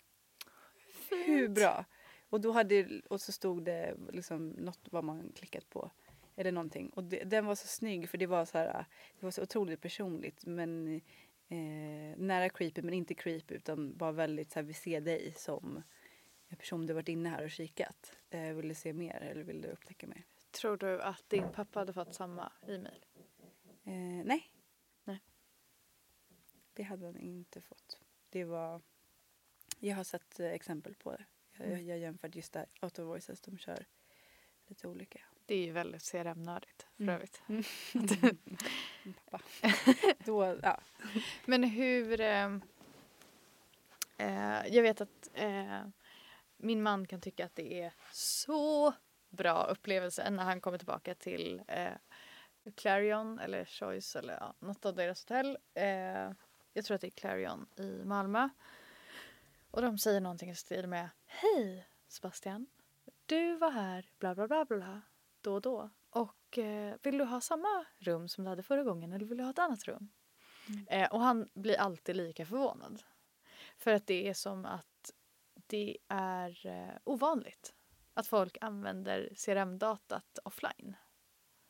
Hur 1.10 1.48
bra? 1.48 1.86
Och, 2.30 2.42
då 2.42 2.52
hade, 2.52 3.02
och 3.10 3.22
så 3.22 3.32
stod 3.32 3.64
det 3.64 3.96
liksom 4.10 4.50
något 4.50 4.80
vad 4.92 5.04
man 5.04 5.32
klickat 5.36 5.70
på. 5.70 5.92
Eller 6.36 6.52
någonting. 6.52 6.90
Och 6.90 7.04
det, 7.04 7.24
den 7.24 7.46
var 7.46 7.56
så 7.56 7.68
snygg 7.68 8.10
för 8.10 8.18
det 8.18 8.26
var 8.26 8.46
så 8.46 8.58
här, 8.58 8.86
det 9.20 9.26
var 9.26 9.32
så 9.32 9.42
otroligt 9.42 9.82
personligt 9.82 10.46
men 10.46 11.02
eh, 11.48 12.18
nära 12.18 12.50
creepy 12.50 12.82
men 12.82 12.94
inte 12.94 13.14
creepy 13.14 13.56
utan 13.56 13.98
bara 13.98 14.12
väldigt 14.12 14.52
så 14.52 14.60
här, 14.60 14.64
vi 14.64 14.74
ser 14.74 15.02
dig 15.02 15.34
som 15.38 15.84
en 16.48 16.58
person 16.58 16.86
du 16.86 16.94
varit 16.94 17.10
inne 17.10 17.30
här 17.30 17.44
och 17.44 17.52
kikat. 17.52 18.18
Eh, 18.30 18.54
vill 18.54 18.68
du 18.68 18.76
se 18.76 18.94
mer 18.94 19.16
eller 19.16 19.44
vill 19.44 19.62
du 19.62 19.68
upptäcka 19.68 20.08
mer? 20.08 20.24
Tror 20.52 20.78
du 20.78 21.02
att 21.02 21.30
din 21.30 21.52
pappa 21.52 21.80
hade 21.80 21.94
fått 21.94 22.14
samma 22.14 22.52
e-mail? 22.68 23.06
Nej. 24.26 24.52
Nej. 25.04 25.22
Det 26.74 26.84
hade 26.84 27.06
han 27.06 27.18
inte 27.18 27.62
fått. 27.62 28.00
Det 28.30 28.44
var... 28.44 28.82
Jag 29.80 29.96
har 29.96 30.04
sett 30.04 30.40
eh, 30.40 30.48
exempel 30.52 30.96
på 30.96 31.12
det. 31.12 31.26
Jag, 31.58 31.68
Mm. 31.68 31.88
jag 31.88 31.98
jämfört 31.98 32.36
just 32.36 32.54
där. 32.54 32.66
Auto 32.80 33.04
Voices, 33.06 33.42
de 33.42 33.58
kör 33.58 33.86
lite 34.68 34.88
olika. 34.88 35.22
Det 35.46 35.56
är 35.56 35.66
ju 35.66 35.72
väldigt 35.72 36.12
CRM-nördigt 36.12 36.88
för 36.96 37.04
Mm. 37.04 37.16
övrigt. 37.16 37.42
Min 39.04 39.14
pappa. 39.30 39.42
Då, 40.26 40.60
ja. 40.64 40.82
Men 41.46 41.64
hur... 41.64 42.22
Eh, 42.22 42.58
Eh, 44.18 44.68
jag 44.68 44.84
vet 44.84 45.02
att 45.02 45.30
eh, 45.34 45.88
min 46.58 46.84
man 46.84 47.08
kan 47.08 47.22
tycka 47.22 47.46
att 47.46 47.56
det 47.56 47.82
är 47.82 47.94
så 48.12 48.94
bra 49.30 49.64
upplevelse 49.64 50.30
när 50.30 50.44
han 50.44 50.62
kommer 50.62 50.78
tillbaka 50.78 51.16
till 51.16 51.62
eh, 51.68 51.92
Clarion 52.76 53.40
eller 53.40 53.66
Choice 53.66 54.16
eller 54.16 54.34
ja, 54.34 54.56
något 54.60 54.86
av 54.86 54.96
deras 54.96 55.22
hotell. 55.22 55.58
Eh, 55.74 56.32
jag 56.74 56.86
tror 56.86 56.96
att 56.96 57.02
det 57.02 57.08
är 57.08 57.12
Clarion 57.12 57.68
i 57.76 58.06
Malmö. 58.06 58.50
Och 59.72 59.82
de 59.82 59.98
säger 59.98 60.22
någonting 60.22 60.50
i 60.50 60.56
stil 60.56 60.88
med 60.88 61.10
Hej 61.26 61.88
Sebastian, 62.08 62.68
du 63.26 63.56
var 63.56 63.72
här 63.72 64.10
bla 64.20 64.36
bla 64.36 64.48
bla 64.48 64.66
bla 64.66 65.02
då 65.42 65.54
och 65.54 65.62
då 65.62 65.90
och 66.10 66.58
eh, 66.58 66.96
vill 67.04 67.18
du 67.18 67.24
ha 67.24 67.42
samma 67.42 67.86
rum 67.98 68.28
som 68.28 68.44
du 68.44 68.50
hade 68.50 68.64
förra 68.64 68.84
gången 68.84 69.14
eller 69.14 69.26
vill 69.26 69.38
du 69.38 69.44
ha 69.44 69.52
ett 69.52 69.60
annat 69.60 69.84
rum? 69.84 70.10
Mm. 70.70 70.88
Eh, 70.88 71.10
och 71.10 71.20
han 71.20 71.50
blir 71.54 71.80
alltid 71.80 72.16
lika 72.16 72.46
förvånad. 72.46 73.04
För 73.78 73.92
att 73.92 74.08
det 74.08 74.28
är 74.30 74.34
som 74.34 74.66
att 74.66 75.12
det 75.68 75.98
är 76.08 76.66
eh, 76.66 76.98
ovanligt 77.04 77.76
att 78.14 78.28
folk 78.28 78.58
använder 78.62 79.30
CRM-datat 79.36 80.40
offline. 80.44 80.96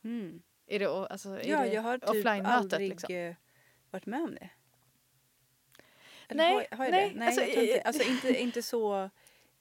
Mm. 0.04 0.44
Är 0.68 0.80
det, 0.80 0.88
alltså, 0.88 1.30
är 1.30 1.50
Ja, 1.50 1.60
det 1.62 1.74
jag 1.74 1.82
har 1.82 1.98
typ 1.98 2.26
aldrig 2.46 2.90
liksom? 2.90 3.16
eh, 3.16 3.36
varit 3.92 4.06
med 4.06 4.22
om 4.22 4.36
det. 4.36 4.50
Nej, 6.30 6.68
har, 6.72 6.78
har 6.78 6.92
nej, 6.92 7.10
det? 7.10 7.20
Nej, 7.20 7.28
alltså, 7.28 7.44
inte, 7.44 7.82
alltså 7.82 8.04
inte, 8.04 8.42
inte 8.42 8.62
så 8.62 9.10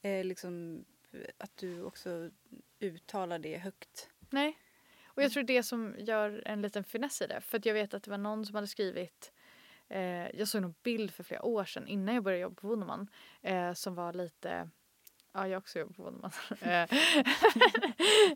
eh, 0.02 0.24
liksom 0.24 0.84
att 1.38 1.56
du 1.56 1.82
också 1.82 2.30
uttalar 2.80 3.38
det 3.38 3.58
högt. 3.58 4.10
Nej. 4.30 4.58
Och 5.04 5.22
jag 5.22 5.32
tror 5.32 5.42
det 5.42 5.62
som 5.62 5.94
gör 5.98 6.42
en 6.46 6.62
liten 6.62 6.84
finess 6.84 7.22
i 7.22 7.26
det. 7.26 7.40
För 7.40 7.58
att 7.58 7.66
jag 7.66 7.74
vet 7.74 7.94
att 7.94 8.02
det 8.02 8.10
var 8.10 8.18
någon 8.18 8.46
som 8.46 8.54
hade 8.54 8.66
skrivit 8.66 9.32
eh, 9.88 10.36
jag 10.36 10.48
såg 10.48 10.62
någon 10.62 10.74
bild 10.82 11.10
för 11.10 11.24
flera 11.24 11.42
år 11.42 11.64
sedan 11.64 11.86
innan 11.86 12.14
jag 12.14 12.24
började 12.24 12.42
jobba 12.42 12.60
på 12.60 12.68
Wunderman 12.68 13.08
eh, 13.42 13.72
som 13.72 13.94
var 13.94 14.12
lite 14.12 14.70
Ja, 15.36 15.48
jag 15.48 15.58
också 15.58 15.78
jobbar 15.78 15.94
på 15.94 16.02
Wunderman. 16.02 16.30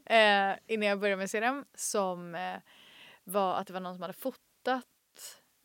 Eh, 0.06 0.50
eh, 0.50 0.58
innan 0.66 0.88
jag 0.88 1.00
började 1.00 1.16
med 1.16 1.30
CRM 1.30 1.64
som 1.74 2.34
eh, 2.34 2.56
var 3.24 3.54
att 3.54 3.66
det 3.66 3.72
var 3.72 3.80
någon 3.80 3.94
som 3.94 4.02
hade 4.02 4.14
fotat 4.14 4.84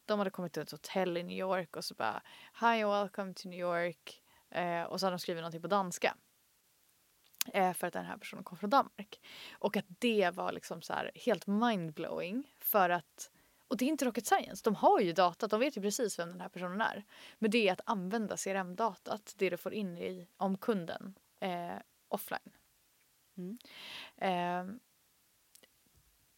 de 0.05 0.19
hade 0.19 0.31
kommit 0.31 0.53
till 0.53 0.61
ett 0.61 0.71
hotell 0.71 1.17
i 1.17 1.23
New 1.23 1.37
York 1.37 1.75
och 1.75 1.85
så 1.85 1.95
bara 1.95 2.21
Hi 2.59 2.83
and 2.83 2.91
welcome 2.91 3.33
to 3.33 3.49
New 3.49 3.59
York 3.59 4.21
eh, 4.49 4.83
och 4.83 4.99
så 4.99 5.05
hade 5.05 5.13
de 5.13 5.19
skrivit 5.19 5.41
någonting 5.41 5.61
på 5.61 5.67
danska. 5.67 6.15
Eh, 7.53 7.73
för 7.73 7.87
att 7.87 7.93
den 7.93 8.05
här 8.05 8.17
personen 8.17 8.43
kom 8.43 8.57
från 8.57 8.69
Danmark. 8.69 9.21
Och 9.53 9.77
att 9.77 9.85
det 9.87 10.31
var 10.33 10.51
liksom 10.51 10.81
så 10.81 10.93
här 10.93 11.11
helt 11.15 11.47
mindblowing 11.47 12.55
för 12.59 12.89
att 12.89 13.31
och 13.67 13.77
det 13.77 13.85
är 13.85 13.89
inte 13.89 14.05
rocket 14.05 14.25
science. 14.25 14.61
De 14.63 14.75
har 14.75 14.99
ju 14.99 15.13
datat, 15.13 15.51
de 15.51 15.59
vet 15.59 15.77
ju 15.77 15.81
precis 15.81 16.19
vem 16.19 16.29
den 16.29 16.41
här 16.41 16.49
personen 16.49 16.81
är. 16.81 17.03
Men 17.39 17.51
det 17.51 17.67
är 17.67 17.73
att 17.73 17.81
använda 17.85 18.37
CRM-datat, 18.37 19.33
det 19.37 19.49
du 19.49 19.57
får 19.57 19.73
in 19.73 19.97
i, 19.97 20.27
om 20.37 20.57
kunden 20.57 21.15
eh, 21.43 21.77
offline. 22.07 22.53
Mm. 23.37 23.57
Eh, 24.17 24.75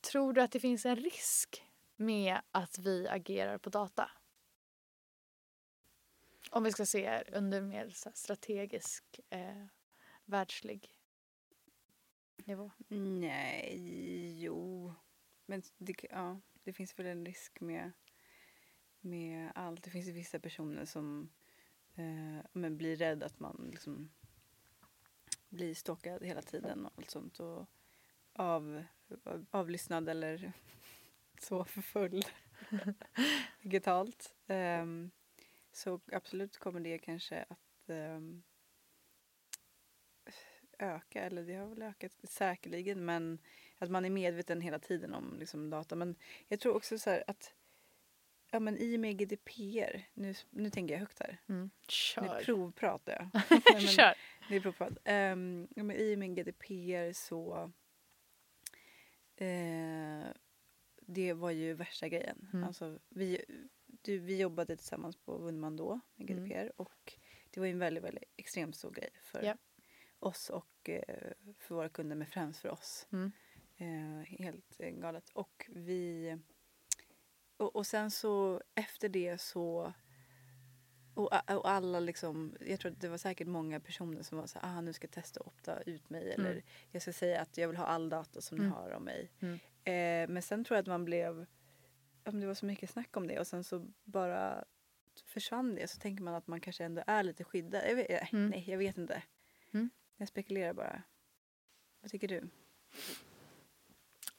tror 0.01 0.33
du 0.33 0.41
att 0.41 0.51
det 0.51 0.59
finns 0.59 0.85
en 0.85 0.95
risk 0.95 1.63
med 1.95 2.41
att 2.51 2.77
vi 2.77 3.07
agerar 3.07 3.57
på 3.57 3.69
data? 3.69 4.11
Om 6.51 6.63
vi 6.63 6.71
ska 6.71 6.85
se 6.85 7.23
under 7.31 7.61
mer 7.61 7.89
strategisk, 8.13 9.19
eh, 9.29 9.65
världslig 10.25 10.89
nivå. 12.37 12.71
Nej, 12.87 14.43
jo. 14.43 14.93
Men 15.45 15.61
det, 15.77 15.95
ja, 16.11 16.41
det 16.63 16.73
finns 16.73 16.99
väl 16.99 17.05
en 17.05 17.25
risk 17.25 17.61
med, 17.61 17.91
med 18.99 19.51
allt. 19.55 19.83
Det 19.83 19.89
finns 19.89 20.07
vissa 20.07 20.39
personer 20.39 20.85
som 20.85 21.29
eh, 21.95 22.45
men 22.51 22.77
blir 22.77 22.95
rädda 22.95 23.25
att 23.25 23.39
man 23.39 23.69
liksom 23.71 24.09
blir 25.55 25.75
stalkad 25.75 26.23
hela 26.23 26.41
tiden 26.41 26.85
och 26.85 26.93
allt 26.95 27.09
sånt. 27.09 27.39
Och 27.39 27.69
av, 28.33 28.83
avlyssnad 29.51 30.09
eller 30.09 30.53
så 31.41 31.65
förföljd 31.65 32.25
digitalt. 33.61 34.35
Ehm, 34.47 35.11
så 35.71 35.99
absolut 36.11 36.57
kommer 36.57 36.79
det 36.79 36.97
kanske 36.97 37.45
att 37.49 37.89
ehm, 37.89 38.43
öka, 40.79 41.21
eller 41.21 41.43
det 41.43 41.53
har 41.53 41.67
väl 41.67 41.81
ökat 41.81 42.11
säkerligen, 42.23 43.05
men 43.05 43.39
att 43.77 43.91
man 43.91 44.05
är 44.05 44.09
medveten 44.09 44.61
hela 44.61 44.79
tiden 44.79 45.13
om 45.13 45.35
liksom, 45.39 45.69
data. 45.69 45.95
Men 45.95 46.15
jag 46.47 46.59
tror 46.59 46.75
också 46.75 46.97
så 46.99 47.09
här 47.09 47.23
att 47.27 47.54
ja, 48.51 48.59
men 48.59 48.77
i 48.77 48.95
och 48.95 48.99
med 48.99 49.17
GDPR, 49.17 50.01
nu, 50.13 50.33
nu 50.49 50.69
tänker 50.69 50.93
jag 50.93 50.99
högt 50.99 51.19
här, 51.19 51.37
Mm. 51.49 51.61
nu 51.63 51.69
Kör. 51.87 52.43
provpratar 52.43 53.13
jag. 53.13 53.41
Men 53.73 53.81
Kör. 53.81 54.13
det 54.49 54.55
är 54.55 54.59
provprat. 54.61 54.89
Um, 55.05 55.67
ja, 55.75 55.83
men 55.83 55.91
I 55.95 56.15
och 56.15 56.19
med 56.19 56.35
GDPR 56.35 57.13
så 57.13 57.71
eh, 59.35 60.25
det 61.01 61.33
var 61.33 61.51
ju 61.51 61.73
värsta 61.73 62.07
grejen. 62.09 62.49
Mm. 62.53 62.67
Alltså, 62.67 62.99
vi, 63.09 63.45
du, 63.85 64.19
vi 64.19 64.37
jobbade 64.39 64.75
tillsammans 64.77 65.15
på 65.17 65.37
Wunderman 65.37 65.75
då 65.77 65.99
med 66.15 66.29
Mm. 66.31 66.43
GDPR 66.45 66.71
och 66.81 67.13
det 67.49 67.59
var 67.59 67.67
ju 67.67 67.71
en 67.73 67.79
väldigt, 67.79 68.03
väldigt 68.03 68.23
extremt 68.35 68.75
stor 68.75 68.91
grej 68.91 69.09
för 69.23 69.43
Ja. 69.43 69.57
oss 70.19 70.49
och 70.49 70.89
eh, 70.89 71.31
för 71.59 71.75
våra 71.75 71.89
kunder, 71.89 72.15
men 72.15 72.27
främst 72.27 72.59
för 72.61 72.69
oss. 72.69 73.07
Mm. 73.11 73.31
Eh, 73.77 74.25
helt 74.39 74.77
galet. 74.77 75.29
Och 75.33 75.69
vi... 75.69 76.37
Och, 77.57 77.75
och 77.75 77.87
sen 77.87 78.11
så 78.11 78.61
efter 78.75 79.09
det 79.09 79.41
så... 79.41 79.93
Och, 81.13 81.33
och 81.49 81.69
alla 81.69 81.99
liksom, 81.99 82.55
jag 82.59 82.79
tror 82.79 82.91
att 82.91 83.01
det 83.01 83.07
var 83.09 83.17
säkert 83.17 83.47
många 83.47 83.79
personer 83.79 84.23
som 84.23 84.37
var 84.37 84.47
så 84.47 84.59
här, 84.59 84.77
ah, 84.77 84.81
nu 84.81 84.93
ska 84.93 85.05
jag 85.05 85.11
testa 85.11 85.39
att 85.39 85.47
opta 85.47 85.81
ut 85.81 86.09
mig 86.09 86.31
eller 86.31 86.51
Mm. 86.51 86.63
jag 86.91 87.01
ska 87.01 87.13
säga 87.13 87.41
att 87.41 87.57
jag 87.57 87.67
vill 87.67 87.77
ha 87.77 87.85
all 87.85 88.09
data 88.09 88.41
som 88.41 88.57
Mm. 88.57 88.69
ni 88.69 88.75
har 88.75 88.91
om 88.91 89.03
mig. 89.03 89.31
Mm. 89.39 89.53
Eh, 89.83 90.33
men 90.33 90.41
sen 90.41 90.63
tror 90.65 90.75
jag 90.75 90.81
att 90.81 90.87
man 90.87 91.05
blev, 91.05 91.45
men 92.23 92.39
det 92.39 92.47
var 92.47 92.53
så 92.53 92.65
mycket 92.65 92.89
snack 92.89 93.17
om 93.17 93.27
det 93.27 93.39
och 93.39 93.47
sen 93.47 93.63
så 93.63 93.87
bara 94.03 94.65
försvann 95.25 95.75
det 95.75 95.87
så 95.87 95.97
tänker 95.99 96.23
man 96.23 96.33
att 96.35 96.47
man 96.47 96.61
kanske 96.61 96.83
ändå 96.85 97.03
är 97.07 97.23
lite 97.23 97.43
skyddad. 97.43 97.81
Jag 97.89 97.95
vet, 97.95 98.33
Mm. 98.33 98.49
Nej, 98.49 98.63
jag 98.67 98.77
vet 98.77 98.97
inte. 98.97 99.23
Mm. 99.73 99.89
Jag 100.17 100.27
spekulerar 100.27 100.73
bara. 100.73 101.03
Vad 102.01 102.11
tycker 102.11 102.27
du? 102.27 102.49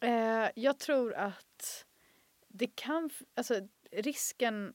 Eh, 0.00 0.50
jag 0.54 0.78
tror 0.78 1.14
att 1.14 1.85
det 2.56 2.66
kan, 2.66 3.10
alltså 3.34 3.68
risken 3.90 4.74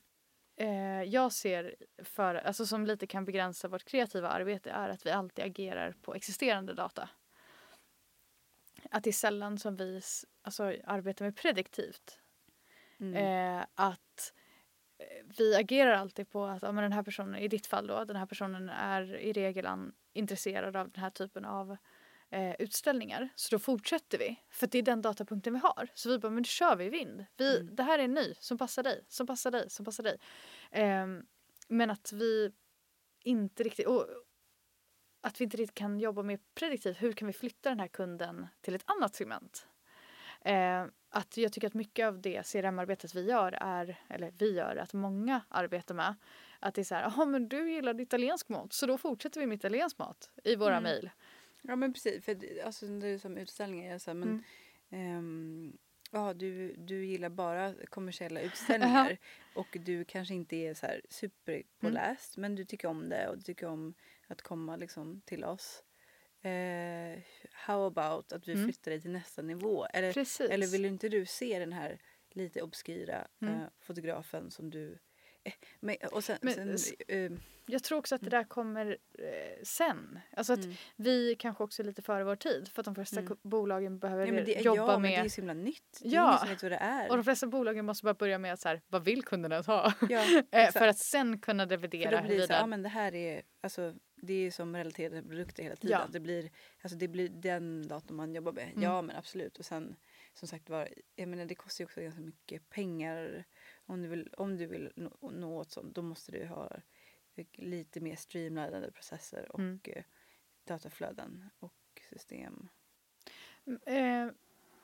eh, 0.56 1.04
jag 1.04 1.32
ser 1.32 1.76
för, 2.04 2.36
alltså 2.36 2.66
som 2.66 2.86
lite 2.86 3.08
kan 3.08 3.26
begränsa 3.26 3.68
vårt 3.68 3.84
kreativa 3.84 4.30
arbete 4.30 4.72
är 4.72 4.90
att 4.90 5.06
vi 5.06 5.12
alltid 5.12 5.46
agerar 5.46 5.96
på 6.02 6.16
existerande 6.16 6.74
data. 6.74 7.10
Att 8.92 9.04
det 9.04 9.10
är 9.10 9.14
sällan 9.14 9.58
som 9.58 9.76
vi 9.76 10.02
alltså, 10.42 10.64
arbetar 10.84 11.26
med 11.26 11.36
prediktivt. 11.36 12.20
Mm. 13.00 13.16
Eh, 13.16 13.66
att 13.76 14.34
eh, 14.98 15.26
vi 15.38 15.56
agerar 15.56 15.92
alltid 15.92 16.30
på 16.30 16.46
att 16.46 16.62
ja, 16.62 16.72
men 16.72 16.84
den 16.84 16.92
här 16.92 17.04
personen, 17.04 17.36
i 17.36 17.48
ditt 17.48 17.68
fall 17.68 17.88
då, 17.88 18.06
den 18.06 18.16
här 18.16 18.26
personen 18.26 18.70
är 18.70 19.16
i 19.16 19.34
regel 19.34 19.66
an, 19.66 19.94
intresserad 20.14 20.76
av 20.76 20.90
den 20.90 21.02
här 21.02 21.10
typen 21.10 21.46
av 21.46 21.78
eh, 22.32 22.56
utställningar. 22.60 23.30
Så 23.36 23.56
då 23.56 23.60
fortsätter 23.60 24.18
vi, 24.18 24.40
för 24.50 24.68
det 24.68 24.78
är 24.78 24.82
den 24.84 25.02
datapunkten 25.02 25.54
vi 25.54 25.60
har. 25.60 25.88
Så 25.94 26.10
vi 26.10 26.20
bara, 26.20 26.32
men 26.32 26.44
då 26.44 26.48
kör 26.48 26.76
vi 26.76 26.90
vind. 26.90 27.26
Vi, 27.38 27.58
Mm. 27.60 27.76
Det 27.76 27.84
här 27.84 28.00
är 28.00 28.04
en 28.04 28.14
ny 28.14 28.34
som 28.40 28.58
passar 28.58 28.84
dig, 28.84 29.06
som 29.08 29.28
passar 29.28 29.52
dig, 29.52 29.70
som 29.70 29.86
passar 29.86 30.04
dig. 30.04 30.18
Ehm, 30.72 31.26
men 31.68 31.90
att 31.90 32.12
vi 32.12 32.52
inte 33.24 33.64
riktigt, 33.64 33.88
och 33.88 34.08
att 35.22 35.42
vi 35.42 35.44
inte 35.44 35.58
riktigt 35.58 35.78
kan 35.78 36.00
jobba 36.00 36.24
mer 36.24 36.40
prediktivt. 36.56 37.02
Hur 37.02 37.14
kan 37.14 37.28
vi 37.28 37.34
flytta 37.34 37.70
den 37.70 37.80
här 37.80 37.88
kunden 37.88 38.48
till 38.62 38.76
ett 38.76 38.84
annat 38.86 39.16
segment? 39.16 39.68
Eh, 40.42 40.86
att 41.10 41.38
jag 41.38 41.54
tycker 41.54 41.68
att 41.68 41.74
mycket 41.74 42.08
av 42.08 42.22
det 42.22 42.44
CRM-arbetet 42.48 43.16
vi 43.16 43.26
gör 43.26 43.58
är, 43.62 44.00
eller 44.10 44.34
vi 44.38 44.54
gör, 44.54 44.76
att 44.76 44.94
många 44.94 45.42
arbetar 45.50 45.96
med, 45.96 46.16
att 46.60 46.76
det 46.76 46.82
är 46.82 46.86
så 46.86 46.96
här, 46.96 47.02
jaha 47.04 47.26
men 47.26 47.50
du 47.50 47.72
gillar 47.72 48.02
italiensk 48.02 48.50
mat 48.50 48.74
så 48.74 48.86
då 48.86 48.98
fortsätter 48.98 49.40
vi 49.40 49.48
med 49.48 49.56
italiensk 49.56 49.98
mat 49.98 50.30
i 50.44 50.56
våra 50.56 50.78
Mm. 50.78 50.84
Ja 51.62 51.76
men 51.76 51.94
precis, 51.94 52.26
för 52.26 52.62
alltså, 52.66 52.86
det 52.88 53.08
är 53.08 53.18
som 53.18 53.38
utställningar. 53.38 53.92
Jag 53.92 54.02
sa, 54.02 54.14
men, 54.14 54.30
Mm. 54.30 54.44
ehm, 55.18 55.78
ja, 56.12 56.34
du, 56.34 56.74
du 56.78 57.06
gillar 57.06 57.30
bara 57.30 57.74
kommersiella 57.86 58.42
utställningar 58.42 59.18
och 59.56 59.78
du 59.86 60.06
kanske 60.06 60.34
inte 60.34 60.56
är 60.56 60.74
så 60.74 60.86
här 60.86 61.02
superpåläst 61.10 62.38
men 62.38 62.56
du 62.56 62.66
tycker 62.66 62.88
om 62.88 63.10
det 63.10 63.28
och 63.30 63.38
du 63.38 63.44
tycker 63.44 63.68
om 63.68 63.94
att 64.28 64.42
komma 64.42 64.76
liksom, 64.76 65.22
till 65.26 65.44
oss. 65.44 65.84
Eh, 66.42 67.20
how 67.52 67.88
about 67.88 68.32
att 68.34 68.48
vi 68.48 68.54
Mm. 68.54 68.66
flyttar 68.66 68.92
dig 68.92 69.02
till 69.02 69.12
nästa 69.12 69.42
nivå? 69.42 69.86
Eller, 69.86 70.14
Precis. 70.14 70.50
eller 70.52 70.68
vill 70.68 70.86
inte 70.86 71.10
du 71.10 71.26
se 71.26 71.60
den 71.60 71.74
här 71.74 72.02
lite 72.30 72.62
obskyra 72.62 73.28
Mm. 73.42 73.54
eh, 73.54 73.68
fotografen 73.80 74.52
som 74.52 74.70
du 74.70 75.00
Men, 75.80 75.96
och 76.12 76.24
sen, 76.24 76.38
Men 76.42 76.78
sen 76.80 76.96
eh, 77.08 77.32
Jag 77.66 77.84
tror 77.84 77.98
också 77.98 78.16
att 78.16 78.22
det 78.22 78.30
där 78.30 78.44
kommer 78.44 78.98
eh, 79.20 79.64
sen. 79.64 80.20
Alltså 80.38 80.54
att 80.54 80.64
mm. 80.64 80.76
vi 80.96 81.36
kanske 81.40 81.64
också 81.64 81.82
är 81.82 81.86
lite 81.86 82.02
före 82.02 82.24
vår 82.24 82.36
tid 82.36 82.70
för 82.74 82.82
att 82.82 82.86
de 82.86 82.96
flesta 82.96 83.20
Mm. 83.20 83.38
bolagen 83.42 84.00
behöver 84.00 84.26
ja, 84.26 84.34
men 84.34 84.46
det, 84.46 84.62
jobba 84.62 84.82
ja, 84.82 85.00
men 85.00 85.02
det 85.02 85.08
är 85.08 85.18
med 85.18 85.24
ju 85.24 85.30
så 85.30 85.42
himla 85.42 85.54
nytt. 85.54 86.00
Det 86.02 86.08
är 86.08 86.14
Ja. 86.14 86.28
ingen 86.28 86.40
som 86.40 86.50
vet 86.50 86.64
vad 86.64 86.72
det 86.72 86.78
är. 86.78 87.10
och 87.10 87.18
de 87.18 87.24
flesta 87.24 87.48
bolagen 87.48 87.86
måste 87.86 88.04
bara 88.04 88.14
börja 88.14 88.38
med 88.38 88.54
att 88.54 88.60
så 88.60 88.70
här, 88.70 88.82
vad 88.88 89.04
vill 89.04 89.24
kunderna 89.24 89.62
ha? 89.62 89.94
ja, 90.10 90.44
Eh, 90.52 90.72
för 90.72 90.88
att 90.88 90.98
sen 90.98 91.40
kunna 91.40 91.64
För 91.64 91.70
revidera 91.70 92.22
då 92.22 92.28
blir 92.28 92.38
det 92.38 92.48
så, 92.48 92.54
ja 92.54 92.66
men 92.66 92.82
det 92.84 92.90
här 92.90 93.16
är, 93.16 93.42
alltså 93.62 93.94
det 94.16 94.34
är 94.34 94.52
som 94.52 94.76
relaterade 94.76 95.24
produkter 95.24 95.64
hela 95.64 95.76
tiden. 95.76 96.00
Ja. 96.00 96.08
Det, 96.12 96.20
blir, 96.20 96.50
alltså 96.82 96.98
det 96.98 97.08
blir 97.08 97.30
den 97.30 97.88
datorn 97.88 98.18
man 98.18 98.36
jobbar 98.36 98.52
med. 98.52 98.70
Mm. 98.72 98.84
Ja 98.84 99.02
men 99.02 99.16
absolut. 99.16 99.60
Och 99.60 99.66
sen 99.66 99.96
som 100.34 100.48
sagt 100.48 100.70
var, 100.70 100.90
jag 101.16 101.28
menar 101.28 101.46
det 101.46 101.56
kostar 101.56 101.82
ju 101.82 101.86
också 101.86 102.02
ganska 102.02 102.22
mycket 102.22 102.70
pengar. 102.70 103.46
Om 103.92 104.02
du 104.02 104.08
vill, 104.08 104.34
om 104.38 104.58
du 104.58 104.66
vill 104.66 104.92
nå, 104.96 105.32
nå 105.32 105.58
åt 105.58 105.72
sånt 105.72 105.96
då 105.96 106.02
måste 106.02 106.32
du 106.32 106.46
ha 106.46 106.72
lite 107.54 108.00
mer 108.00 108.16
streamlinade 108.16 108.92
processer 108.92 109.52
och 109.52 109.60
Mm. 109.60 109.80
eh, 109.84 110.04
dataflöden 110.64 111.50
och 111.60 112.02
system. 112.10 112.70
Eh, 113.86 114.28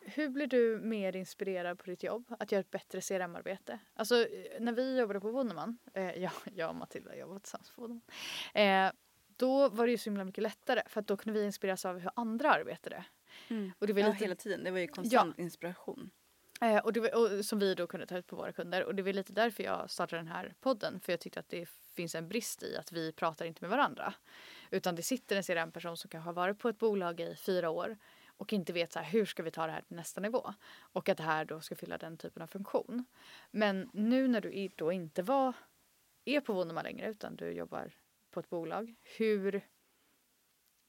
hur 0.01 0.29
blir 0.29 0.47
du 0.47 0.79
mer 0.83 1.15
inspirerad 1.15 1.79
på 1.79 1.85
ditt 1.85 2.03
jobb 2.03 2.35
att 2.39 2.51
göra 2.51 2.59
ett 2.59 2.71
bättre 2.71 3.01
CRM-arbete? 3.01 3.79
Alltså 3.93 4.15
eh, 4.27 4.59
när 4.61 4.71
vi 4.73 4.99
jobbade 4.99 5.19
på 5.19 5.31
Wunderman, 5.31 5.77
eh, 5.93 6.11
jag, 6.23 6.31
jag 6.55 6.69
och 6.69 6.75
Matilda 6.75 7.15
jobbade 7.15 7.39
tillsammans 7.39 7.71
på 7.71 7.81
Wunderman, 7.81 8.01
eh, 8.53 8.91
då 9.37 9.69
var 9.69 9.85
det 9.85 9.91
ju 9.91 9.97
så 9.97 10.09
himla 10.09 10.23
mycket 10.23 10.41
lättare 10.43 10.81
för 10.87 10.99
att 11.01 11.07
då 11.07 11.17
kunde 11.17 11.39
vi 11.39 11.45
inspireras 11.45 11.85
av 11.85 11.99
hur 11.99 12.11
andra 12.15 12.51
arbetade. 12.51 13.05
Och 13.79 13.87
det 13.87 13.93
var 13.93 14.01
Ja, 14.01 14.07
lite 14.07 14.23
hela 14.23 14.35
tiden. 14.35 14.63
Det 14.63 14.71
var 14.71 14.79
ju 14.79 14.87
konstant 14.87 15.39
inspiration. 15.39 16.09
Eh, 16.61 16.77
och 16.77 16.93
det 16.93 16.99
var, 16.99 17.15
och, 17.15 17.45
som 17.45 17.59
vi 17.59 17.75
då 17.75 17.87
kunde 17.87 18.05
ta 18.05 18.17
ut 18.17 18.27
på 18.27 18.35
våra 18.35 18.51
kunder. 18.51 18.83
Och 18.83 18.95
det 18.95 19.03
var 19.03 19.13
lite 19.13 19.33
därför 19.33 19.63
jag 19.63 19.89
startade 19.89 20.19
den 20.19 20.27
här 20.27 20.53
podden. 20.61 20.99
För 20.99 21.13
jag 21.13 21.19
tyckte 21.19 21.39
att 21.39 21.49
det 21.49 21.69
finns 21.69 22.15
en 22.15 22.27
brist 22.27 22.63
i 22.63 22.77
att 22.77 22.91
vi 22.91 23.11
pratar 23.11 23.45
inte 23.45 23.61
med 23.61 23.69
varandra. 23.69 24.13
Utan 24.71 24.95
det 24.95 25.03
sitter 25.03 25.35
en 25.35 25.43
CRM-person 25.43 25.97
som 25.97 26.09
kanske 26.09 26.27
har 26.27 26.33
varit 26.33 26.59
på 26.59 26.69
ett 26.69 26.79
bolag 26.79 27.19
i 27.19 27.35
fyra 27.35 27.69
år 27.69 27.97
och 28.37 28.53
inte 28.53 28.73
vet 28.73 28.93
så 28.93 28.99
här, 28.99 29.11
hur 29.11 29.25
ska 29.25 29.43
vi 29.43 29.51
ta 29.51 29.65
det 29.65 29.71
här 29.71 29.81
till 29.81 29.95
nästa 29.95 30.21
nivå. 30.21 30.53
Och 30.79 31.09
att 31.09 31.17
det 31.17 31.23
här 31.23 31.45
då 31.45 31.61
ska 31.61 31.75
fylla 31.75 31.97
den 31.97 32.17
typen 32.17 32.41
av 32.41 32.47
funktion. 32.47 33.05
Men 33.51 33.89
nu 33.93 34.27
när 34.27 34.41
du 34.41 34.69
då 34.75 34.91
inte 34.91 35.21
var, 35.23 35.53
är 36.25 36.41
på 36.41 36.53
Wunderman 36.53 36.83
längre 36.83 37.09
utan 37.09 37.35
du 37.35 37.51
jobbar 37.51 37.91
på 38.31 38.39
ett 38.39 38.49
bolag. 38.49 38.95
Hur, 39.17 39.61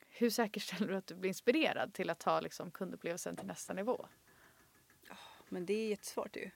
hur 0.06 0.30
säkerställer 0.30 0.88
du 0.88 0.96
att 0.96 1.06
du 1.06 1.14
blir 1.14 1.28
inspirerad 1.28 1.94
till 1.94 2.10
att 2.10 2.20
ta 2.20 2.40
liksom, 2.40 2.70
kundupplevelsen 2.70 3.36
till 3.36 3.46
nästa 3.46 3.72
nivå? 3.72 4.08
Men 5.50 5.66
det 5.66 5.74
är 5.74 5.88
jättesvårt 5.88 6.36
ju. 6.36 6.50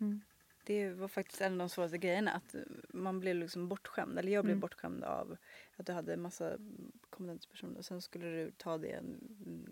Mm. 0.00 0.20
Det 0.64 0.88
var 0.90 1.08
faktiskt 1.08 1.40
en 1.40 1.52
av 1.52 1.58
de 1.58 1.68
svåraste 1.68 1.98
grejerna. 1.98 2.32
Att 2.32 2.54
man 2.88 3.20
blev 3.20 3.36
liksom 3.36 3.68
bortskämd. 3.68 4.18
Eller 4.18 4.32
jag 4.32 4.44
blev 4.44 4.52
Mm. 4.54 4.60
bortskämd 4.60 5.04
av 5.04 5.36
att 5.76 5.86
du 5.86 5.92
hade 5.92 6.12
en 6.14 6.22
massa 6.22 6.58
kompetenta 7.10 7.48
personer. 7.50 7.78
Och 7.78 7.84
sen 7.84 8.02
skulle 8.02 8.26
du 8.26 8.50
ta 8.50 8.78
det 8.78 9.02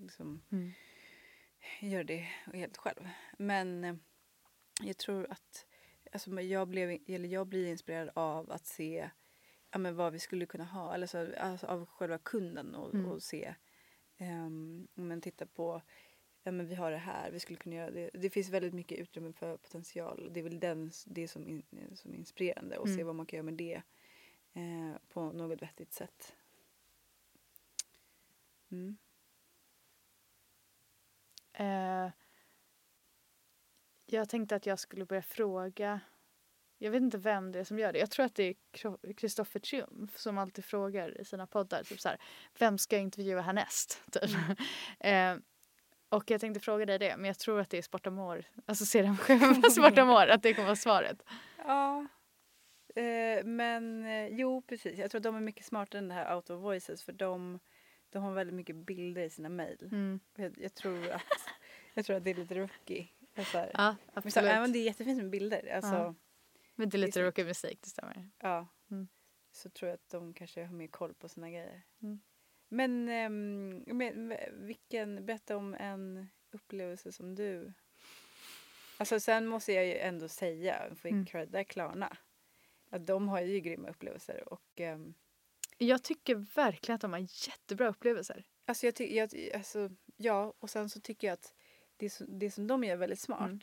liksom, 0.01 0.43
Mm. 0.53 0.73
göra 1.81 2.05
det 2.05 2.29
helt 2.53 2.77
själv. 2.77 3.09
Men 3.39 3.85
eh, 3.85 3.95
jag 4.83 4.97
tror 4.99 5.27
att 5.31 5.67
alltså, 6.13 6.41
jag, 6.41 6.69
blev, 6.69 6.99
eller 7.07 7.29
jag 7.29 7.47
blir 7.47 7.67
inspirerad 7.67 8.11
av 8.15 8.51
att 8.51 8.67
se 8.67 9.11
ja, 9.71 9.79
men 9.79 9.97
vad 9.97 10.13
vi 10.13 10.19
skulle 10.19 10.47
kunna 10.47 10.65
ha. 10.65 10.95
Eller 10.95 11.07
så, 11.07 11.35
alltså, 11.39 11.67
av 11.67 11.87
själva 11.87 12.19
kunden 12.19 12.75
och, 12.75 12.95
Mm. 12.95 13.07
och 13.07 13.23
se. 13.23 13.55
Um, 14.21 14.89
men 14.95 15.21
titta 15.21 15.47
på 15.47 15.83
ja, 16.43 16.53
men 16.53 16.67
vi 16.67 16.75
har 16.75 16.91
det 16.91 16.97
här, 16.97 17.31
vi 17.31 17.41
skulle 17.41 17.59
kunna 17.59 17.77
göra 17.77 17.91
det. 17.91 18.11
Det 18.15 18.31
finns 18.31 18.49
väldigt 18.49 18.75
mycket 18.75 18.99
utrymme 18.99 19.33
för 19.33 19.57
potential. 19.57 20.29
Det 20.33 20.41
är 20.41 20.45
väl 20.45 20.61
den, 20.61 20.91
det 21.07 21.29
som, 21.29 21.49
in, 21.49 21.63
som 21.95 22.13
är 22.13 22.17
inspirerande 22.17 22.79
och 22.79 22.89
se 22.89 22.95
Mm. 22.95 23.07
vad 23.07 23.15
man 23.17 23.27
kan 23.27 23.37
göra 23.37 23.45
med 23.45 23.55
det 23.55 23.83
eh, 24.53 24.97
på 25.09 25.33
något 25.33 25.63
vettigt 25.63 25.93
sätt. 25.93 26.37
Mm. 28.71 28.97
Eh, 31.53 32.11
jag 34.07 34.29
tänkte 34.29 34.57
att 34.57 34.67
jag 34.67 34.79
skulle 34.79 35.05
börja 35.07 35.23
fråga. 35.23 36.01
Jag 36.79 36.91
vet 36.91 37.03
inte 37.03 37.19
vem 37.19 37.53
det 37.53 37.59
är 37.61 37.65
som 37.65 37.79
gör 37.79 37.93
det. 37.93 37.99
Jag 37.99 38.11
tror 38.11 38.27
att 38.27 38.35
det 38.35 38.43
är 38.45 39.13
Kristoffer 39.15 39.61
Triumf 39.61 40.19
som 40.19 40.39
alltid 40.39 40.65
frågar 40.65 41.21
i 41.21 41.25
sina 41.25 41.47
poddar. 41.47 41.85
Typ 41.85 42.01
så 42.01 42.09
här, 42.09 42.19
vem 42.59 42.79
ska 42.79 42.97
jag 42.97 43.03
intervjua 43.03 43.41
härnäst? 43.41 44.03
Typ. 44.13 44.31
eh, 45.01 45.37
och 46.13 46.31
jag 46.31 46.41
tänkte 46.41 46.61
fråga 46.61 46.87
dig 46.87 46.99
det, 46.99 47.17
men 47.17 47.25
jag 47.27 47.39
tror 47.39 47.61
att 47.61 47.71
det 47.71 47.79
är 47.79 47.83
Sportamor, 47.83 48.45
alltså 48.67 48.85
CRM-chefen 48.99 49.63
på 49.63 49.71
Sportamor, 49.71 50.27
att 50.27 50.43
det 50.43 50.55
kommer 50.55 50.67
vara 50.67 50.77
svaret. 50.77 51.23
Ja. 51.67 52.07
Eh, 52.95 53.45
men 53.45 54.05
eh, 54.07 54.27
jo, 54.27 54.63
precis. 54.63 54.99
Jag 54.99 55.11
tror 55.11 55.19
att 55.19 55.23
de 55.23 55.37
är 55.37 55.41
mycket 55.41 55.65
smartare 55.67 55.99
än 55.99 56.09
det 56.09 56.15
här 56.15 56.37
out 56.37 56.51
of 56.51 56.63
voices 56.63 57.03
för 57.03 57.13
de, 57.13 57.59
de 58.11 58.23
har 58.23 58.33
väldigt 58.33 58.55
mycket 58.55 58.77
bilder 58.77 59.23
i 59.23 59.31
sina 59.31 59.49
mejl. 59.49 59.79
Mm. 59.93 60.21
Jag, 60.37 60.59
jag, 60.59 60.75
tror 60.75 61.11
att, 61.11 61.23
jag 61.95 62.05
tror 62.05 62.17
att 62.17 62.25
det 62.25 62.31
är 62.31 62.35
lite 62.35 62.55
rookie. 62.55 63.09
Alltså. 63.37 63.59
Ja, 63.75 63.97
men 64.15 64.23
så, 64.23 64.29
absolut. 64.29 64.51
även 64.51 64.73
det 64.73 64.79
är 64.79 64.85
jättefint 64.85 65.23
med 65.23 65.31
bilder. 65.31 65.73
Alltså, 65.75 65.93
Ja. 65.95 66.15
Men 66.75 66.89
det 66.89 66.97
är 66.97 66.99
det 66.99 67.05
är 67.05 67.07
lite 67.07 67.19
så- 67.21 67.23
rookie 67.25 67.45
musik, 67.45 67.79
det 67.83 67.89
stämmer. 67.91 68.31
Ja. 68.39 68.69
Mm. 68.91 69.09
Så 69.53 69.71
tror 69.71 69.89
jag 69.89 69.95
att 69.95 70.09
de 70.11 70.35
kanske 70.35 70.65
har 70.65 70.73
mer 70.75 70.87
koll 70.87 71.15
på 71.15 71.29
sina 71.29 71.51
grejer. 71.51 71.83
Mm. 72.03 72.21
Men, 72.73 73.09
ehm, 73.09 73.85
men 73.87 74.35
vilken, 74.53 75.27
berätta 75.27 75.57
om 75.57 75.75
en 75.75 76.29
upplevelse 76.51 77.13
som 77.13 77.35
du... 77.35 77.73
Alltså 78.97 79.21
sen 79.21 79.47
måste 79.47 79.73
jag 79.73 79.87
ju 79.87 79.95
ändå 79.99 80.29
säga, 80.29 80.95
får 80.95 81.09
Mm. 81.09 81.27
credda 81.27 81.65
Klarna. 81.65 82.17
Att 82.91 83.07
de 83.07 83.29
har 83.29 83.41
ju 83.41 83.61
grymma 83.61 83.89
upplevelser 83.89 84.53
och 84.53 84.81
ehm, 84.81 85.15
Jag 85.79 86.03
tycker 86.03 86.35
verkligen 86.35 86.95
att 86.95 87.01
de 87.01 87.13
har 87.13 87.21
jättebra 87.49 87.89
upplevelser. 87.89 88.45
alltså 88.65 88.87
jag 88.87 88.95
tycker, 88.95 89.55
alltså, 89.57 89.91
ja 90.17 90.55
och 90.59 90.71
sen 90.71 90.89
så 90.91 91.01
tycker 91.01 91.27
jag 91.27 91.35
att 91.35 91.55
det, 91.97 92.11
som- 92.11 92.39
det 92.39 92.51
som 92.51 92.67
de 92.67 92.85
gör 92.85 92.97
väldigt 92.97 93.21
smart 93.21 93.41
Mm. 93.41 93.61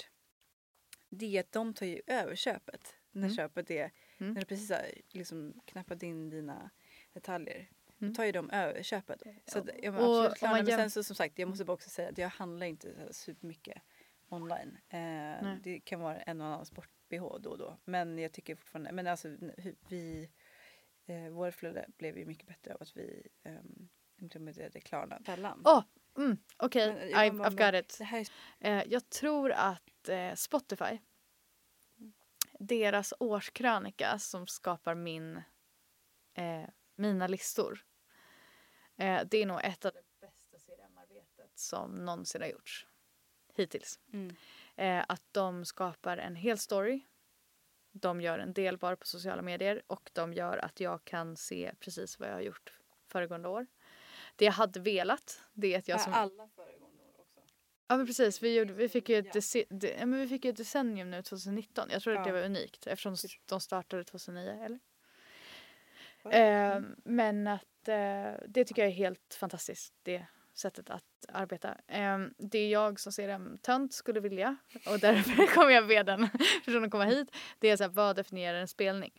det 1.09 1.35
är 1.37 1.39
att 1.39 1.51
de 1.51 1.73
tar 1.73 1.85
ju 1.85 2.01
över 2.07 2.35
köpet. 2.35 2.95
När 3.11 3.21
Mm. 3.27 3.35
köpet 3.35 3.71
är, 3.71 3.91
Mm. 4.17 4.33
när 4.33 4.41
du 4.41 4.45
precis 4.47 4.69
har 4.69 4.85
liksom 5.09 5.61
knappat 5.65 6.03
in 6.03 6.29
dina 6.29 6.69
detaljer. 7.13 7.69
Mm. 8.01 8.13
Då 8.13 8.15
tar 8.15 8.23
ju 8.25 8.31
de 8.31 8.49
över 8.49 8.83
köpet. 8.83 9.21
Så 9.45 9.59
att, 9.59 9.69
ja, 9.83 9.91
men 9.91 10.03
Och 10.03 10.25
absolut 10.25 10.41
man 10.41 10.51
Men 10.53 10.65
jäm- 10.67 10.77
sen 10.77 10.91
så 10.91 11.03
som 11.03 11.15
sagt, 11.15 11.39
jag 11.39 11.49
måste 11.49 11.65
bara 11.65 11.73
också 11.73 11.89
säga 11.89 12.09
att 12.09 12.17
jag 12.17 12.29
handlar 12.29 12.67
inte 12.67 13.07
så 13.07 13.13
supermycket 13.13 13.81
online. 14.29 14.77
Eh, 14.89 15.55
det 15.63 15.79
kan 15.79 15.99
vara 15.99 16.17
en 16.21 16.41
och 16.41 16.47
annan 16.47 16.65
sport-bh 16.65 17.39
då 17.39 17.49
och 17.49 17.57
då. 17.57 17.77
Men 17.85 18.19
jag 18.19 18.31
tycker 18.31 18.55
fortfarande, 18.55 18.91
men 18.91 19.07
alltså 19.07 19.27
vi, 19.89 20.29
eh, 21.05 21.29
våra 21.29 21.51
flöde 21.51 21.85
blev 21.97 22.17
ju 22.17 22.25
mycket 22.25 22.47
bättre 22.47 22.73
av 22.73 22.81
att 22.81 22.97
vi 22.97 23.27
um, 23.43 23.89
implementerade 24.17 24.79
Klarna. 24.81 25.21
Sällan. 25.25 25.61
Åh, 25.65 25.83
Mm, 26.17 26.37
Okej, 26.57 27.09
jag 27.11 27.33
I've 27.35 27.71
got 27.71 27.85
it. 27.85 27.95
Det 27.97 28.03
här 28.03 28.19
är 28.59 28.79
Eh, 28.81 28.83
jag 28.87 29.09
tror 29.09 29.51
att 29.51 30.09
eh, 30.09 30.33
Spotify, 30.35 30.99
deras 32.59 33.13
årskrönika 33.19 34.19
som 34.19 34.47
skapar 34.47 34.95
min, 34.95 35.41
eh, 36.33 36.69
mina 36.95 37.27
listor. 37.27 37.85
Eh, 38.99 39.21
det 39.31 39.37
är 39.37 39.45
nog 39.45 39.59
ett 39.63 39.85
av 39.85 39.91
det 39.93 40.03
bästa 40.27 40.57
CRM-arbetet 40.65 41.51
som 41.55 42.05
någonsin 42.05 42.41
har 42.41 42.49
gjorts. 42.49 42.87
Hittills. 43.55 43.99
mm. 44.13 44.35
Eh, 44.75 45.05
att 45.07 45.23
de 45.31 45.65
skapar 45.65 46.17
en 46.17 46.35
hel 46.35 46.57
story. 46.57 47.01
De 47.91 48.21
gör 48.21 48.39
en 48.39 48.53
delbar 48.53 48.95
på 48.95 49.05
sociala 49.07 49.41
medier 49.41 49.81
och 49.87 50.09
de 50.13 50.33
gör 50.33 50.57
att 50.57 50.79
jag 50.79 51.03
kan 51.05 51.37
se 51.37 51.71
precis 51.79 52.19
vad 52.19 52.29
jag 52.29 52.33
har 52.33 52.41
gjort 52.41 52.73
föregående 53.07 53.49
år. 53.49 53.67
Det 54.35 54.45
jag 54.45 54.51
hade 54.51 54.79
velat, 54.79 55.41
det 55.53 55.73
är 55.73 55.79
att 55.79 55.87
jag 55.87 56.01
som... 56.01 56.13
Alla 56.13 56.47
föregående 56.47 57.03
år 57.03 57.19
också. 57.19 57.39
Ja 57.87 57.97
men 57.97 58.05
precis, 58.07 58.41
vi, 58.43 58.55
gjorde, 58.57 58.73
vi, 58.73 58.89
fick 58.89 59.09
ju 59.09 59.17
ett 59.17 59.25
Ja. 59.25 59.31
deci- 59.31 59.65
de, 59.69 59.87
ja, 59.87 60.05
men 60.05 60.19
vi 60.19 60.27
fick 60.27 60.45
ju 60.45 60.49
ett 60.51 60.57
decennium 60.57 61.11
nu 61.11 61.23
2019. 61.23 61.87
Jag 61.91 62.01
tror 62.01 62.17
att 62.17 62.23
det 62.23 62.29
Ja. 62.29 62.35
var 62.35 62.43
unikt 62.43 62.87
eftersom 62.87 63.15
de 63.45 63.61
startade 63.61 64.03
2009 64.03 64.49
eller? 64.65 64.79
Eh, 66.31 66.81
men 67.03 67.47
att 67.47 67.65
det 68.47 68.65
tycker 68.65 68.81
jag 68.81 68.91
är 68.91 68.95
helt 68.95 69.33
fantastiskt, 69.39 69.93
det 70.03 70.25
sättet 70.53 70.89
att 70.89 71.03
arbeta. 71.27 71.77
Eh, 71.87 72.17
det 72.37 72.69
jag 72.69 72.99
som 72.99 73.11
ser 73.11 73.29
en 73.29 73.57
tönt 73.57 73.93
skulle 73.93 74.19
vilja, 74.19 74.57
och 74.85 74.99
därför 74.99 75.45
kommer 75.55 75.71
jag 75.71 75.87
be 75.87 76.03
den 76.03 76.29
personen 76.65 76.83
att 76.83 76.91
komma 76.91 77.03
hit, 77.05 77.35
det 77.59 77.69
är 77.69 77.77
så 77.77 77.83
här, 77.83 77.91
vad 77.91 78.15
definierar 78.15 78.57
en 78.59 78.67
spelning? 78.67 79.11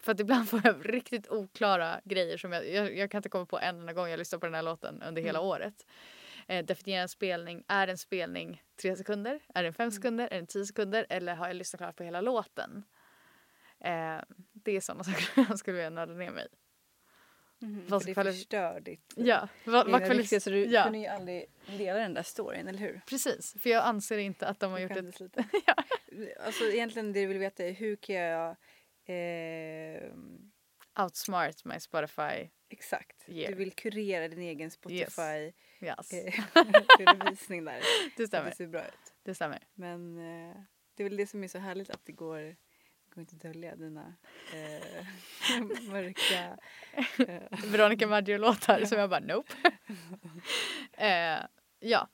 För 0.00 0.12
att 0.12 0.20
ibland 0.20 0.48
får 0.50 0.60
jag 0.64 0.94
riktigt 0.94 1.28
oklara 1.28 2.00
grejer 2.04 2.36
som 2.38 2.52
jag, 2.52 2.68
jag, 2.68 2.96
jag 2.96 3.10
kan 3.10 3.18
inte 3.18 3.28
komma 3.28 3.46
på 3.46 3.58
en 3.58 3.80
enda 3.80 3.92
gång 3.92 4.08
jag 4.08 4.18
lyssnar 4.18 4.38
på 4.38 4.46
den 4.46 4.54
här 4.54 4.62
låten 4.62 5.02
under 5.02 5.22
hela 5.22 5.38
Mm. 5.38 5.48
året. 5.50 5.86
Eh, 6.46 6.64
definiera 6.64 7.02
en 7.02 7.08
spelning, 7.08 7.64
är 7.68 7.88
en 7.88 7.98
spelning 7.98 8.62
tre 8.82 8.96
sekunder? 8.96 9.40
Är 9.54 9.62
den 9.62 9.72
fem 9.72 9.84
Mm. 9.84 9.92
sekunder? 9.92 10.28
Är 10.30 10.36
den 10.36 10.46
tio 10.46 10.66
sekunder? 10.66 11.06
Eller 11.08 11.34
har 11.34 11.46
jag 11.46 11.56
lyssnat 11.56 11.78
klart 11.80 11.96
på 11.96 12.04
hela 12.04 12.20
låten? 12.20 12.84
Eh, 13.80 14.18
det 14.52 14.72
är 14.76 14.80
sådana 14.80 15.04
saker 15.04 15.44
jag 15.48 15.58
skulle 15.58 15.76
vilja 15.76 15.90
nörda 15.90 16.12
ner 16.12 16.30
mig. 16.30 16.46
Mm. 17.62 17.84
vad 17.88 18.04
det 18.06 18.12
kvali- 18.14 18.32
förstör 18.32 18.80
ditt 18.80 19.12
Ja, 19.16 19.48
vad, 19.64 19.90
vad 19.90 20.08
rykte, 20.08 20.40
så 20.40 20.50
du 20.50 20.64
ja. 20.64 20.82
kunde 20.84 20.98
ju 20.98 21.06
aldrig 21.06 21.46
dela 21.78 21.98
den 21.98 22.14
där 22.14 22.22
storyn, 22.22 22.68
eller 22.68 22.78
hur? 22.78 23.00
Precis, 23.06 23.54
för 23.62 23.70
jag 23.70 23.84
anser 23.84 24.18
inte 24.18 24.46
att 24.46 24.60
de 24.60 24.70
har 24.72 24.78
Du 24.78 24.82
gjort 24.94 25.20
ett... 25.20 25.46
Ja. 25.66 25.74
Alltså 26.46 26.64
egentligen 26.64 27.12
det 27.12 27.20
du 27.20 27.26
vill 27.26 27.38
veta 27.38 27.64
är 27.64 27.72
hur 27.72 27.96
kan 27.96 28.16
jag 28.16 28.56
Eh, 29.10 30.02
Outsmart 31.04 31.64
my 31.64 31.80
Spotify. 31.80 32.48
exakt. 32.68 33.24
Yeah. 33.28 33.50
Du 33.50 33.56
vill 33.58 33.72
kurera 33.72 34.28
din 34.28 34.38
egen 34.42 34.70
Spotify 34.70 35.52
Yes. 35.80 36.12
eh, 36.12 36.32
redovisning 36.98 37.64
där. 37.64 37.72
Det 37.72 37.80
att 38.06 38.16
det 38.16 38.26
stämmer. 38.26 38.50
ser 38.50 38.66
bra 38.66 38.80
ut. 38.86 39.12
Det 39.22 39.34
stämmer. 39.34 39.66
Men 39.74 40.18
eh, 40.18 40.56
det 40.94 41.02
är 41.02 41.08
väl 41.08 41.16
det 41.16 41.26
som 41.26 41.44
är 41.44 41.48
så 41.48 41.58
härligt 41.58 41.90
att 41.90 42.04
det 42.04 42.12
går, 42.12 42.56
går 43.18 43.34
inte 43.34 43.48
dölja 43.48 43.76
dina 43.76 44.14
eh, 44.54 45.06
mörka... 45.90 46.58
Eh, 47.18 47.70
Veronica 47.72 48.06
Maggio-låtar 48.06 48.84
som 48.84 48.98
jag 48.98 49.10
bara 49.10 49.20
nope. 49.20 49.52
eh, 50.92 51.38
ja, 51.78 52.08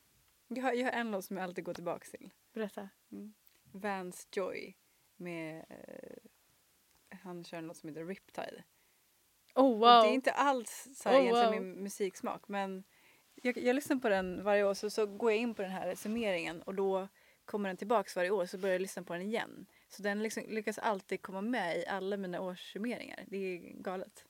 jag, 0.48 0.62
har, 0.62 0.72
jag 0.72 0.84
har 0.84 0.92
en 0.92 1.10
låt 1.10 1.24
som 1.24 1.36
jag 1.36 1.44
alltid 1.44 1.64
går 1.64 1.74
tillbaka 1.74 2.06
till. 2.10 2.30
berätta. 2.52 2.88
Vans 3.72 4.28
Joy 4.32 4.74
med 5.16 5.64
eh, 5.68 7.18
han 7.22 7.44
kör 7.44 7.58
en 7.58 7.66
låt 7.66 7.76
som 7.76 7.88
heter 7.88 8.04
Riptide. 8.04 8.64
Oh 9.54 9.64
Och 9.64 9.78
wow. 9.78 9.80
Det 9.80 10.08
är 10.08 10.14
inte 10.14 10.32
alls 10.32 10.88
så 10.94 11.08
här 11.08 11.16
Oh, 11.16 11.22
egentligen 11.22 11.52
wow. 11.52 11.60
min 11.60 11.82
musiksmak 11.82 12.48
men 12.48 12.84
jag, 13.34 13.58
jag 13.58 13.74
lyssnar 13.76 13.96
på 13.96 14.08
den 14.08 14.44
varje 14.44 14.64
år 14.64 14.74
så, 14.74 14.90
så 14.90 15.06
går 15.06 15.32
jag 15.32 15.40
in 15.40 15.54
på 15.54 15.62
den 15.62 15.70
här 15.70 15.94
summeringen 15.94 16.62
och 16.62 16.74
då 16.74 17.08
kommer 17.44 17.68
den 17.68 17.76
tillbaks 17.76 18.16
varje 18.16 18.30
år 18.30 18.46
så 18.46 18.58
börjar 18.58 18.74
jag 18.74 18.82
lyssna 18.82 19.02
på 19.02 19.12
den 19.12 19.22
igen. 19.22 19.66
Så 19.96 20.02
den 20.02 20.22
liksom 20.22 20.42
lyckas 20.48 20.78
alltid 20.78 21.22
komma 21.22 21.40
med 21.40 21.76
i 21.78 21.86
alla 21.86 22.16
mina 22.16 22.40
årssummeringar. 22.40 23.24
Det 23.26 23.36
är 23.36 23.82
galet. 23.82 24.24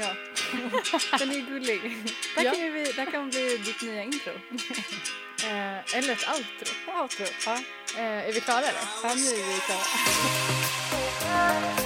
Ja, 0.00 0.14
den 1.18 1.30
är 1.30 1.46
gullig. 1.50 1.80
Där, 2.36 2.44
Ja. 2.44 2.50
kan 2.50 2.60
vi, 2.72 2.92
där 2.96 3.10
kan 3.10 3.30
bli 3.30 3.56
ditt 3.56 3.82
nya 3.82 4.02
intro. 4.02 4.32
Eh, 5.44 5.96
eller 5.96 6.12
ett 6.12 6.28
outro. 6.34 7.00
Outro. 7.02 7.26
Ja, 7.46 7.58
Eh, 7.96 8.28
är 8.28 8.32
vi 8.32 8.40
klara 8.40 8.58
eller? 8.60 8.80
ja 9.02 9.14
nu 9.14 9.20
är 9.20 9.54
vi 9.54 9.60
klara. 9.60 9.84